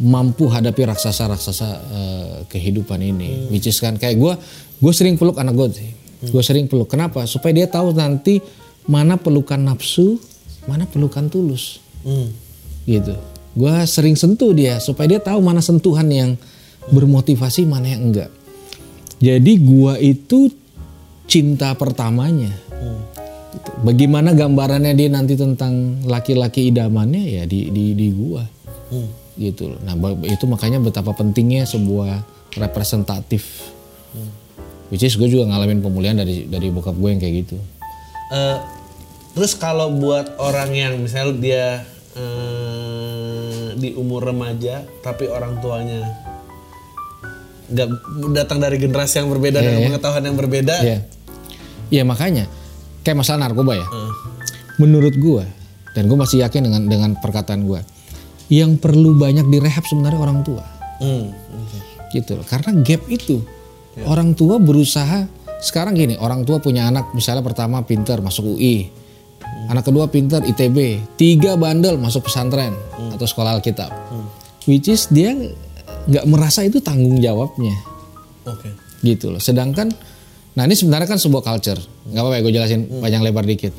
mampu 0.02 0.50
hadapi 0.50 0.82
raksasa-raksasa 0.90 1.70
eh, 1.70 2.38
kehidupan 2.50 3.00
ini. 3.00 3.48
Which 3.54 3.70
is 3.70 3.78
kan 3.78 4.02
kayak 4.02 4.18
gue, 4.18 4.34
gue 4.82 4.94
sering 4.94 5.16
peluk 5.16 5.38
anak 5.38 5.54
gue 5.54 5.68
sih. 5.78 5.92
Gue 6.30 6.44
sering 6.46 6.66
peluk. 6.70 6.90
Kenapa? 6.90 7.26
Supaya 7.26 7.54
dia 7.54 7.68
tahu 7.70 7.94
nanti 7.94 8.42
mana 8.90 9.18
pelukan 9.18 9.62
nafsu, 9.62 10.18
mana 10.66 10.90
pelukan 10.90 11.30
tulus. 11.30 11.82
Gitu. 12.86 13.14
Gue 13.54 13.74
sering 13.86 14.18
sentuh 14.18 14.54
dia 14.54 14.82
supaya 14.82 15.18
dia 15.18 15.22
tahu 15.22 15.42
mana 15.42 15.62
sentuhan 15.62 16.08
yang 16.10 16.34
bermotivasi, 16.90 17.66
mana 17.70 17.94
yang 17.94 18.10
enggak. 18.10 18.32
Jadi 19.22 19.54
gue 19.62 19.94
itu 20.02 20.50
cinta 21.30 21.78
pertamanya. 21.78 22.50
Gitu. 22.52 23.70
Bagaimana 23.86 24.34
gambarannya 24.34 24.94
dia 24.98 25.10
nanti 25.12 25.38
tentang 25.38 26.06
laki-laki 26.06 26.70
idamannya 26.74 27.42
ya 27.42 27.44
di 27.46 27.70
di 27.70 27.94
di 27.94 28.08
gua. 28.14 28.44
Gitu 29.34 29.72
loh. 29.72 29.80
Nah, 29.82 29.96
itu 30.24 30.44
makanya 30.44 30.78
betapa 30.78 31.12
pentingnya 31.12 31.64
sebuah 31.64 32.24
representatif. 32.56 33.72
Which 34.88 35.02
is 35.02 35.16
gue 35.16 35.26
juga 35.26 35.48
ngalamin 35.48 35.80
pemulihan 35.80 36.14
dari 36.14 36.44
dari 36.46 36.68
bokap 36.68 36.92
gue 36.94 37.10
yang 37.10 37.20
kayak 37.20 37.36
gitu. 37.42 37.56
Eh, 38.30 38.58
terus 39.32 39.56
kalau 39.56 39.88
buat 39.90 40.36
orang 40.36 40.72
yang 40.72 40.94
misalnya 41.00 41.32
dia 41.34 41.66
eh, 42.14 43.68
di 43.74 43.96
umur 43.96 44.26
remaja 44.26 44.84
tapi 45.00 45.26
orang 45.26 45.60
tuanya 45.60 46.04
nggak 47.72 47.88
datang 48.36 48.60
dari 48.60 48.76
generasi 48.76 49.24
yang 49.24 49.32
berbeda 49.32 49.64
dengan 49.64 49.80
pengetahuan 49.88 50.24
yang 50.26 50.36
berbeda 50.36 50.76
Iya. 50.84 51.00
Iya 51.88 52.04
makanya 52.04 52.52
kayak 53.02 53.18
masalah 53.18 53.48
narkoba 53.48 53.80
ya. 53.80 53.88
eh, 53.88 54.12
Menurut 54.76 55.16
gue 55.16 55.44
dan 55.92 56.04
gue 56.04 56.18
masih 56.18 56.44
yakin 56.44 56.62
dengan 56.64 56.82
dengan 56.88 57.12
perkataan 57.16 57.64
gue, 57.64 57.80
yang 58.52 58.76
perlu 58.76 59.16
banyak 59.16 59.48
direhab 59.48 59.88
sebenarnya 59.88 60.20
orang 60.20 60.44
tua. 60.44 60.64
hmm, 61.00 61.26
oke. 61.32 61.78
gitu 62.12 62.36
loh. 62.36 62.46
Karena 62.46 62.76
gap 62.84 63.08
itu 63.08 63.40
orang 64.06 64.36
tua 64.36 64.60
berusaha 64.60 65.26
sekarang 65.62 65.94
gini 65.94 66.18
orang 66.18 66.42
tua 66.42 66.58
punya 66.58 66.90
anak 66.90 67.14
misalnya 67.14 67.46
pertama 67.46 67.86
pinter 67.86 68.18
masuk 68.20 68.58
UI, 68.58 68.90
anak 69.70 69.86
kedua 69.86 70.10
pinter 70.10 70.42
ITB, 70.42 71.06
tiga 71.16 71.54
bandel 71.54 72.02
masuk 72.02 72.28
pesantren 72.28 72.74
atau 73.14 73.26
sekolah 73.30 73.62
Alkitab, 73.62 73.94
which 74.66 74.90
is 74.90 75.06
dia 75.14 75.38
nggak 76.10 76.26
merasa 76.26 76.66
itu 76.66 76.82
tanggung 76.82 77.22
jawabnya 77.22 77.78
Oke. 78.50 78.74
gitu 79.06 79.30
loh. 79.30 79.38
Sedangkan, 79.38 79.94
nah 80.58 80.66
ini 80.66 80.74
sebenarnya 80.74 81.06
kan 81.06 81.22
sebuah 81.22 81.46
culture, 81.46 81.78
nggak 82.10 82.22
apa-apa 82.26 82.36
ya 82.36 82.42
gue 82.42 82.54
jelasin 82.58 82.82
panjang 82.98 83.22
lebar 83.22 83.46
dikit. 83.46 83.74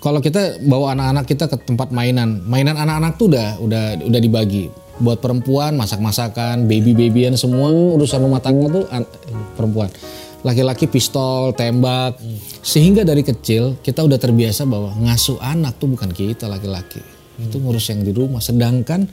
Kalau 0.00 0.20
kita 0.20 0.60
bawa 0.62 0.92
anak-anak 0.92 1.24
kita 1.24 1.44
ke 1.48 1.56
tempat 1.64 1.88
mainan, 1.90 2.44
mainan 2.44 2.76
anak-anak 2.76 3.16
tuh 3.16 3.32
udah 3.32 3.48
udah 3.60 3.84
udah 4.04 4.20
dibagi. 4.20 4.68
Buat 4.96 5.20
perempuan 5.20 5.76
masak-masakan, 5.76 6.64
baby-babyan 6.64 7.36
semua 7.36 7.68
urusan 7.68 8.20
rumah 8.20 8.40
tangga 8.40 8.80
tuh 8.80 8.84
an- 8.88 9.08
perempuan. 9.56 9.92
Laki-laki 10.40 10.88
pistol, 10.88 11.52
tembak. 11.52 12.16
Sehingga 12.64 13.04
dari 13.04 13.20
kecil 13.20 13.80
kita 13.82 14.04
udah 14.04 14.16
terbiasa 14.16 14.64
bahwa 14.64 14.94
ngasuh 15.04 15.42
anak 15.42 15.76
tuh 15.76 15.92
bukan 15.92 16.12
kita 16.12 16.48
laki-laki. 16.48 17.02
Itu 17.36 17.60
ngurus 17.60 17.92
yang 17.92 18.04
di 18.04 18.12
rumah. 18.16 18.40
Sedangkan 18.40 19.04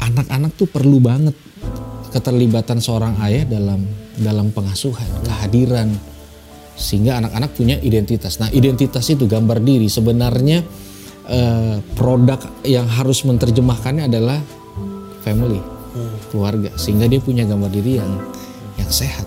anak-anak 0.00 0.56
tuh 0.56 0.68
perlu 0.68 1.00
banget 1.00 1.36
keterlibatan 2.14 2.78
seorang 2.78 3.18
ayah 3.26 3.44
dalam 3.44 3.82
dalam 4.14 4.54
pengasuhan, 4.54 5.26
kehadiran 5.26 5.90
sehingga 6.74 7.22
anak-anak 7.22 7.50
punya 7.54 7.76
identitas. 7.80 8.42
Nah, 8.42 8.50
identitas 8.50 9.06
itu 9.10 9.24
gambar 9.24 9.62
diri 9.62 9.86
sebenarnya 9.86 10.58
eh, 11.30 11.76
produk 11.94 12.40
yang 12.66 12.86
harus 12.86 13.22
menerjemahkannya 13.24 14.04
adalah 14.10 14.38
family, 15.22 15.62
keluarga 16.28 16.74
sehingga 16.74 17.06
dia 17.06 17.22
punya 17.22 17.46
gambar 17.46 17.70
diri 17.70 18.02
yang 18.02 18.10
yang 18.76 18.90
sehat. 18.90 19.26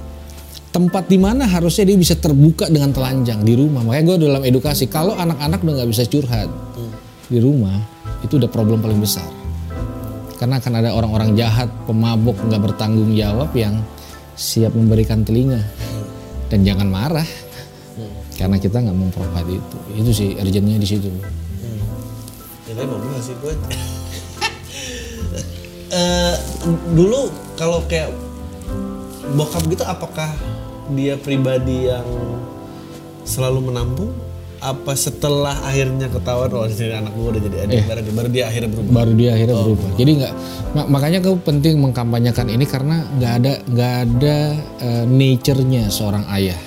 Tempat 0.67 1.09
di 1.09 1.17
mana 1.17 1.47
harusnya 1.47 1.89
dia 1.89 1.97
bisa 1.97 2.13
terbuka 2.13 2.69
dengan 2.69 2.93
telanjang 2.93 3.41
di 3.41 3.57
rumah. 3.57 3.81
Makanya 3.81 4.03
gue 4.13 4.17
dalam 4.29 4.43
edukasi 4.45 4.85
kalau 4.85 5.17
anak-anak 5.17 5.63
udah 5.63 5.73
nggak 5.81 5.89
bisa 5.89 6.03
curhat 6.05 6.51
di 7.27 7.39
rumah 7.43 7.75
itu 8.23 8.39
udah 8.39 8.47
problem 8.51 8.79
paling 8.79 8.99
besar 9.03 9.25
karena 10.37 10.61
akan 10.61 10.73
ada 10.77 10.89
orang-orang 10.93 11.33
jahat, 11.33 11.67
pemabuk, 11.89 12.37
nggak 12.45 12.61
bertanggung 12.61 13.11
jawab 13.17 13.49
yang 13.57 13.81
siap 14.37 14.69
memberikan 14.77 15.25
telinga 15.25 15.65
dan 16.47 16.63
jangan 16.63 16.87
marah 16.87 17.27
karena 18.37 18.57
kita 18.61 18.77
nggak 18.79 18.97
memprovide 18.97 19.57
itu. 19.57 19.77
Itu 19.97 20.11
sih 20.13 20.29
urgentnya 20.37 20.77
di 20.77 20.87
situ. 20.87 21.09
Ya 22.67 22.73
tapi 22.75 22.87
mau 22.87 22.99
bilang 23.01 23.23
sih 23.23 23.35
gue. 23.37 23.53
Eh, 25.87 26.35
dulu 26.91 27.31
kalau 27.55 27.79
kayak 27.87 28.11
bokap 29.39 29.63
gitu 29.71 29.87
apakah 29.87 30.27
dia 30.91 31.15
pribadi 31.15 31.87
yang 31.87 32.03
selalu 33.23 33.71
menampung? 33.71 34.11
Apa 34.57 34.93
setelah 34.93 35.53
akhirnya 35.61 36.09
ketahuan 36.09 36.49
oh 36.49 36.65
jadi 36.65 36.97
anak 36.97 37.13
gue 37.13 37.27
udah 37.29 37.41
jadi 37.43 37.57
adik 37.61 37.77
baru, 37.85 38.01
baru 38.11 38.29
dia 38.31 38.43
akhirnya 38.45 38.69
berubah? 38.69 38.91
Baru 38.91 39.11
dia 39.13 39.29
akhirnya 39.31 39.55
berubah. 39.55 39.89
Jadi 39.93 40.11
nggak 40.17 40.33
ma- 40.73 40.89
makanya 40.89 41.19
gue 41.21 41.35
penting 41.37 41.73
mengkampanyekan 41.77 42.47
ini 42.47 42.65
karena 42.65 42.95
nggak 43.11 43.33
ada 43.35 43.51
nggak 43.63 43.93
ada 44.03 44.37
eh, 44.79 45.05
nature-nya 45.05 45.83
seorang 45.87 46.25
ayah. 46.31 46.57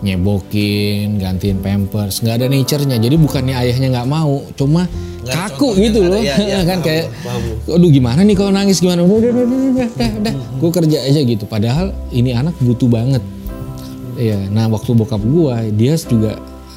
Nyebokin, 0.00 1.20
gantiin 1.20 1.60
pampers, 1.60 2.24
nggak 2.24 2.34
ada 2.34 2.46
nature-nya. 2.48 2.96
Jadi 2.96 3.16
bukannya 3.16 3.52
ayahnya 3.52 3.88
nggak 3.92 4.08
mau, 4.08 4.40
cuma 4.56 4.88
Nggak 5.20 5.36
ada 5.36 5.52
kaku 5.52 5.68
gitu 5.76 6.00
ada. 6.00 6.10
loh. 6.10 6.20
Iya, 6.24 6.34
iya, 6.40 6.58
kan 6.64 6.80
paham, 6.80 6.86
kayak 6.88 7.06
paham. 7.20 7.76
aduh 7.76 7.90
gimana 7.90 8.20
nih 8.22 8.32
kalau 8.34 8.50
nangis 8.50 8.80
gimana 8.80 9.04
udah 9.04 9.20
udah 9.20 9.28
udah 9.28 9.44
udah 9.44 9.60
udah 9.60 9.88
udah, 9.92 10.10
udah. 10.16 10.34
gue 10.56 10.70
kerja 10.72 10.98
aja 11.04 11.20
gitu 11.20 11.44
padahal 11.44 11.86
ini 12.08 12.32
anak 12.32 12.56
butuh 12.58 12.88
banget 12.88 13.20
Iya, 14.16 14.36
nah 14.48 14.68
waktu 14.68 14.92
bokap 14.92 15.20
gua 15.22 15.64
dia 15.66 15.96
juga 15.96 16.36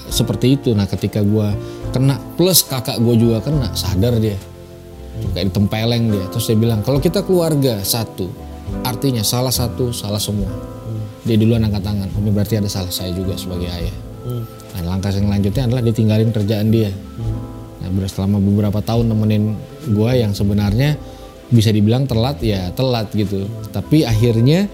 seperti 0.10 0.60
itu. 0.60 0.76
Nah 0.76 0.88
ketika 0.90 1.24
gua 1.24 1.54
kena 1.94 2.20
plus 2.36 2.66
kakak 2.66 3.00
gua 3.00 3.16
juga 3.16 3.38
kena, 3.44 3.72
sadar 3.76 4.18
dia. 4.18 4.38
Kayak 5.34 5.54
ditempeleng 5.54 6.10
dia. 6.10 6.26
Terus 6.34 6.46
dia 6.50 6.58
bilang 6.58 6.82
kalau 6.82 6.98
kita 6.98 7.22
keluarga 7.24 7.80
satu, 7.86 8.28
artinya 8.84 9.22
salah 9.22 9.54
satu 9.54 9.94
salah 9.94 10.20
semua. 10.20 10.50
Dia 11.24 11.40
duluan 11.40 11.64
angkat 11.64 11.84
tangan. 11.88 12.10
Ini 12.20 12.30
berarti 12.36 12.54
ada 12.60 12.68
salah 12.68 12.92
saya 12.92 13.16
juga 13.16 13.38
sebagai 13.40 13.70
ayah. 13.72 13.98
Nah 14.74 14.82
langkah 14.84 15.14
yang 15.14 15.30
lanjutnya 15.32 15.70
adalah 15.70 15.84
ditinggalin 15.86 16.30
kerjaan 16.34 16.68
dia. 16.74 16.92
Nah 17.80 17.90
ber- 17.94 18.10
selama 18.12 18.42
beberapa 18.42 18.80
tahun 18.84 19.12
nemenin 19.12 19.44
gua 19.96 20.18
yang 20.18 20.36
sebenarnya 20.36 21.00
bisa 21.54 21.70
dibilang 21.70 22.10
telat 22.10 22.42
ya 22.42 22.74
telat 22.74 23.14
gitu. 23.14 23.46
Tapi 23.70 24.04
akhirnya 24.04 24.66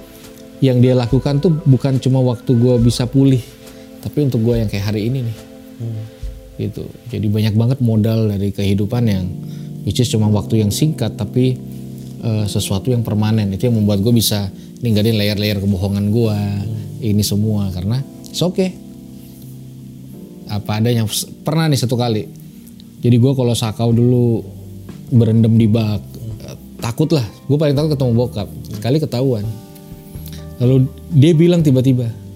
yang 0.60 0.84
dia 0.84 0.96
lakukan 0.96 1.40
tuh 1.40 1.52
bukan 1.64 2.00
cuma 2.04 2.20
waktu 2.20 2.52
gue 2.52 2.76
bisa 2.84 3.08
pulih 3.08 3.40
tapi 4.00 4.26
untuk 4.26 4.42
gue 4.44 4.56
yang 4.64 4.70
kayak 4.72 4.92
hari 4.92 5.12
ini 5.12 5.28
nih. 5.28 5.38
Gitu. 6.60 6.84
Jadi 7.08 7.28
banyak 7.32 7.56
banget 7.56 7.80
modal 7.80 8.28
dari 8.28 8.52
kehidupan 8.52 9.04
yang 9.08 9.26
which 9.88 10.04
is 10.04 10.12
cuma 10.12 10.28
waktu 10.28 10.60
yang 10.60 10.72
singkat 10.72 11.16
tapi 11.16 11.56
eh, 12.24 12.46
sesuatu 12.48 12.92
yang 12.92 13.04
permanen. 13.04 13.52
Itu 13.56 13.72
yang 13.72 13.80
membuat 13.80 14.04
gue 14.04 14.12
bisa 14.12 14.52
ninggalin 14.80 15.20
layer-layer 15.20 15.60
kebohongan 15.60 16.12
gue 16.12 16.38
ini 17.04 17.24
semua 17.24 17.72
karena 17.72 18.04
it's 18.28 18.44
okay. 18.44 18.76
Apa 20.52 20.84
adanya. 20.84 21.08
Pernah 21.44 21.72
nih 21.72 21.80
satu 21.80 21.96
kali. 21.96 22.28
Jadi 23.00 23.16
gue 23.16 23.32
kalau 23.32 23.56
sakau 23.56 23.96
dulu 23.96 24.44
berendam 25.16 25.56
di 25.56 25.68
bak 25.68 26.04
eh, 26.44 26.58
takut 26.84 27.08
lah 27.16 27.24
gue 27.24 27.58
paling 27.60 27.76
takut 27.76 27.96
ketemu 27.96 28.12
bokap. 28.16 28.48
Sekali 28.68 28.98
ketahuan. 29.00 29.48
Lalu 30.60 30.92
dia 31.16 31.32
bilang 31.32 31.64
tiba-tiba 31.64 32.29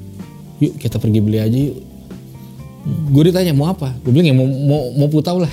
yuk 0.70 0.74
kita 0.80 0.98
pergi 1.00 1.20
beli 1.20 1.40
aja 1.40 1.58
yuk. 1.58 1.78
Gue 3.12 3.32
ditanya 3.32 3.56
mau 3.56 3.72
apa? 3.72 3.96
Gue 4.04 4.12
bilang 4.12 4.28
ya 4.28 4.36
mau 4.36 4.48
mau 4.48 4.82
mau 5.00 5.08
putau 5.08 5.40
lah. 5.40 5.52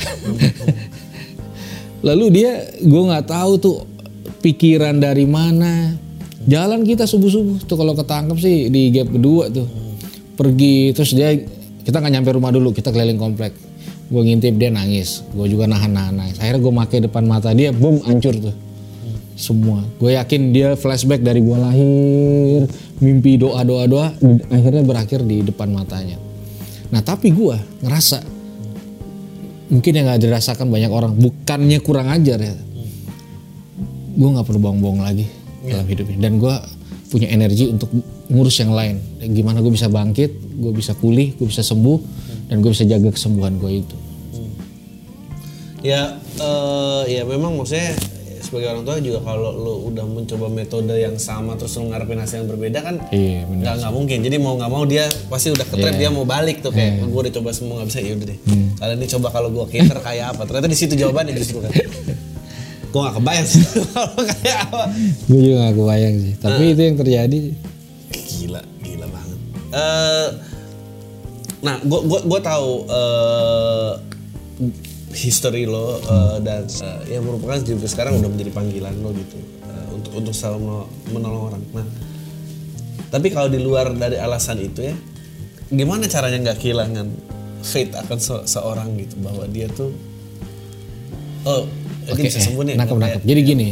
Lalu 2.07 2.27
dia 2.33 2.67
gue 2.81 3.03
nggak 3.07 3.27
tahu 3.31 3.53
tuh 3.61 3.77
pikiran 4.43 4.99
dari 4.99 5.29
mana. 5.29 5.95
Jalan 6.49 6.83
kita 6.83 7.05
subuh 7.05 7.31
subuh 7.31 7.59
tuh 7.69 7.77
kalau 7.77 7.93
ketangkep 7.95 8.37
sih 8.41 8.73
di 8.73 8.91
gap 8.91 9.13
kedua 9.13 9.53
tuh. 9.53 9.69
Pergi 10.35 10.97
terus 10.97 11.13
dia 11.13 11.37
kita 11.85 12.01
nggak 12.01 12.13
nyampe 12.19 12.31
rumah 12.35 12.51
dulu 12.51 12.75
kita 12.75 12.91
keliling 12.91 13.21
komplek. 13.21 13.55
Gue 14.11 14.27
ngintip 14.27 14.59
dia 14.59 14.75
nangis. 14.75 15.23
Gue 15.31 15.47
juga 15.47 15.71
nahan 15.71 15.93
nahan 15.95 16.15
nangis. 16.19 16.41
Akhirnya 16.43 16.61
gue 16.65 16.73
make 16.73 16.97
depan 16.99 17.23
mata 17.29 17.55
dia 17.55 17.71
boom 17.71 18.03
hancur 18.03 18.35
tuh 18.35 18.70
semua. 19.41 19.81
Gue 19.97 20.15
yakin 20.21 20.53
dia 20.53 20.77
flashback 20.77 21.25
dari 21.25 21.41
gue 21.41 21.57
lahir 21.57 22.61
mimpi 23.01 23.41
doa 23.41 23.65
doa 23.65 23.89
doa 23.89 24.13
akhirnya 24.53 24.85
berakhir 24.85 25.25
di 25.25 25.41
depan 25.41 25.73
matanya. 25.73 26.21
Nah 26.93 27.01
tapi 27.01 27.33
gue 27.33 27.57
ngerasa 27.81 28.21
mungkin 29.73 29.93
yang 29.97 30.05
nggak 30.13 30.21
dirasakan 30.21 30.69
banyak 30.69 30.93
orang 30.93 31.17
bukannya 31.17 31.79
kurang 31.81 32.13
ajar 32.13 32.37
ya. 32.37 32.55
Gue 34.13 34.29
nggak 34.29 34.45
perlu 34.45 34.61
bohong-bohong 34.61 35.01
lagi 35.01 35.25
dalam 35.65 35.89
hidup 35.89 36.05
ini. 36.13 36.21
Dan 36.21 36.37
gue 36.37 36.55
punya 37.09 37.33
energi 37.33 37.73
untuk 37.73 37.89
ngurus 38.29 38.61
yang 38.61 38.77
lain. 38.77 39.01
Gimana 39.33 39.65
gue 39.65 39.73
bisa 39.73 39.89
bangkit 39.89 40.61
gue 40.61 40.73
bisa 40.77 40.93
pulih 40.93 41.33
gue 41.41 41.49
bisa 41.49 41.65
sembuh 41.65 41.99
dan 42.53 42.61
gue 42.61 42.71
bisa 42.71 42.85
jaga 42.85 43.09
kesembuhan 43.09 43.57
gue 43.57 43.81
itu. 43.81 43.97
Ya 45.81 46.21
eh, 46.37 47.03
ya 47.09 47.25
memang 47.25 47.57
maksudnya 47.57 47.97
sebagai 48.51 48.75
orang 48.75 48.83
tua 48.83 48.99
juga 48.99 49.23
kalau 49.23 49.55
lo 49.55 49.75
udah 49.87 50.03
mencoba 50.11 50.51
metode 50.51 50.91
yang 50.99 51.15
sama 51.23 51.55
terus 51.55 51.79
lo 51.79 51.87
ngarepin 51.87 52.19
hasil 52.19 52.43
yang 52.43 52.51
berbeda 52.51 52.83
kan 52.83 52.99
iya 53.15 53.47
nggak 53.47 53.75
nggak 53.79 53.93
mungkin. 53.95 54.19
Jadi 54.27 54.37
mau 54.43 54.59
nggak 54.59 54.71
mau 54.75 54.83
dia 54.83 55.07
pasti 55.31 55.55
udah 55.55 55.63
ketrap 55.63 55.95
dia 55.95 56.11
mau 56.11 56.27
balik 56.27 56.59
tuh 56.59 56.75
kayak 56.75 57.07
gue 57.07 57.21
udah 57.31 57.35
coba 57.39 57.55
semua 57.55 57.79
nggak 57.79 57.89
bisa. 57.95 57.99
Ya 58.03 58.13
udah 58.19 58.27
deh. 58.27 58.39
Kalian 58.83 58.97
ini 58.99 59.07
coba 59.07 59.29
kalau 59.31 59.49
gue 59.55 59.65
cater 59.71 59.99
kayak 60.03 60.27
apa. 60.35 60.43
Ternyata 60.51 60.67
di 60.67 60.79
situ 60.83 60.95
jawabannya 60.99 61.33
justru 61.39 61.63
kan. 61.63 61.71
Gue 62.91 63.07
nggak 63.07 63.23
kebayang 63.23 63.47
sih 63.47 63.63
kalau 63.95 64.23
kayak 64.27 64.59
apa. 64.67 64.83
Gue 65.31 65.41
juga 65.47 65.57
gak 65.63 65.77
kebayang 65.79 66.15
sih. 66.19 66.33
Tapi 66.43 66.63
itu 66.75 66.81
yang 66.83 66.97
terjadi. 66.99 67.39
Gila 68.11 68.63
gila 68.83 69.07
banget. 69.07 69.39
Eh 69.71 70.29
nah 71.61 71.77
gue 71.77 72.01
gua 72.09 72.21
gua 72.25 72.41
tahu 72.41 72.89
eh 72.89 73.93
history 75.11 75.65
lo 75.65 75.99
eh, 75.99 76.37
dan 76.41 76.65
eh, 76.65 77.13
yang 77.13 77.25
merupakan 77.25 77.59
juga 77.59 77.87
sekarang 77.87 78.17
udah 78.17 78.29
menjadi 78.29 78.51
panggilan 78.51 78.95
lo 78.97 79.11
gitu 79.11 79.37
eh, 79.61 79.87
untuk 79.91 80.13
untuk 80.15 80.33
selalu 80.33 80.87
menolong, 81.11 81.43
orang. 81.49 81.63
Nah 81.73 81.87
tapi 83.11 83.27
kalau 83.29 83.47
di 83.47 83.59
luar 83.59 83.91
dari 83.93 84.17
alasan 84.17 84.59
itu 84.59 84.85
ya 84.85 84.95
gimana 85.69 86.07
caranya 86.07 86.39
nggak 86.41 86.59
kehilangan 86.59 87.07
faith 87.61 87.91
akan 87.93 88.19
se- 88.19 88.47
seorang 88.49 88.95
gitu 88.97 89.19
bahwa 89.19 89.45
dia 89.45 89.67
tuh 89.67 89.91
oh 91.43 91.67
ini 92.09 92.23
bisa 92.23 92.39
sembuh 92.41 92.63
nih 92.65 92.75
nangkep 92.75 92.97
kayak- 92.97 93.23
jadi 93.23 93.41
gini 93.43 93.69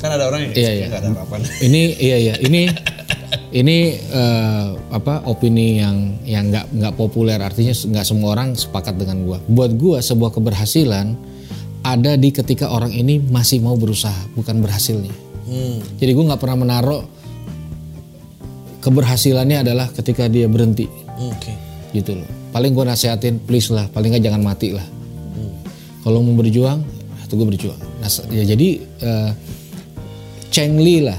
kan 0.00 0.16
ada 0.16 0.32
orang 0.32 0.48
yang 0.48 0.52
Iya, 0.56 0.70
iya. 0.72 0.86
nggak 0.88 0.96
ada 0.98 1.08
apa-apa. 1.12 1.34
Ini 1.60 1.82
iya 2.00 2.16
iya. 2.18 2.34
Ini 2.40 2.60
ini 3.50 3.98
eh, 3.98 4.68
apa 4.94 5.26
opini 5.26 5.82
yang 5.82 6.22
yang 6.22 6.50
nggak 6.50 6.70
nggak 6.70 6.94
populer. 6.94 7.38
Artinya 7.38 7.74
nggak 7.74 8.06
semua 8.06 8.38
orang 8.38 8.54
sepakat 8.54 8.94
dengan 8.98 9.26
gua. 9.26 9.38
Buat 9.50 9.74
gua 9.74 9.98
sebuah 9.98 10.30
keberhasilan 10.34 11.14
ada 11.82 12.12
di 12.14 12.28
ketika 12.30 12.70
orang 12.70 12.92
ini 12.92 13.18
masih 13.18 13.64
mau 13.64 13.74
berusaha 13.74 14.36
bukan 14.36 14.60
berhasilnya. 14.60 15.32
Hmm. 15.50 15.82
jadi 15.98 16.14
gua 16.14 16.30
nggak 16.30 16.42
pernah 16.46 16.58
menaruh 16.62 17.02
keberhasilannya 18.86 19.66
adalah 19.66 19.90
ketika 19.90 20.30
dia 20.30 20.46
berhenti. 20.46 20.86
Oke. 21.18 21.50
Gitu 21.90 22.14
loh. 22.14 22.28
Paling 22.54 22.70
gua 22.70 22.94
nasihatin 22.94 23.42
please 23.42 23.70
lah 23.74 23.90
paling 23.90 24.14
nggak 24.14 24.24
jangan 24.30 24.42
mati 24.46 24.70
lah. 24.70 24.86
Kalau 26.00 26.24
mau 26.24 26.32
berjuang 26.32 26.80
itu 27.30 27.38
gue 27.38 27.46
berjuang. 27.46 27.80
Nah, 28.02 28.10
ya 28.34 28.42
jadi 28.42 28.68
eh, 28.82 29.30
Cheng 30.50 30.82
Li 30.82 31.06
lah. 31.06 31.14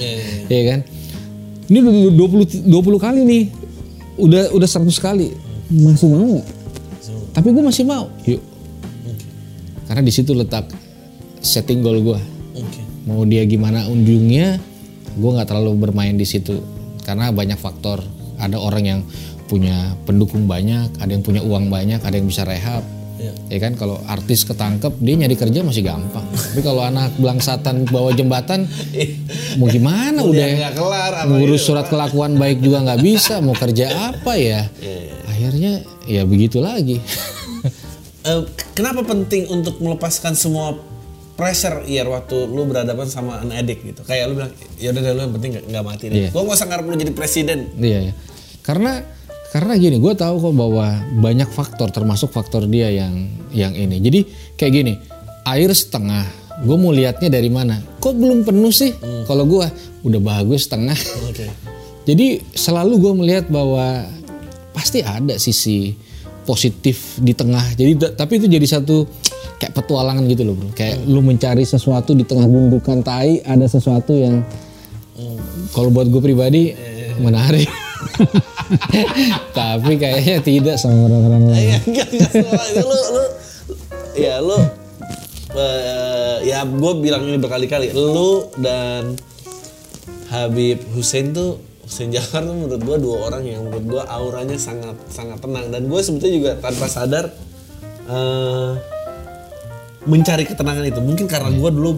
Iya, 0.00 0.08
iya, 0.16 0.24
iya. 0.48 0.48
ya 0.56 0.62
kan 0.72 0.80
ini 1.70 1.78
udah 1.78 1.92
20 2.66 2.66
20 2.66 3.06
kali 3.06 3.20
nih. 3.22 3.44
Udah 4.18 4.50
udah 4.52 4.68
100 4.68 4.90
kali. 4.98 5.32
Masih 5.70 6.10
mau? 6.10 6.42
Tapi 7.30 7.48
gue 7.54 7.62
masih 7.62 7.84
mau. 7.86 8.10
Yuk. 8.26 8.42
Karena 9.86 10.02
di 10.02 10.12
situ 10.12 10.34
letak 10.34 10.66
setting 11.40 11.80
goal 11.80 12.02
gue 12.02 12.20
oke. 12.58 12.80
Mau 13.06 13.22
dia 13.24 13.46
gimana 13.46 13.86
ujungnya 13.86 14.58
gue 15.14 15.30
nggak 15.30 15.48
terlalu 15.48 15.78
bermain 15.78 16.18
di 16.18 16.26
situ. 16.26 16.58
Karena 17.06 17.30
banyak 17.30 17.56
faktor. 17.56 18.02
Ada 18.40 18.56
orang 18.56 18.84
yang 18.84 19.00
punya 19.50 19.98
pendukung 20.06 20.46
banyak 20.46 20.94
ada 21.02 21.10
yang 21.10 21.26
punya 21.26 21.42
uang 21.42 21.74
banyak 21.74 21.98
ada 21.98 22.14
yang 22.14 22.30
bisa 22.30 22.46
rehab 22.46 22.86
Iya. 23.30 23.56
ya 23.56 23.58
kan 23.60 23.72
kalau 23.74 23.96
artis 24.04 24.42
ketangkep 24.42 24.92
dia 24.98 25.14
nyari 25.16 25.34
kerja 25.34 25.60
masih 25.60 25.82
gampang. 25.82 26.26
Tapi 26.26 26.60
kalau 26.60 26.82
anak 26.82 27.14
belangsatan 27.16 27.86
bawa 27.86 28.10
jembatan 28.12 28.66
mau 29.56 29.66
gimana 29.66 30.20
udah 30.20 30.46
kelar 30.72 31.12
ngurus 31.26 31.62
surat 31.62 31.86
kelakuan 31.86 32.34
baik 32.34 32.58
juga 32.58 32.82
nggak 32.82 33.00
bisa 33.00 33.38
mau 33.38 33.54
kerja 33.54 33.88
apa 34.10 34.34
ya? 34.34 34.66
Akhirnya 35.26 35.80
ya 36.04 36.22
begitu 36.22 36.58
lagi. 36.58 36.98
Eh, 38.20 38.40
kenapa 38.74 39.00
penting 39.00 39.48
untuk 39.48 39.80
melepaskan 39.80 40.36
semua 40.36 40.76
pressure 41.32 41.88
iya 41.88 42.04
waktu 42.04 42.36
lu 42.44 42.68
berhadapan 42.68 43.08
sama 43.08 43.40
an 43.40 43.48
addict 43.48 43.80
gitu? 43.80 44.04
Kayak 44.04 44.28
lu 44.28 44.34
bilang 44.36 44.52
ya 44.76 44.92
udah 44.92 45.02
lu 45.08 45.20
yang 45.24 45.34
penting 45.40 45.50
nggak- 45.56 45.86
mati 45.86 46.04
deh. 46.12 46.16
Iya. 46.16 46.28
gua 46.28 46.44
nggak 46.44 46.56
usah 46.60 46.68
ngarep 46.68 46.84
lu 46.84 46.96
jadi 47.00 47.12
presiden. 47.16 47.58
Iya, 47.80 47.98
iya. 48.10 48.14
Karena 48.60 49.00
karena 49.50 49.74
gini, 49.74 49.98
gue 49.98 50.14
tahu 50.14 50.38
kok 50.38 50.54
bahwa 50.54 50.86
banyak 51.18 51.50
faktor 51.50 51.90
termasuk 51.90 52.30
faktor 52.30 52.70
dia 52.70 52.86
yang 52.86 53.26
yang 53.50 53.74
ini. 53.74 53.98
Jadi 53.98 54.20
kayak 54.54 54.72
gini, 54.72 54.94
air 55.42 55.74
setengah. 55.74 56.22
Gue 56.62 56.76
mau 56.78 56.94
lihatnya 56.94 57.26
dari 57.26 57.50
mana? 57.50 57.82
Kok 57.98 58.14
belum 58.14 58.46
penuh 58.46 58.70
sih? 58.70 58.94
Kalau 59.26 59.42
gue 59.50 59.66
udah 60.06 60.20
bagus 60.22 60.70
setengah. 60.70 60.94
oke 61.26 61.46
Jadi 62.08 62.40
selalu 62.54 62.94
gue 62.96 63.12
melihat 63.12 63.44
bahwa 63.52 64.06
pasti 64.70 65.02
ada 65.02 65.34
sisi 65.36 65.92
positif 66.46 67.18
di 67.18 67.34
tengah. 67.34 67.74
Jadi 67.74 68.14
tapi 68.14 68.38
itu 68.38 68.46
jadi 68.46 68.66
satu 68.66 69.04
kayak 69.60 69.76
petualangan 69.76 70.24
gitu 70.30 70.46
loh 70.46 70.54
bro. 70.56 70.70
Kayak 70.72 71.04
lu 71.10 71.20
mencari 71.20 71.66
sesuatu 71.66 72.14
di 72.16 72.24
tengah 72.24 72.46
gundukan 72.48 73.02
tai 73.04 73.42
ada 73.44 73.66
sesuatu 73.68 74.14
yang 74.16 74.40
kalau 75.74 75.92
buat 75.92 76.08
gue 76.08 76.22
pribadi 76.22 76.72
menarik. 77.20 77.68
tapi 79.56 79.92
kayaknya 79.96 80.38
tidak 80.44 80.76
sama 80.76 81.08
orang-orang 81.08 81.44
lain. 81.50 81.68
Iya, 81.68 81.78
enggak, 81.86 82.08
enggak 82.12 82.84
lu, 82.84 82.98
lu, 83.16 83.24
ya 84.16 84.34
lu, 84.38 84.58
eh, 85.56 86.36
ya 86.46 86.58
gue 86.64 86.92
bilang 87.00 87.22
ini 87.26 87.38
berkali-kali, 87.40 87.92
lu 87.94 88.48
dan 88.60 89.16
Habib 90.30 90.78
Hussein 90.94 91.34
tuh, 91.34 91.58
Hussein 91.82 92.14
Jafar 92.14 92.46
tuh 92.46 92.54
menurut 92.54 92.82
gue 92.82 92.96
dua 93.02 93.16
orang 93.32 93.42
yang 93.46 93.66
menurut 93.66 93.84
gue 93.98 94.02
auranya 94.06 94.56
sangat 94.60 94.94
sangat 95.10 95.42
tenang 95.42 95.74
dan 95.74 95.90
gue 95.90 96.00
sebetulnya 96.00 96.34
juga 96.38 96.50
tanpa 96.62 96.86
sadar 96.86 97.24
eh, 98.06 98.72
mencari 100.06 100.44
ketenangan 100.48 100.86
itu. 100.86 101.00
Mungkin 101.02 101.26
karena 101.28 101.50
gue 101.52 101.70
dulu 101.74 101.90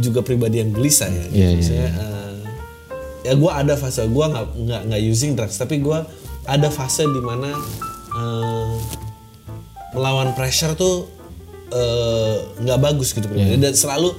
juga 0.00 0.24
pribadi 0.24 0.64
yang 0.64 0.70
gelisah 0.72 1.10
ya. 1.10 1.24
gitu. 1.28 1.34
Iya, 1.34 1.48
iya, 1.48 1.56
Maksudnya, 1.58 1.90
eh, 1.90 2.23
ya 3.24 3.32
gue 3.32 3.50
ada 3.50 3.74
fase 3.74 4.04
gue 4.04 4.24
nggak 4.26 4.46
nggak 4.58 4.80
nggak 4.86 5.00
using 5.02 5.32
drugs 5.32 5.56
tapi 5.56 5.80
gue 5.80 5.98
ada 6.44 6.68
fase 6.68 7.02
di 7.02 7.18
mana 7.18 7.56
eh, 8.12 8.72
melawan 9.92 10.32
pressure 10.32 10.72
tuh 10.74 11.08
eh, 11.68 12.36
nggak 12.58 12.78
bagus 12.78 13.10
gitu 13.10 13.24
pribadi 13.24 13.56
dan 13.56 13.72
selalu 13.72 14.12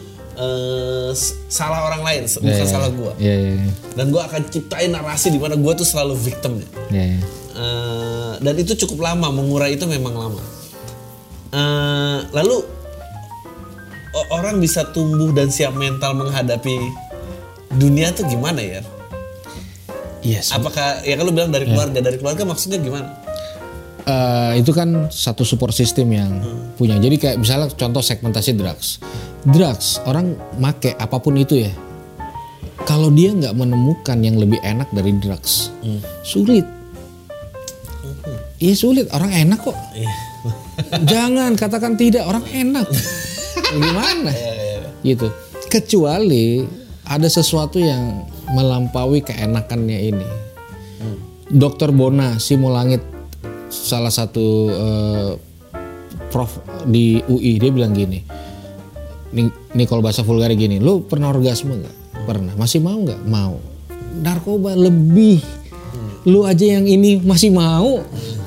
s- 1.11 1.31
salah 1.47 1.85
orang 1.85 2.01
lain 2.01 2.21
se- 2.25 2.41
bukan 2.41 2.65
salah 2.65 2.89
gue 2.89 3.13
Iya, 3.17 3.35
iya, 3.37 3.51
iya. 3.57 3.71
dan 3.93 4.09
gue 4.09 4.19
akan 4.19 4.41
ciptain 4.45 4.89
narasi 4.89 5.29
di 5.29 5.37
mana 5.37 5.55
gue 5.55 5.73
tuh 5.73 5.85
selalu 5.85 6.17
victimnya 6.17 6.67
Iya, 6.89 7.05
iya. 7.07 7.21
Eh, 7.55 8.33
dan 8.41 8.55
itu 8.57 8.75
cukup 8.77 9.05
lama 9.05 9.31
mengurai 9.31 9.71
itu 9.71 9.85
memang 9.85 10.11
lama. 10.11 10.43
Eh, 11.49 12.19
lalu 12.33 12.67
orang 14.27 14.59
bisa 14.59 14.83
tumbuh 14.85 15.31
dan 15.31 15.47
siap 15.47 15.71
mental 15.73 16.15
menghadapi 16.15 16.75
dunia 17.71 18.11
tuh 18.11 18.23
gimana 18.25 18.59
ya 18.59 18.81
Yes. 20.25 20.49
Apakah 20.49 21.05
ya 21.05 21.13
kan 21.13 21.23
lu 21.29 21.31
bilang 21.31 21.53
dari 21.53 21.69
keluarga, 21.69 22.01
dari 22.01 22.17
keluarga 22.17 22.43
maksudnya 22.49 22.81
gimana? 22.81 23.13
Eh, 24.05 24.61
itu 24.61 24.69
kan 24.69 25.09
satu 25.09 25.41
support 25.41 25.73
system 25.73 26.13
yang 26.13 26.41
punya. 26.77 26.97
Jadi 26.97 27.17
kayak 27.17 27.37
misalnya 27.41 27.69
contoh 27.73 28.01
segmentasi 28.01 28.53
drugs. 28.53 29.01
Drugs 29.45 30.01
orang 30.09 30.33
make 30.57 30.97
apa 30.97 31.17
pun 31.21 31.37
itu 31.37 31.65
ya. 31.65 31.73
Kalau 32.85 33.09
dia 33.09 33.33
nggak 33.33 33.57
menemukan 33.57 34.17
yang 34.21 34.37
lebih 34.37 34.61
enak 34.61 34.89
dari 34.93 35.09
drugs, 35.17 35.73
sulit. 36.21 36.65
Iya 38.61 38.75
sulit. 38.77 39.09
Orang 39.09 39.33
enak 39.33 39.61
kok. 39.61 39.77
Jangan 41.11 41.57
katakan 41.57 41.97
tidak. 41.97 42.29
Orang 42.29 42.45
enak. 42.49 42.85
Gimana? 43.73 44.29
Gitu. 45.01 45.33
Kecuali 45.65 46.61
ada 47.09 47.25
sesuatu 47.25 47.81
yang 47.81 48.21
melampaui 48.53 49.23
keenakannya 49.23 49.99
ini. 50.13 50.27
Dokter 51.45 51.93
Bona 51.93 52.41
Simulangit 52.41 53.05
salah 53.69 54.09
satu 54.09 54.47
eh, 54.73 55.31
prof 56.33 56.51
di 56.89 57.21
UI 57.29 57.61
dia 57.61 57.71
bilang 57.71 57.93
gini. 57.93 58.19
Ini, 59.35 59.83
kalau 59.83 59.99
bahasa 59.99 60.23
vulgar 60.23 60.47
gini, 60.55 60.79
lu 60.79 61.03
pernah 61.03 61.27
orgasme 61.27 61.75
nggak? 61.75 61.95
Pernah. 62.23 62.53
Masih 62.55 62.79
mau 62.79 62.95
nggak? 62.95 63.21
Mau. 63.27 63.59
Narkoba 64.23 64.79
lebih. 64.79 65.43
Lu 66.23 66.47
aja 66.47 66.63
yang 66.63 66.87
ini 66.87 67.19
masih 67.19 67.51
mau. 67.51 67.99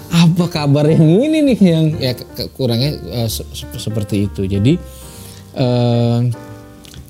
Apa 0.08 0.48
kabar 0.48 0.88
yang 0.88 1.04
ini 1.04 1.52
nih 1.52 1.58
yang 1.60 1.86
ya 2.00 2.12
kurangnya 2.56 2.96
eh, 3.12 3.28
se- 3.28 3.44
se- 3.52 3.68
seperti 3.76 4.26
itu. 4.26 4.48
Jadi 4.48 4.80
eh 5.52 6.18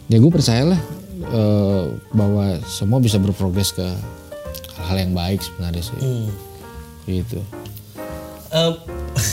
ya 0.09 0.17
gue 0.19 0.33
percayalah 0.33 0.98
eh, 1.29 1.85
bahwa 2.11 2.45
semua 2.65 2.99
bisa 2.99 3.17
berprogres 3.17 3.71
ke 3.71 3.85
hal-hal 4.79 4.99
yang 4.99 5.13
baik 5.13 5.41
sebenarnya 5.41 5.83
sih. 5.83 5.99
Gitu. 7.05 7.41
Eh, 8.49 8.73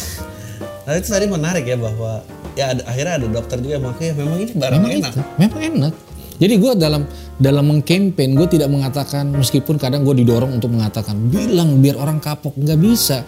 nah 0.86 0.94
itu 0.94 1.08
tadi 1.08 1.26
menarik 1.26 1.66
ya 1.66 1.78
bahwa 1.80 2.22
ya 2.56 2.72
ada, 2.72 2.82
akhirnya 2.88 3.14
ada 3.20 3.28
dokter 3.28 3.58
juga 3.60 3.80
makanya 3.80 4.14
memang 4.16 4.38
ini 4.40 4.54
barang 4.56 4.80
Memang 4.80 4.94
enak. 4.96 5.12
itu, 5.12 5.22
memang 5.38 5.62
enak. 5.62 5.94
Jadi 6.36 6.54
gue 6.60 6.72
dalam 6.76 7.02
dalam 7.36 7.68
mengkampanye 7.68 8.32
gue 8.32 8.48
tidak 8.48 8.72
mengatakan 8.72 9.28
meskipun 9.36 9.76
kadang 9.76 10.08
gue 10.08 10.24
didorong 10.24 10.56
untuk 10.56 10.72
mengatakan 10.72 11.20
bilang 11.28 11.84
biar 11.84 12.00
orang 12.00 12.24
kapok 12.24 12.56
nggak 12.56 12.80
bisa. 12.80 13.28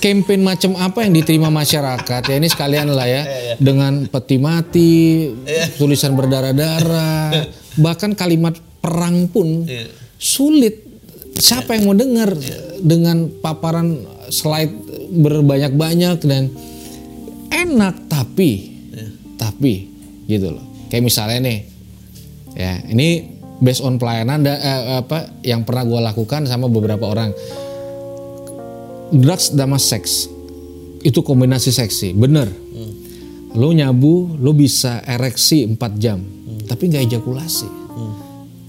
Campaign 0.00 0.44
macam 0.44 0.76
apa 0.80 1.04
yang 1.04 1.12
diterima 1.12 1.48
masyarakat 1.52 2.22
ya 2.24 2.34
ini 2.36 2.48
sekalian 2.48 2.92
lah 2.92 3.08
ya 3.08 3.22
dengan 3.60 4.08
peti 4.08 4.36
mati, 4.40 5.28
tulisan 5.76 6.16
berdarah-darah, 6.16 7.44
bahkan 7.80 8.16
kalimat 8.16 8.56
perang 8.80 9.28
pun 9.28 9.64
Iya. 9.64 9.88
sulit. 10.16 10.84
Siapa 11.34 11.74
yang 11.74 11.90
mau 11.90 11.96
dengar 11.98 12.30
dengan 12.78 13.26
paparan 13.42 14.06
slide 14.30 14.72
berbanyak-banyak 15.10 16.16
dan 16.22 16.46
enak 17.50 18.06
tapi 18.06 18.70
tapi 19.34 19.90
gitu 20.30 20.54
loh. 20.54 20.62
Kayak 20.88 21.04
misalnya 21.10 21.38
nih 21.42 21.58
ya 22.54 22.72
ini 22.86 23.33
based 23.64 23.80
on 23.80 23.96
pelayanan 23.96 24.44
da- 24.44 24.60
eh, 24.60 25.00
apa 25.00 25.40
yang 25.40 25.64
pernah 25.64 25.88
gue 25.88 26.00
lakukan 26.04 26.44
sama 26.44 26.68
beberapa 26.68 27.08
orang. 27.08 27.32
Drugs 29.08 29.56
sama 29.56 29.80
seks. 29.80 30.28
Itu 31.00 31.24
kombinasi 31.24 31.72
seksi 31.72 32.12
bener. 32.12 32.52
Lo 33.54 33.70
nyabu 33.70 34.36
lo 34.36 34.52
bisa 34.52 35.00
ereksi 35.06 35.64
4 35.64 35.96
jam 35.96 36.18
tapi 36.64 36.90
nggak 36.90 37.04
ejakulasi. 37.08 37.68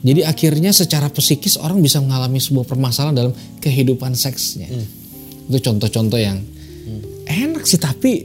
Jadi 0.05 0.21
akhirnya 0.21 0.69
secara 0.69 1.09
psikis 1.09 1.57
orang 1.57 1.81
bisa 1.81 1.97
mengalami 1.97 2.37
sebuah 2.37 2.69
permasalahan 2.69 3.15
dalam 3.17 3.33
kehidupan 3.57 4.13
seksnya. 4.13 4.69
Itu 5.49 5.57
contoh-contoh 5.57 6.19
yang 6.21 6.37
enak 7.25 7.65
sih 7.65 7.81
tapi 7.81 8.21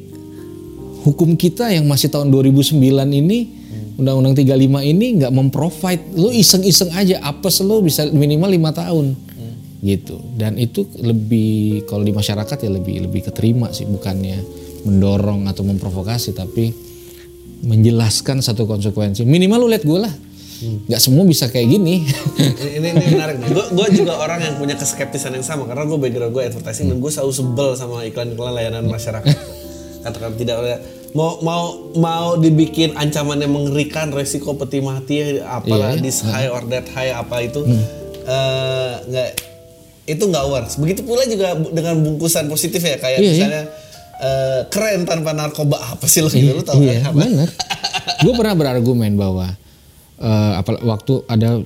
hukum 1.08 1.40
kita 1.40 1.72
yang 1.72 1.88
masih 1.88 2.12
tahun 2.12 2.28
2009 2.28 2.76
ini 3.08 3.59
Undang-Undang 4.00 4.34
35 4.40 4.90
ini 4.90 5.06
nggak 5.20 5.32
memprovide. 5.32 6.02
Lu 6.16 6.32
iseng-iseng 6.32 6.90
aja 6.96 7.20
apes 7.22 7.60
lu 7.60 7.84
bisa 7.84 8.08
minimal 8.08 8.50
lima 8.50 8.70
tahun. 8.72 9.14
Gitu. 9.80 10.20
Dan 10.36 10.60
itu 10.60 10.84
lebih 11.00 11.88
kalau 11.88 12.04
di 12.04 12.12
masyarakat 12.12 12.56
ya 12.60 12.70
lebih 12.72 13.08
lebih 13.08 13.32
keterima 13.32 13.72
sih 13.72 13.88
bukannya 13.88 14.44
mendorong 14.84 15.48
atau 15.48 15.64
memprovokasi 15.64 16.36
tapi 16.36 16.72
menjelaskan 17.64 18.40
satu 18.44 18.68
konsekuensi. 18.68 19.24
Minimal 19.24 19.58
lu 19.64 19.68
lihat 19.72 19.84
gue 19.84 20.00
lah. 20.00 20.12
Nggak 20.60 21.00
semua 21.00 21.24
bisa 21.24 21.48
kayak 21.48 21.72
gini. 21.72 22.04
Ini, 22.04 22.68
ini, 22.76 22.88
ini 22.92 23.04
menarik 23.16 23.36
nih. 23.40 23.48
Gue 23.48 23.66
gue 23.72 23.86
juga 24.04 24.20
orang 24.20 24.44
yang 24.44 24.54
punya 24.60 24.76
keskeptisan 24.76 25.32
yang 25.32 25.44
sama 25.44 25.64
karena 25.64 25.88
gue 25.88 25.96
background 25.96 26.32
gue 26.36 26.42
advertising 26.44 26.92
dan 26.92 27.00
gue 27.00 27.08
selalu 27.12 27.32
sebel 27.32 27.68
sama 27.80 28.04
iklan-iklan 28.04 28.52
layanan 28.52 28.84
masyarakat. 28.84 29.32
Katakan 30.04 30.36
tidak 30.36 30.56
ada 30.60 30.74
mau 31.10 31.40
mau 31.40 31.62
mau 31.92 32.26
dibikin 32.34 32.94
ancaman 32.94 33.38
yang 33.38 33.50
mengerikan 33.50 34.10
resiko 34.10 34.54
peti 34.54 34.78
mati 34.78 35.38
apalah 35.38 35.94
Iya, 35.94 36.00
this 36.00 36.22
high 36.22 36.46
or 36.46 36.62
that 36.66 36.86
high 36.88 37.10
apa 37.10 37.42
itu 37.42 37.66
eh, 38.22 38.92
nggak 39.02 39.28
itu 40.06 40.22
nggak 40.22 40.44
works. 40.44 40.74
Begitu 40.76 41.02
pula 41.02 41.22
juga 41.24 41.54
dengan 41.54 41.98
bungkusan 41.98 42.46
positif 42.46 42.78
ya 42.80 42.94
kayak 42.96 43.18
Iya, 43.18 43.22
iya. 43.22 43.32
misalnya 43.32 43.62
eh, 44.18 44.60
keren 44.66 45.02
tanpa 45.02 45.30
narkoba 45.32 45.76
apa 45.92 46.06
sih 46.06 46.20
lo 46.20 46.28
gitu 46.28 46.52
lo 46.52 46.62
tau 46.62 46.78
iya 46.78 47.00
kan 47.00 47.10
apa? 47.10 47.18
benar 47.18 47.48
gue 48.20 48.32
pernah 48.36 48.54
berargumen 48.54 49.12
bahwa 49.16 49.48
eh, 50.16 50.52
apa 50.56 50.78
waktu 50.80 51.24
ada 51.26 51.58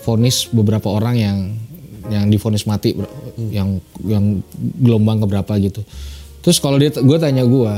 vonis 0.00 0.46
beberapa 0.46 0.86
orang 0.86 1.16
yang 1.16 1.38
yang 2.04 2.28
divonis 2.28 2.68
mati 2.68 2.92
ber- 2.92 3.08
yang 3.48 3.80
yang 4.04 4.44
gelombang 4.78 5.18
keberapa 5.18 5.56
gitu 5.58 5.80
terus 6.40 6.60
kalau 6.60 6.76
dia 6.76 6.92
gue 6.92 7.16
tanya 7.16 7.42
gue 7.42 7.74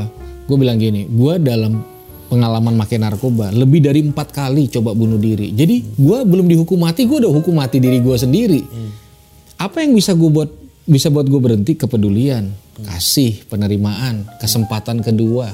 gue 0.47 0.57
bilang 0.57 0.79
gini 0.79 1.11
gue 1.11 1.35
dalam 1.43 1.97
pengalaman 2.27 2.75
makin 2.75 3.07
narkoba 3.07 3.55
lebih 3.55 3.87
dari 3.87 4.03
empat 4.03 4.35
kali 4.35 4.67
coba 4.71 4.93
bunuh 4.93 5.19
diri. 5.19 5.55
Jadi 5.55 5.95
gue 5.95 6.19
belum 6.27 6.47
dihukum 6.51 6.83
mati 6.83 7.07
gue 7.07 7.23
udah 7.23 7.33
hukum 7.33 7.55
mati 7.55 7.79
diri 7.79 8.03
gue 8.03 8.17
sendiri. 8.19 8.63
Apa 9.57 9.83
yang 9.87 9.95
bisa 9.95 10.13
gue 10.13 10.31
buat 10.31 10.51
bisa 10.87 11.09
buat 11.11 11.27
gue 11.27 11.41
berhenti? 11.41 11.79
Kepedulian 11.79 12.51
kasih 12.83 13.47
penerimaan 13.47 14.27
kesempatan 14.43 15.01
kedua 15.01 15.51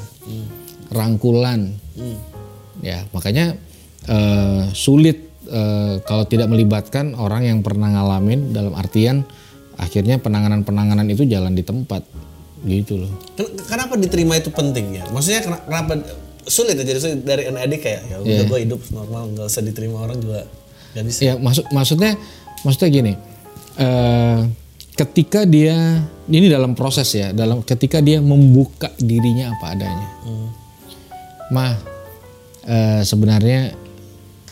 rangkulan. 0.92 1.72
Ya 2.82 3.04
makanya 3.12 3.54
eh, 4.08 4.62
sulit 4.72 5.28
eh, 5.46 6.00
kalau 6.02 6.24
tidak 6.24 6.48
melibatkan 6.50 7.12
orang 7.14 7.46
yang 7.46 7.58
pernah 7.60 7.92
ngalamin 7.92 8.50
dalam 8.50 8.72
artian 8.74 9.22
akhirnya 9.76 10.20
penanganan-penanganan 10.20 11.08
itu 11.08 11.24
jalan 11.28 11.52
di 11.56 11.64
tempat 11.64 12.04
gitu 12.64 12.94
loh. 12.96 13.10
Ken- 13.32 13.58
Kenapa 13.60 13.94
diterima 13.94 14.34
itu 14.34 14.48
penting 14.48 14.94
ya? 14.94 15.04
Maksudnya 15.08 15.40
kena- 15.40 15.62
kenapa 15.62 15.92
sulit 16.44 16.74
ya? 16.74 16.84
Jadi 16.84 16.98
sulit 16.98 17.18
dari 17.20 17.44
an 17.44 17.56
adik 17.56 17.80
kayak 17.80 18.00
ya 18.06 18.16
udah 18.18 18.44
gue 18.44 18.58
hidup 18.60 18.80
normal 18.88 19.30
nggak 19.30 19.46
usah 19.46 19.60
diterima 19.60 19.98
orang 20.00 20.18
juga 20.18 20.46
nggak 20.92 21.04
bisa. 21.04 21.20
ya 21.22 21.32
maksud 21.36 21.64
maksudnya 21.68 22.10
maksudnya 22.60 22.90
gini 22.92 23.12
eh, 23.76 24.38
ketika 24.92 25.42
dia 25.42 26.02
ini 26.28 26.46
dalam 26.46 26.72
proses 26.72 27.08
ya 27.10 27.32
dalam 27.32 27.62
ketika 27.62 27.98
dia 27.98 28.18
membuka 28.18 28.90
dirinya 28.96 29.50
apa 29.50 29.66
adanya. 29.72 30.08
Mah 31.48 31.72
eh, 32.64 33.02
sebenarnya 33.02 33.72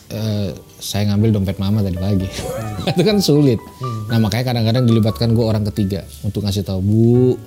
eh, 0.07 0.49
saya 0.77 1.03
ngambil 1.07 1.29
dompet 1.33 1.57
mama 1.57 1.79
tadi 1.79 1.95
pagi. 1.95 2.27
Itu 2.89 3.01
kan 3.01 3.19
sulit. 3.19 3.61
Nah 4.07 4.17
makanya 4.17 4.49
kadang-kadang 4.49 4.83
dilibatkan 4.83 5.29
gue 5.31 5.45
orang 5.45 5.61
ketiga 5.67 6.01
untuk 6.21 6.41
ngasih 6.41 6.63
tahu 6.63 6.79
bu 6.81 7.37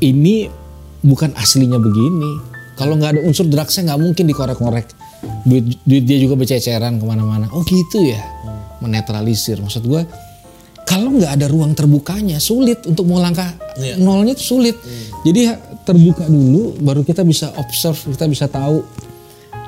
ini 0.00 0.46
bukan 1.00 1.34
aslinya 1.34 1.78
begini. 1.78 2.32
Kalau 2.74 2.94
nggak 2.94 3.18
ada 3.18 3.20
unsur 3.26 3.44
drugsnya 3.44 3.90
nggak 3.90 4.00
mungkin 4.00 4.24
dikorek-korek 4.24 4.86
duit, 5.42 5.66
duit 5.82 6.04
dia 6.06 6.18
juga 6.18 6.38
bececeran 6.38 6.98
ke 6.98 7.04
mana-mana. 7.04 7.50
Oh 7.50 7.62
gitu 7.62 8.06
ya. 8.06 8.22
Menetralisir. 8.78 9.58
Maksud 9.58 9.82
gue 9.82 10.02
kalau 10.86 11.10
nggak 11.12 11.32
ada 11.34 11.46
ruang 11.50 11.74
terbukanya 11.74 12.38
sulit 12.38 12.80
untuk 12.86 13.04
mau 13.04 13.18
langkah 13.18 13.50
Iya. 13.76 13.98
nolnya 13.98 14.32
itu 14.34 14.56
sulit. 14.56 14.78
Jadi 15.22 15.40
ha- 15.46 15.58
terbuka 15.82 16.26
dulu 16.26 16.78
baru 16.78 17.02
kita 17.02 17.22
bisa 17.22 17.50
observe 17.58 17.98
kita 18.14 18.26
bisa 18.26 18.46
tahu. 18.46 18.82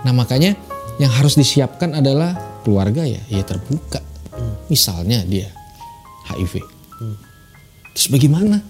Nah 0.06 0.14
makanya 0.14 0.54
yang 0.96 1.10
harus 1.10 1.34
disiapkan 1.34 1.92
adalah 1.92 2.38
keluarga 2.62 3.02
ya. 3.02 3.18
Ya 3.26 3.42
terbuka. 3.42 3.98
Misalnya 4.70 5.26
dia 5.26 5.50
HIV 6.30 6.62
terus 7.90 8.06
bagaimana 8.06 8.62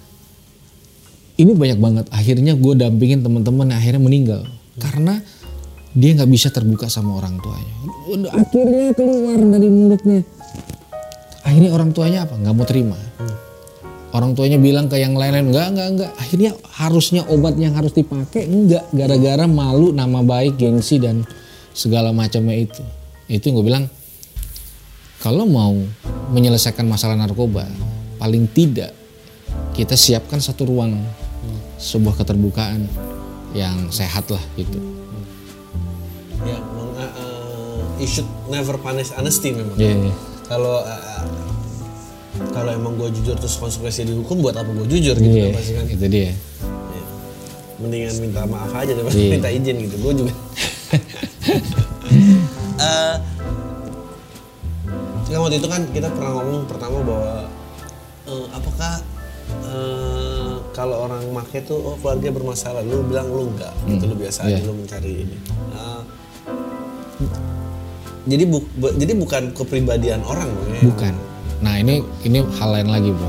ini 1.41 1.57
banyak 1.57 1.79
banget. 1.81 2.05
Akhirnya 2.13 2.53
gue 2.53 2.75
dampingin 2.77 3.25
teman-teman 3.25 3.73
akhirnya 3.73 4.03
meninggal. 4.03 4.43
Karena 4.77 5.17
dia 5.97 6.15
nggak 6.15 6.31
bisa 6.31 6.53
terbuka 6.53 6.87
sama 6.93 7.17
orang 7.17 7.41
tuanya. 7.41 7.75
Udah 8.07 8.31
akhirnya 8.37 8.93
keluar 8.93 9.39
dari 9.41 9.69
mulutnya. 9.73 10.21
Akhirnya 11.41 11.71
orang 11.73 11.91
tuanya 11.97 12.29
apa? 12.29 12.37
Nggak 12.37 12.55
mau 12.55 12.67
terima. 12.69 12.99
Orang 14.11 14.35
tuanya 14.35 14.59
bilang 14.59 14.91
ke 14.91 14.99
yang 14.99 15.15
lain-lain 15.15 15.49
nggak 15.49 15.67
nggak 15.73 15.89
nggak. 15.97 16.13
Akhirnya 16.19 16.51
harusnya 16.77 17.23
obat 17.31 17.57
yang 17.57 17.73
harus 17.73 17.95
dipakai 17.97 18.45
enggak 18.47 18.85
gara-gara 18.93 19.47
malu 19.49 19.95
nama 19.95 20.21
baik 20.21 20.61
gengsi 20.61 21.01
dan 21.01 21.25
segala 21.73 22.13
macamnya 22.13 22.59
itu. 22.59 22.83
Itu 23.31 23.55
gue 23.55 23.65
bilang 23.65 23.87
kalau 25.23 25.47
mau 25.47 25.75
menyelesaikan 26.35 26.87
masalah 26.87 27.15
narkoba, 27.15 27.67
paling 28.19 28.51
tidak 28.51 28.95
kita 29.75 29.95
siapkan 29.95 30.43
satu 30.43 30.67
ruang 30.67 30.99
sebuah 31.81 32.13
keterbukaan 32.15 32.85
yang 33.51 33.89
sehat 33.89 34.29
lah 34.29 34.43
gitu. 34.55 34.77
Ya, 36.41 36.61
meng- 36.71 36.95
uh, 36.95 37.03
uh, 37.03 37.77
you 37.97 38.07
should 38.07 38.29
never 38.47 38.77
punish 38.77 39.11
honesty 39.11 39.51
memang. 39.51 39.75
Iya, 39.75 39.95
iya. 39.99 40.15
Kalau 40.45 40.77
uh, 40.79 41.25
kalau 42.51 42.71
emang 42.71 42.97
gue 42.97 43.09
jujur 43.13 43.35
terus 43.35 43.57
konsekuensi 43.57 44.05
dihukum 44.05 44.41
buat 44.41 44.55
apa 44.55 44.69
gue 44.71 44.87
jujur 44.89 45.13
gitu 45.15 45.29
Iya, 45.31 45.49
kan 45.49 45.57
pasti 45.57 45.73
kan. 45.75 45.85
itu 45.89 46.07
dia. 46.07 46.23
Iya. 46.23 46.33
Mendingan 47.81 48.15
minta 48.21 48.41
maaf 48.45 48.73
aja 48.73 48.93
daripada 48.93 49.17
Iya. 49.17 49.31
minta 49.31 49.49
izin 49.49 49.77
gitu. 49.81 49.97
Gue 49.99 50.13
juga. 50.15 50.35
Eh, 52.81 53.17
kan 55.29 55.39
waktu 55.39 55.61
itu 55.61 55.69
kan 55.69 55.85
kita 55.93 56.09
pernah 56.09 56.33
ngomong 56.35 56.65
pertama 56.65 56.99
bahwa 57.05 57.45
eh, 58.25 58.47
apakah 58.51 58.93
eh, 59.63 60.40
kalau 60.81 61.05
orang 61.05 61.21
make 61.29 61.61
tuh 61.63 61.77
oh 61.77 62.01
keluarga 62.01 62.33
bermasalah, 62.33 62.81
lu 62.81 63.05
bilang 63.05 63.29
lu 63.29 63.53
enggak, 63.53 63.69
gitu 63.85 64.09
lu 64.09 64.17
biasa 64.17 64.49
aja 64.49 64.57
Iya. 64.57 64.65
lu 64.65 64.73
mencari 64.73 65.13
ini. 65.21 65.37
Eh, 65.77 66.01
jadi 68.25 68.45
bu, 68.49 68.65
bu- 68.77 68.97
jadi 68.97 69.13
bukan 69.13 69.43
kepribadian 69.53 70.25
orang 70.25 70.49
dong 70.49 70.69
ya. 70.71 70.81
Bukan. 70.89 71.15
Nah 71.61 71.77
ini 71.77 72.01
ini 72.25 72.41
hal 72.57 72.71
lain 72.73 72.89
lagi 72.89 73.13
bro. 73.13 73.29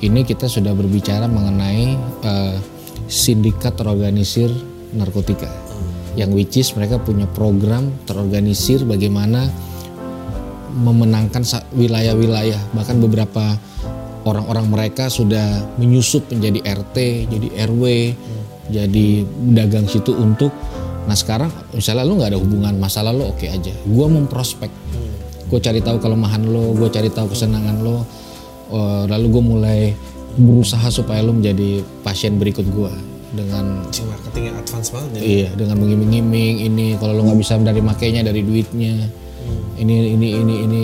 Ini 0.00 0.24
kita 0.24 0.48
sudah 0.48 0.72
berbicara 0.72 1.28
mengenai 1.28 2.00
eh, 2.24 2.56
sindikat 3.04 3.76
terorganisir 3.76 4.48
narkotika, 4.96 5.52
yang 6.16 6.32
which 6.32 6.56
is 6.56 6.72
mereka 6.72 6.96
punya 6.96 7.28
program 7.28 7.92
terorganisir 8.04 8.88
bagaimana 8.88 9.52
memenangkan 10.72 11.44
wilayah-wilayah 11.74 12.72
bahkan 12.72 12.96
beberapa 12.96 13.58
orang-orang 14.24 14.66
mereka 14.68 15.08
sudah 15.08 15.64
menyusup 15.80 16.28
menjadi 16.28 16.60
RT, 16.64 16.96
jadi 17.30 17.48
RW, 17.68 17.82
jadi 18.70 19.06
dagang 19.56 19.88
situ 19.88 20.14
untuk 20.14 20.52
nah 21.08 21.16
sekarang 21.16 21.50
misalnya 21.74 22.04
lu 22.06 22.20
nggak 22.20 22.36
ada 22.36 22.38
hubungan 22.38 22.76
masalah 22.76 23.10
lo 23.10 23.32
oke 23.32 23.48
aja, 23.48 23.72
gua 23.88 24.06
memprospek. 24.06 24.70
Gue 25.50 25.58
cari 25.58 25.82
tahu 25.82 25.98
kelemahan 25.98 26.46
lo, 26.46 26.70
gue 26.78 26.86
cari 26.94 27.10
tahu 27.10 27.34
kesenangan 27.34 27.82
lo, 27.82 28.06
eh, 28.70 29.04
lalu 29.10 29.26
gue 29.34 29.42
mulai 29.42 29.80
berusaha 30.38 30.86
supaya 30.94 31.26
lo 31.26 31.34
menjadi 31.34 31.82
pasien 32.06 32.38
berikut 32.38 32.62
gue 32.70 32.92
dengan 33.34 33.86
Cing 33.94 34.06
marketing 34.10 34.50
yang 34.50 34.56
advance 34.58 34.90
banget 34.90 35.10
ya. 35.18 35.20
iya 35.22 35.48
dengan 35.54 35.76
mengiming-iming 35.82 36.66
ini 36.66 36.86
kalau 36.98 37.14
lo 37.14 37.22
nggak 37.30 37.38
bisa 37.38 37.58
dari 37.62 37.82
makainya 37.82 38.22
dari 38.26 38.42
duitnya 38.42 38.94
ini 39.78 39.94
ini 40.18 40.28
ini 40.34 40.54
ini 40.66 40.82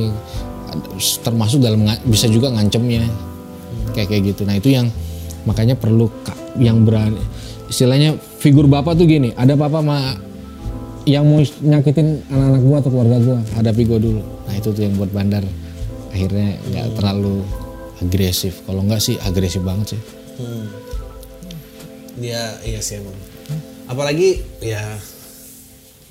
termasuk 1.22 1.62
dalam 1.62 1.86
bisa 2.06 2.30
juga 2.30 2.50
ngancemnya 2.54 3.02
kayak 3.96 4.12
kayak 4.12 4.22
gitu 4.36 4.44
nah 4.44 4.52
itu 4.52 4.68
yang 4.68 4.92
makanya 5.48 5.74
perlu 5.80 6.12
yang 6.60 6.84
berani 6.84 7.20
istilahnya 7.72 8.20
figur 8.38 8.68
bapak 8.68 8.94
tuh 8.94 9.08
gini 9.08 9.32
ada 9.32 9.56
papa 9.56 9.80
sama 9.80 9.98
yang 11.06 11.24
mau 11.24 11.40
nyakitin 11.40 12.20
anak-anak 12.28 12.62
gua 12.66 12.76
atau 12.82 12.90
keluarga 12.92 13.16
gua 13.22 13.38
hadapi 13.56 13.82
gua 13.88 13.98
dulu 13.98 14.22
nah 14.44 14.54
itu 14.54 14.68
tuh 14.70 14.82
yang 14.84 14.94
buat 15.00 15.10
bandar 15.10 15.42
akhirnya 16.12 16.60
nggak 16.68 16.86
terlalu 17.00 17.40
agresif 18.04 18.60
kalau 18.68 18.84
nggak 18.84 19.00
sih 19.00 19.16
agresif 19.24 19.64
banget 19.64 19.96
sih 19.96 20.02
Hmm. 20.36 20.68
Dia 22.20 22.60
iya 22.60 22.80
sih 22.84 23.00
emang. 23.00 23.16
Apalagi 23.88 24.44
ya 24.60 24.84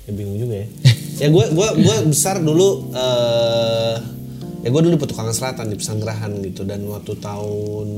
ya 0.06 0.10
bingung 0.10 0.34
juga 0.34 0.62
ya. 0.62 0.66
ya 1.22 1.26
gue 1.30 1.44
gua 1.54 1.68
gua 1.78 1.96
besar 2.10 2.42
dulu 2.42 2.90
eh 2.90 3.94
ya 4.66 4.74
gue 4.74 4.80
dulu 4.82 4.98
di 4.98 5.02
Petukangan 5.06 5.30
Selatan 5.30 5.70
di 5.70 5.78
Pesanggerahan 5.78 6.42
gitu. 6.42 6.66
Dan 6.66 6.90
waktu 6.90 7.14
tahun 7.22 7.88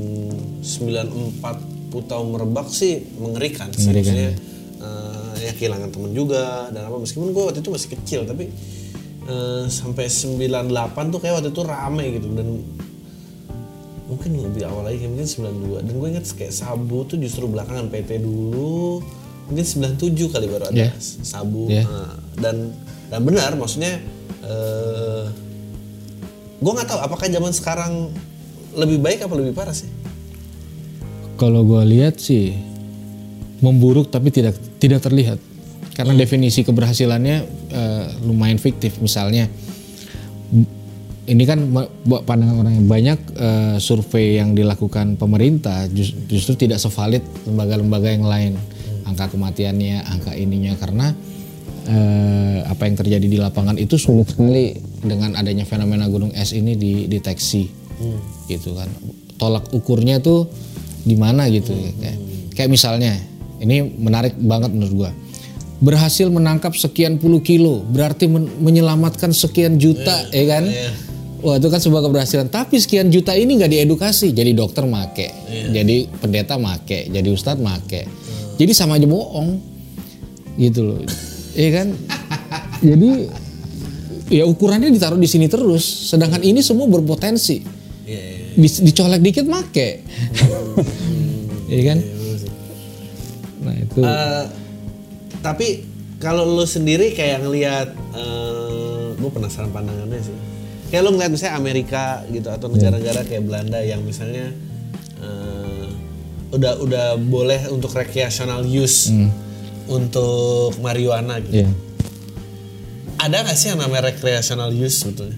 94 0.61 1.89
Putau 1.89 2.21
merebak 2.29 2.69
sih 2.69 3.01
mengerikan 3.17 3.73
sih. 3.73 3.89
Mengerikan, 3.89 4.13
maksudnya 4.13 4.31
eh, 4.77 5.33
ya 5.49 5.51
kehilangan 5.57 5.89
temen 5.89 6.13
juga 6.13 6.69
dan 6.69 6.85
apa. 6.85 7.01
Meskipun 7.01 7.33
gue 7.33 7.43
waktu 7.49 7.65
itu 7.65 7.73
masih 7.73 7.89
kecil 7.97 8.21
tapi 8.29 8.53
eh, 9.25 9.63
sampai 9.65 10.05
98 10.05 10.69
tuh 11.09 11.17
kayak 11.17 11.41
waktu 11.41 11.49
itu 11.49 11.61
rame 11.65 12.05
gitu. 12.21 12.29
Dan 12.37 12.47
mungkin 14.05 14.29
lebih 14.37 14.69
awal 14.69 14.85
lagi 14.89 15.05
mungkin 15.09 15.25
92 15.25 15.85
dan 15.85 15.93
gue 15.97 16.07
inget 16.09 16.25
kayak 16.33 16.53
sabu 16.53 17.05
tuh 17.05 17.21
justru 17.21 17.45
belakangan 17.45 17.93
PT 17.93 18.17
dulu 18.21 19.05
mungkin 19.49 19.65
97 19.65 20.33
kali 20.33 20.45
baru 20.49 20.69
ada 20.69 20.77
Yeah. 20.77 20.93
sabu. 21.01 21.69
Yeah. 21.69 21.85
Nah, 21.85 22.17
dan 22.37 22.73
dan 23.09 23.21
benar 23.25 23.57
maksudnya 23.57 23.97
eh 24.45 25.48
gue 26.59 26.71
nggak 26.75 26.87
tahu 26.91 26.99
apakah 26.99 27.27
zaman 27.31 27.51
sekarang 27.55 28.11
lebih 28.75 28.99
baik 28.99 29.25
apa 29.25 29.33
lebih 29.35 29.55
parah 29.55 29.73
sih? 29.73 29.87
Kalau 31.39 31.63
gue 31.63 31.83
lihat 31.87 32.19
sih 32.19 32.51
memburuk 33.63 34.11
tapi 34.11 34.31
tidak 34.31 34.55
tidak 34.79 34.99
terlihat. 35.03 35.39
Karena 35.95 36.15
definisi 36.15 36.63
keberhasilannya 36.63 37.37
eh, 37.71 38.05
lumayan 38.23 38.55
fiktif. 38.55 39.03
Misalnya 39.03 39.51
ini 41.29 41.43
kan 41.45 41.59
buat 42.07 42.23
pandangan 42.23 42.63
orang 42.63 42.73
yang 42.79 42.87
banyak 42.87 43.19
eh, 43.35 43.75
survei 43.83 44.39
yang 44.39 44.55
dilakukan 44.55 45.19
pemerintah 45.19 45.87
jus- 45.91 46.15
justru 46.27 46.55
tidak 46.55 46.79
sevalid 46.79 47.23
lembaga-lembaga 47.43 48.09
yang 48.15 48.27
lain. 48.27 48.53
Angka 49.07 49.31
kematiannya 49.31 50.07
angka 50.07 50.35
ininya. 50.35 50.75
Karena 50.79 51.11
eh, 51.89 52.57
apa 52.69 52.85
yang 52.85 52.95
terjadi 52.95 53.25
di 53.25 53.37
lapangan 53.41 53.75
itu 53.81 53.97
sulit 53.97 54.29
sekali 54.29 54.77
dengan 55.01 55.33
adanya 55.33 55.65
fenomena 55.65 56.05
gunung 56.05 56.29
es 56.37 56.53
ini 56.53 56.77
dideteksi 56.77 57.65
gitu 58.47 58.77
kan. 58.77 58.87
Tolak 59.39 59.71
ukurnya 59.73 60.21
tuh 60.21 60.47
di 61.03 61.15
mana 61.15 61.47
gitu 61.49 61.73
kayak, 61.73 62.17
kayak 62.53 62.69
misalnya 62.69 63.15
ini 63.59 63.83
menarik 63.83 64.37
banget 64.37 64.71
menurut 64.71 64.93
gua. 64.95 65.11
Berhasil 65.79 66.27
menangkap 66.27 66.75
sekian 66.75 67.23
puluh 67.23 67.39
kilo 67.39 67.79
berarti 67.87 68.27
men- 68.27 68.51
menyelamatkan 68.59 69.31
sekian 69.31 69.79
juta 69.79 70.27
ya 70.35 70.45
kan? 70.45 70.67
wah 71.39 71.55
itu 71.55 71.67
kan 71.71 71.79
sebuah 71.79 72.03
keberhasilan. 72.03 72.51
Tapi 72.51 72.83
sekian 72.83 73.07
juta 73.07 73.31
ini 73.31 73.55
nggak 73.55 73.71
diedukasi 73.71 74.35
jadi 74.35 74.51
dokter 74.51 74.83
make 74.83 75.31
jadi 75.71 76.07
pendeta 76.19 76.59
make 76.59 77.07
jadi 77.07 77.27
ustadz 77.31 77.63
make. 77.63 78.03
Jadi 78.59 78.71
sama 78.75 78.99
aja 78.99 79.07
bohong. 79.07 79.55
Gitu 80.59 80.83
loh 80.83 80.99
iya 81.59 81.69
kan? 81.75 81.87
Jadi 82.79 83.27
ya 84.31 84.47
ukurannya 84.47 84.87
ditaruh 84.87 85.19
di 85.19 85.27
sini 85.27 85.51
terus. 85.51 85.83
Sedangkan 86.07 86.39
ini 86.39 86.63
semua 86.63 86.87
berpotensi. 86.87 87.59
Iya, 88.07 88.15
iya, 88.15 88.55
iya. 88.55 88.55
Di- 88.55 88.81
dicolek 88.87 89.19
dikit 89.19 89.45
make. 89.45 90.07
Iya 91.69 91.81
kan? 91.93 91.99
Nah 93.61 93.75
itu. 93.75 93.99
Eh, 94.01 94.45
tapi 95.43 95.67
kalau 96.17 96.47
lu 96.47 96.65
sendiri 96.65 97.11
kayak 97.13 97.43
ngelihat 97.45 97.93
gue 99.19 99.29
penasaran 99.29 99.69
pandangannya 99.75 100.23
sih. 100.23 100.35
Kayak 100.89 101.01
lu 101.05 101.19
ngeliat 101.19 101.31
misalnya 101.35 101.55
Amerika 101.59 102.23
gitu 102.31 102.49
atau 102.49 102.71
negara-negara 102.71 103.27
kayak 103.27 103.43
Belanda 103.45 103.83
yang 103.83 104.01
misalnya 104.01 104.49
eh, 105.21 105.87
udah 106.55 106.81
udah 106.81 107.05
boleh 107.19 107.69
untuk 107.69 107.93
recreational 107.93 108.65
use 108.65 109.11
untuk 109.89 110.77
marijuana 110.79 111.41
gitu 111.41 111.65
Iya. 111.65 111.69
ada 113.19 113.35
nggak 113.43 113.57
sih 113.57 113.73
yang 113.73 113.79
namanya 113.81 114.13
recreational 114.13 114.69
use 114.71 115.03
sebetulnya 115.03 115.37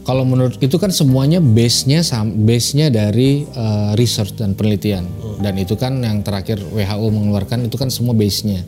Kalau 0.00 0.26
menurut 0.26 0.58
itu 0.58 0.74
kan 0.80 0.90
semuanya 0.90 1.38
base-nya 1.38 2.02
base-nya 2.42 2.90
dari 2.90 3.46
uh, 3.46 3.92
research 3.94 4.34
dan 4.34 4.58
penelitian. 4.58 5.06
Dan 5.38 5.54
itu 5.60 5.76
kan 5.78 6.02
yang 6.02 6.24
terakhir 6.24 6.58
WHO 6.58 7.06
mengeluarkan 7.14 7.68
itu 7.68 7.76
kan 7.78 7.92
semua 7.92 8.16
base-nya. 8.16 8.64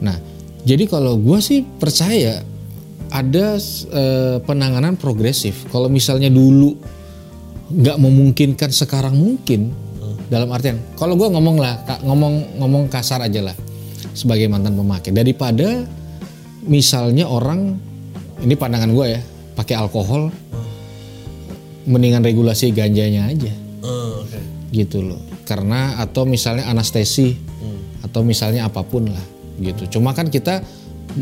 Nah, 0.00 0.16
jadi 0.64 0.90
kalau 0.90 1.20
gue 1.20 1.38
sih 1.44 1.62
percaya 1.62 2.42
ada 3.12 3.60
uh, 3.92 4.42
penanganan 4.42 4.96
progresif. 4.98 5.68
Kalau 5.70 5.86
misalnya 5.92 6.32
dulu 6.32 6.74
nggak 7.70 7.96
memungkinkan 8.02 8.74
sekarang 8.74 9.14
mungkin 9.14 9.70
dalam 10.30 10.50
artian 10.50 10.78
kalau 10.98 11.14
gue 11.14 11.26
ngomong 11.26 11.58
lah 11.58 11.78
ngomong 12.02 12.58
ngomong 12.58 12.82
kasar 12.90 13.22
aja 13.22 13.50
lah 13.50 13.56
sebagai 14.14 14.46
mantan 14.50 14.76
pemakai. 14.76 15.10
Daripada 15.14 15.86
misalnya 16.66 17.26
orang 17.26 17.78
ini 18.40 18.54
pandangan 18.56 18.90
gue 18.92 19.06
ya 19.16 19.20
pakai 19.56 19.74
alkohol 19.76 20.32
mendingan 21.88 22.24
regulasi 22.24 22.72
ganjanya 22.72 23.28
aja. 23.28 23.52
Oh, 23.82 24.24
oke. 24.24 24.40
Gitu 24.70 25.02
loh. 25.02 25.20
Karena 25.44 25.98
atau 25.98 26.24
misalnya 26.28 26.70
anestesi 26.70 27.34
atau 28.00 28.26
misalnya 28.26 28.66
apa 28.66 28.82
pun 28.82 29.10
lah 29.10 29.24
gitu. 29.60 29.98
Cuma 29.98 30.16
kan 30.16 30.32
kita 30.32 30.62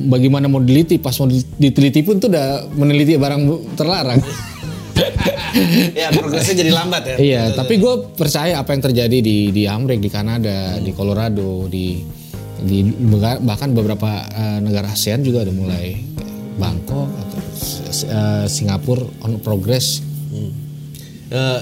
bagaimana 0.09 0.47
mau 0.47 0.61
diliti 0.63 1.01
pas 1.01 1.17
mau 1.21 1.29
diteliti 1.33 2.01
pun 2.05 2.21
tuh 2.21 2.29
udah 2.31 2.69
meneliti 2.77 3.19
barang 3.19 3.43
terlarang. 3.77 4.21
Ya 5.97 6.13
progresnya 6.13 6.55
jadi 6.55 6.71
lambat 6.71 7.03
ya. 7.03 7.17
Iya, 7.19 7.43
tapi 7.57 7.81
gue 7.81 8.15
percaya 8.15 8.61
apa 8.61 8.77
yang 8.77 8.83
terjadi 8.85 9.19
di 9.19 9.51
di 9.51 9.65
Amerika, 9.65 10.05
di 10.05 10.11
Kanada, 10.13 10.59
di 10.79 10.93
Colorado, 10.93 11.67
di 11.67 11.99
di 12.61 12.83
bahkan 13.41 13.73
beberapa 13.73 14.09
eh, 14.29 14.59
negara 14.59 14.91
ASEAN 14.91 15.23
juga 15.23 15.47
udah 15.47 15.55
mulai 15.55 15.99
Bangkok 16.59 17.07
atau 17.07 17.39
eh, 18.05 18.47
Singapura 18.47 19.05
on 19.23 19.39
progress 19.39 20.03
Eh, 21.29 21.61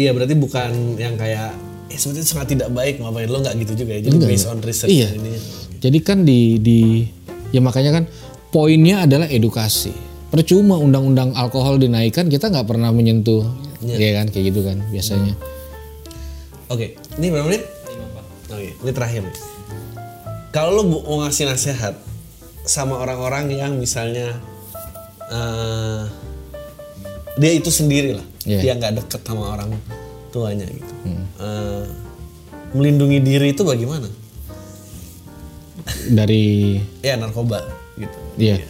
iya 0.00 0.10
berarti 0.16 0.32
bukan 0.32 0.96
yang 0.96 1.20
kayak 1.20 1.52
eh 1.88 1.96
sebetulnya 2.00 2.28
sangat 2.28 2.48
tidak 2.56 2.68
baik 2.72 2.96
ngapain 3.00 3.28
lo 3.28 3.44
nggak 3.44 3.56
gitu 3.60 3.84
juga 3.84 3.92
ya. 3.96 4.08
Jadi 4.08 4.16
based 4.24 4.48
on 4.48 4.58
research 4.64 4.88
Iya. 4.88 5.08
ini. 5.12 5.36
Jadi 5.78 5.98
kan 6.00 6.24
di 6.24 6.56
di 6.56 7.04
ya 7.52 7.60
makanya 7.60 8.00
kan 8.00 8.04
poinnya 8.48 9.04
adalah 9.04 9.28
edukasi. 9.28 9.92
Percuma 10.28 10.76
undang-undang 10.76 11.32
alkohol 11.32 11.80
dinaikkan 11.80 12.28
kita 12.28 12.52
nggak 12.52 12.68
pernah 12.68 12.92
menyentuh, 12.92 13.48
ya 13.80 14.20
kan 14.20 14.28
kayak 14.28 14.52
gitu 14.52 14.60
kan 14.60 14.76
biasanya. 14.92 15.32
Oke, 16.68 17.00
ini 17.16 17.32
berapa 17.32 17.48
menit? 17.48 17.64
Oke, 18.52 18.76
ini 18.76 18.90
terakhir 18.92 19.24
nih. 19.24 19.36
Kalau 20.48 20.80
lo 20.80 20.82
mau 20.88 21.20
ngasih 21.24 21.44
nasihat 21.44 21.94
sama 22.64 22.96
orang-orang 23.00 23.52
yang 23.52 23.76
misalnya 23.76 24.32
eh, 25.28 26.02
dia 27.36 27.52
itu 27.52 27.68
sendiri 27.68 28.16
lah, 28.16 28.26
Iya. 28.48 28.60
dia 28.60 28.72
nggak 28.76 28.94
deket 29.04 29.20
sama 29.22 29.54
orang 29.54 29.70
tuanya 30.32 30.64
gitu. 30.68 30.92
Eh, 31.38 31.84
melindungi 32.72 33.20
diri 33.20 33.52
itu 33.52 33.62
bagaimana? 33.64 34.08
Dari 36.08 36.76
Ya 37.00 37.16
narkoba 37.16 37.64
gitu. 37.96 38.18
Iya. 38.36 38.60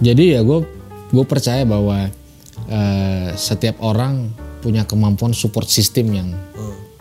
Jadi 0.00 0.24
ya 0.36 0.40
gue 0.44 0.64
gue 1.12 1.24
percaya 1.24 1.64
bahwa 1.64 2.08
eh, 2.68 3.28
setiap 3.36 3.80
orang 3.80 4.32
punya 4.60 4.88
kemampuan 4.88 5.36
support 5.36 5.68
system 5.68 6.08
yang 6.12 6.28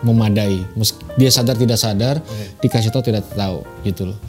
memadai. 0.04 0.62
Dia 1.18 1.32
sadar 1.34 1.56
tidak 1.58 1.80
sadar, 1.80 2.20
dikasih 2.60 2.91
tahu 2.93 3.04
tidak 3.04 3.24
tahu 3.34 3.64
gitu 3.88 4.14
loh. 4.14 4.20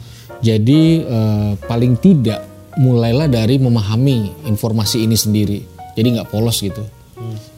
Jadi 0.41 1.03
eh, 1.03 1.51
paling 1.67 1.99
tidak 1.99 2.43
mulailah 2.79 3.31
dari 3.31 3.59
memahami 3.59 4.47
informasi 4.49 5.03
ini 5.03 5.15
sendiri. 5.15 5.59
Jadi 5.95 6.19
nggak 6.19 6.27
polos 6.27 6.59
gitu, 6.59 6.83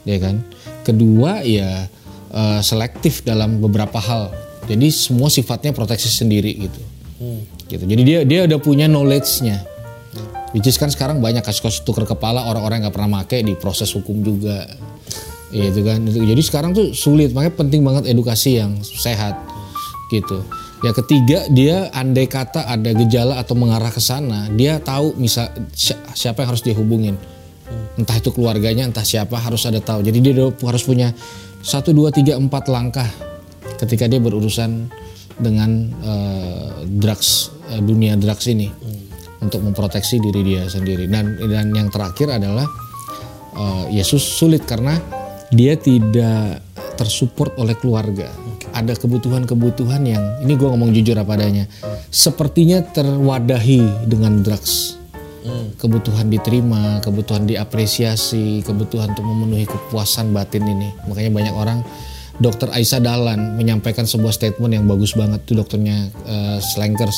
ya 0.06 0.18
kan. 0.22 0.42
Kedua 0.86 1.42
ya 1.42 1.86
eh, 2.34 2.60
selektif 2.60 3.22
dalam 3.24 3.58
beberapa 3.62 3.98
hal. 3.98 4.30
Jadi 4.68 4.92
semua 4.92 5.32
sifatnya 5.32 5.72
proteksi 5.72 6.12
sendiri 6.12 6.52
gitu 6.54 6.82
gitu. 7.68 7.84
Jadi 7.84 8.02
dia 8.02 8.20
dia 8.24 8.40
udah 8.48 8.58
punya 8.58 8.86
knowledge-nya. 8.88 9.62
Which 10.56 10.64
is 10.64 10.80
kan 10.80 10.88
sekarang 10.88 11.20
banyak 11.20 11.44
kasus-kasus 11.44 11.84
tuker 11.84 12.08
kepala 12.08 12.48
orang-orang 12.48 12.88
nggak 12.88 12.94
pernah 12.96 13.20
make 13.20 13.44
di 13.44 13.52
proses 13.54 13.92
hukum 13.92 14.24
juga. 14.24 14.64
Iya 15.48 15.72
itu 15.72 15.80
kan. 15.80 16.04
Jadi 16.04 16.42
sekarang 16.44 16.70
tuh 16.76 16.92
sulit, 16.92 17.32
makanya 17.32 17.54
penting 17.56 17.80
banget 17.80 18.12
edukasi 18.12 18.60
yang 18.60 18.76
sehat 18.84 19.38
gitu. 20.12 20.44
Ya 20.84 20.94
ketiga 20.94 21.48
dia 21.50 21.90
andai 21.90 22.30
kata 22.30 22.68
ada 22.68 22.94
gejala 22.94 23.40
atau 23.42 23.58
mengarah 23.58 23.90
ke 23.90 23.98
sana, 23.98 24.46
dia 24.54 24.78
tahu 24.78 25.16
misal 25.18 25.50
si- 25.74 25.98
siapa 26.14 26.44
yang 26.44 26.54
harus 26.54 26.62
dia 26.62 26.76
hubungin. 26.76 27.18
Entah 27.98 28.14
itu 28.14 28.30
keluarganya, 28.30 28.86
entah 28.86 29.02
siapa 29.02 29.34
harus 29.42 29.66
ada 29.66 29.82
tahu. 29.82 30.06
Jadi 30.06 30.18
dia 30.22 30.32
harus 30.38 30.82
punya 30.86 31.10
satu 31.64 31.90
dua 31.90 32.14
tiga 32.14 32.38
empat 32.38 32.70
langkah 32.70 33.08
ketika 33.82 34.06
dia 34.06 34.22
berurusan 34.22 34.86
dengan 35.38 35.90
eh, 36.02 36.70
drugs 36.86 37.50
eh, 37.74 37.82
dunia 37.82 38.14
drugs 38.14 38.46
ini 38.46 38.70
untuk 39.38 39.62
memproteksi 39.62 40.18
diri 40.18 40.42
dia 40.42 40.66
sendiri 40.66 41.06
dan 41.06 41.38
dan 41.38 41.70
yang 41.74 41.88
terakhir 41.90 42.38
adalah 42.38 42.66
eh, 43.54 43.98
Yesus 43.98 44.22
sulit 44.22 44.62
karena 44.66 45.17
dia 45.52 45.74
tidak 45.80 46.60
tersupport 46.98 47.54
oleh 47.56 47.78
keluarga. 47.78 48.28
Ada 48.74 48.98
kebutuhan-kebutuhan 48.98 50.02
yang 50.04 50.24
ini 50.44 50.54
gue 50.58 50.68
ngomong 50.68 50.92
jujur 50.92 51.16
apa 51.16 51.38
adanya 51.38 51.64
sepertinya 52.12 52.82
terwadahi 52.84 54.08
dengan 54.08 54.44
drugs. 54.44 54.98
Kebutuhan 55.80 56.28
diterima 56.28 57.00
kebutuhan 57.00 57.48
diapresiasi 57.48 58.60
kebutuhan 58.66 59.16
untuk 59.16 59.24
memenuhi 59.24 59.64
kepuasan 59.64 60.34
batin 60.34 60.66
ini. 60.68 60.92
Makanya 61.08 61.30
banyak 61.32 61.54
orang 61.56 61.78
Dokter 62.38 62.70
Aisyah 62.70 63.02
Dahlan 63.02 63.56
menyampaikan 63.58 64.06
sebuah 64.06 64.30
statement 64.30 64.70
yang 64.70 64.84
bagus 64.84 65.16
banget 65.16 65.42
tuh 65.48 65.58
dokternya 65.58 66.12
eh, 66.28 66.58
Slankers. 66.60 67.16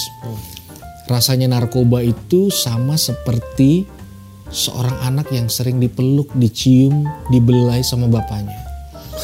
Rasanya 1.10 1.50
narkoba 1.50 2.06
itu 2.06 2.54
sama 2.54 2.94
seperti 2.94 3.84
seorang 4.50 4.98
anak 5.06 5.30
yang 5.30 5.46
sering 5.46 5.78
dipeluk, 5.78 6.30
dicium, 6.34 7.06
dibelai 7.30 7.80
sama 7.86 8.10
bapaknya. 8.10 8.54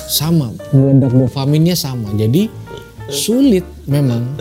Sama, 0.06 0.54
meledak 0.70 1.12
dopaminnya 1.12 1.74
sama. 1.74 2.14
Jadi 2.14 2.46
sulit 3.10 3.66
memang. 3.86 4.38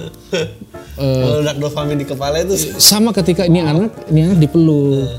Kalau 0.96 1.44
dak 1.44 1.58
dopamin 1.60 2.00
di 2.00 2.08
kepala 2.08 2.40
itu. 2.40 2.56
sama 2.80 3.12
ketika 3.12 3.44
ini 3.44 3.60
anak 3.60 4.08
ini 4.10 4.32
anak 4.32 4.40
dipeluk. 4.40 5.12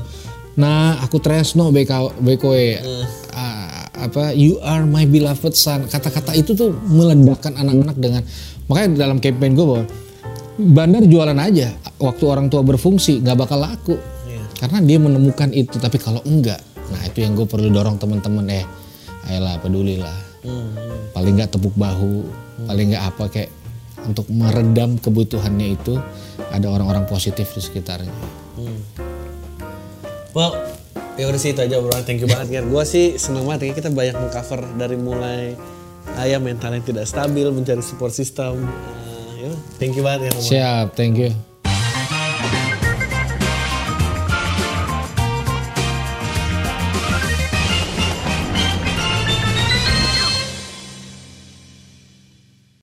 Nah 0.57 0.97
aku 1.05 1.21
tresno 1.21 1.69
BK 1.69 2.17
BKW 2.17 2.57
Ah, 3.37 3.85
apa 3.93 4.33
you 4.33 4.57
are 4.65 4.81
my 4.89 5.05
beloved 5.05 5.53
son. 5.53 5.85
Kata-kata 5.85 6.33
itu 6.33 6.57
tuh 6.57 6.73
meledakkan 6.89 7.53
anak-anak 7.53 7.97
dengan 8.01 8.21
makanya 8.65 9.05
dalam 9.05 9.21
campaign 9.21 9.53
gue 9.53 9.65
bahwa 9.69 9.85
bandar 10.57 11.05
jualan 11.05 11.37
aja 11.37 11.77
waktu 12.01 12.23
orang 12.25 12.49
tua 12.49 12.65
berfungsi 12.65 13.21
nggak 13.21 13.37
bakal 13.37 13.61
laku 13.61 13.93
karena 14.57 14.81
dia 14.81 14.97
menemukan 14.97 15.49
itu 15.53 15.77
tapi 15.77 16.01
kalau 16.01 16.21
enggak 16.25 16.59
nah 16.87 17.01
itu 17.05 17.21
yang 17.21 17.35
gue 17.37 17.45
perlu 17.45 17.69
dorong 17.69 17.99
teman-teman 18.01 18.45
eh 18.49 18.65
ayolah 19.29 19.59
pedulilah 19.61 20.17
paling 21.11 21.33
nggak 21.35 21.51
tepuk 21.51 21.75
bahu 21.75 22.23
paling 22.65 22.95
nggak 22.95 23.03
apa 23.03 23.23
kayak 23.27 23.51
untuk 24.07 24.29
meredam 24.31 24.95
kebutuhannya 24.97 25.75
itu 25.75 25.99
ada 26.53 26.67
orang-orang 26.71 27.03
positif 27.05 27.51
di 27.53 27.61
sekitarnya 27.61 28.13
Well, 30.37 30.53
ya 31.17 31.25
udah 31.33 31.41
sih 31.41 31.57
itu 31.57 31.65
aja 31.65 31.81
obrolan. 31.81 32.05
Thank 32.05 32.21
you 32.21 32.29
banget, 32.29 32.53
Ger. 32.53 32.65
Gue 32.69 32.85
sih 32.85 33.17
seneng 33.17 33.49
banget 33.49 33.73
ya 33.73 33.81
kita 33.81 33.89
banyak 33.89 34.13
mengcover 34.13 34.61
dari 34.77 34.93
mulai 34.93 35.57
ayam 36.13 36.45
mental 36.45 36.77
yang 36.77 36.85
tidak 36.85 37.09
stabil, 37.09 37.49
mencari 37.49 37.81
support 37.81 38.13
system. 38.13 38.61
Eh, 38.61 39.49
ya 39.49 39.51
thank 39.81 39.97
you 39.97 40.05
banget 40.05 40.29
ya. 40.29 40.37
Roman. 40.37 40.45
siap 40.45 40.87
thank 40.93 41.17
you 41.17 41.33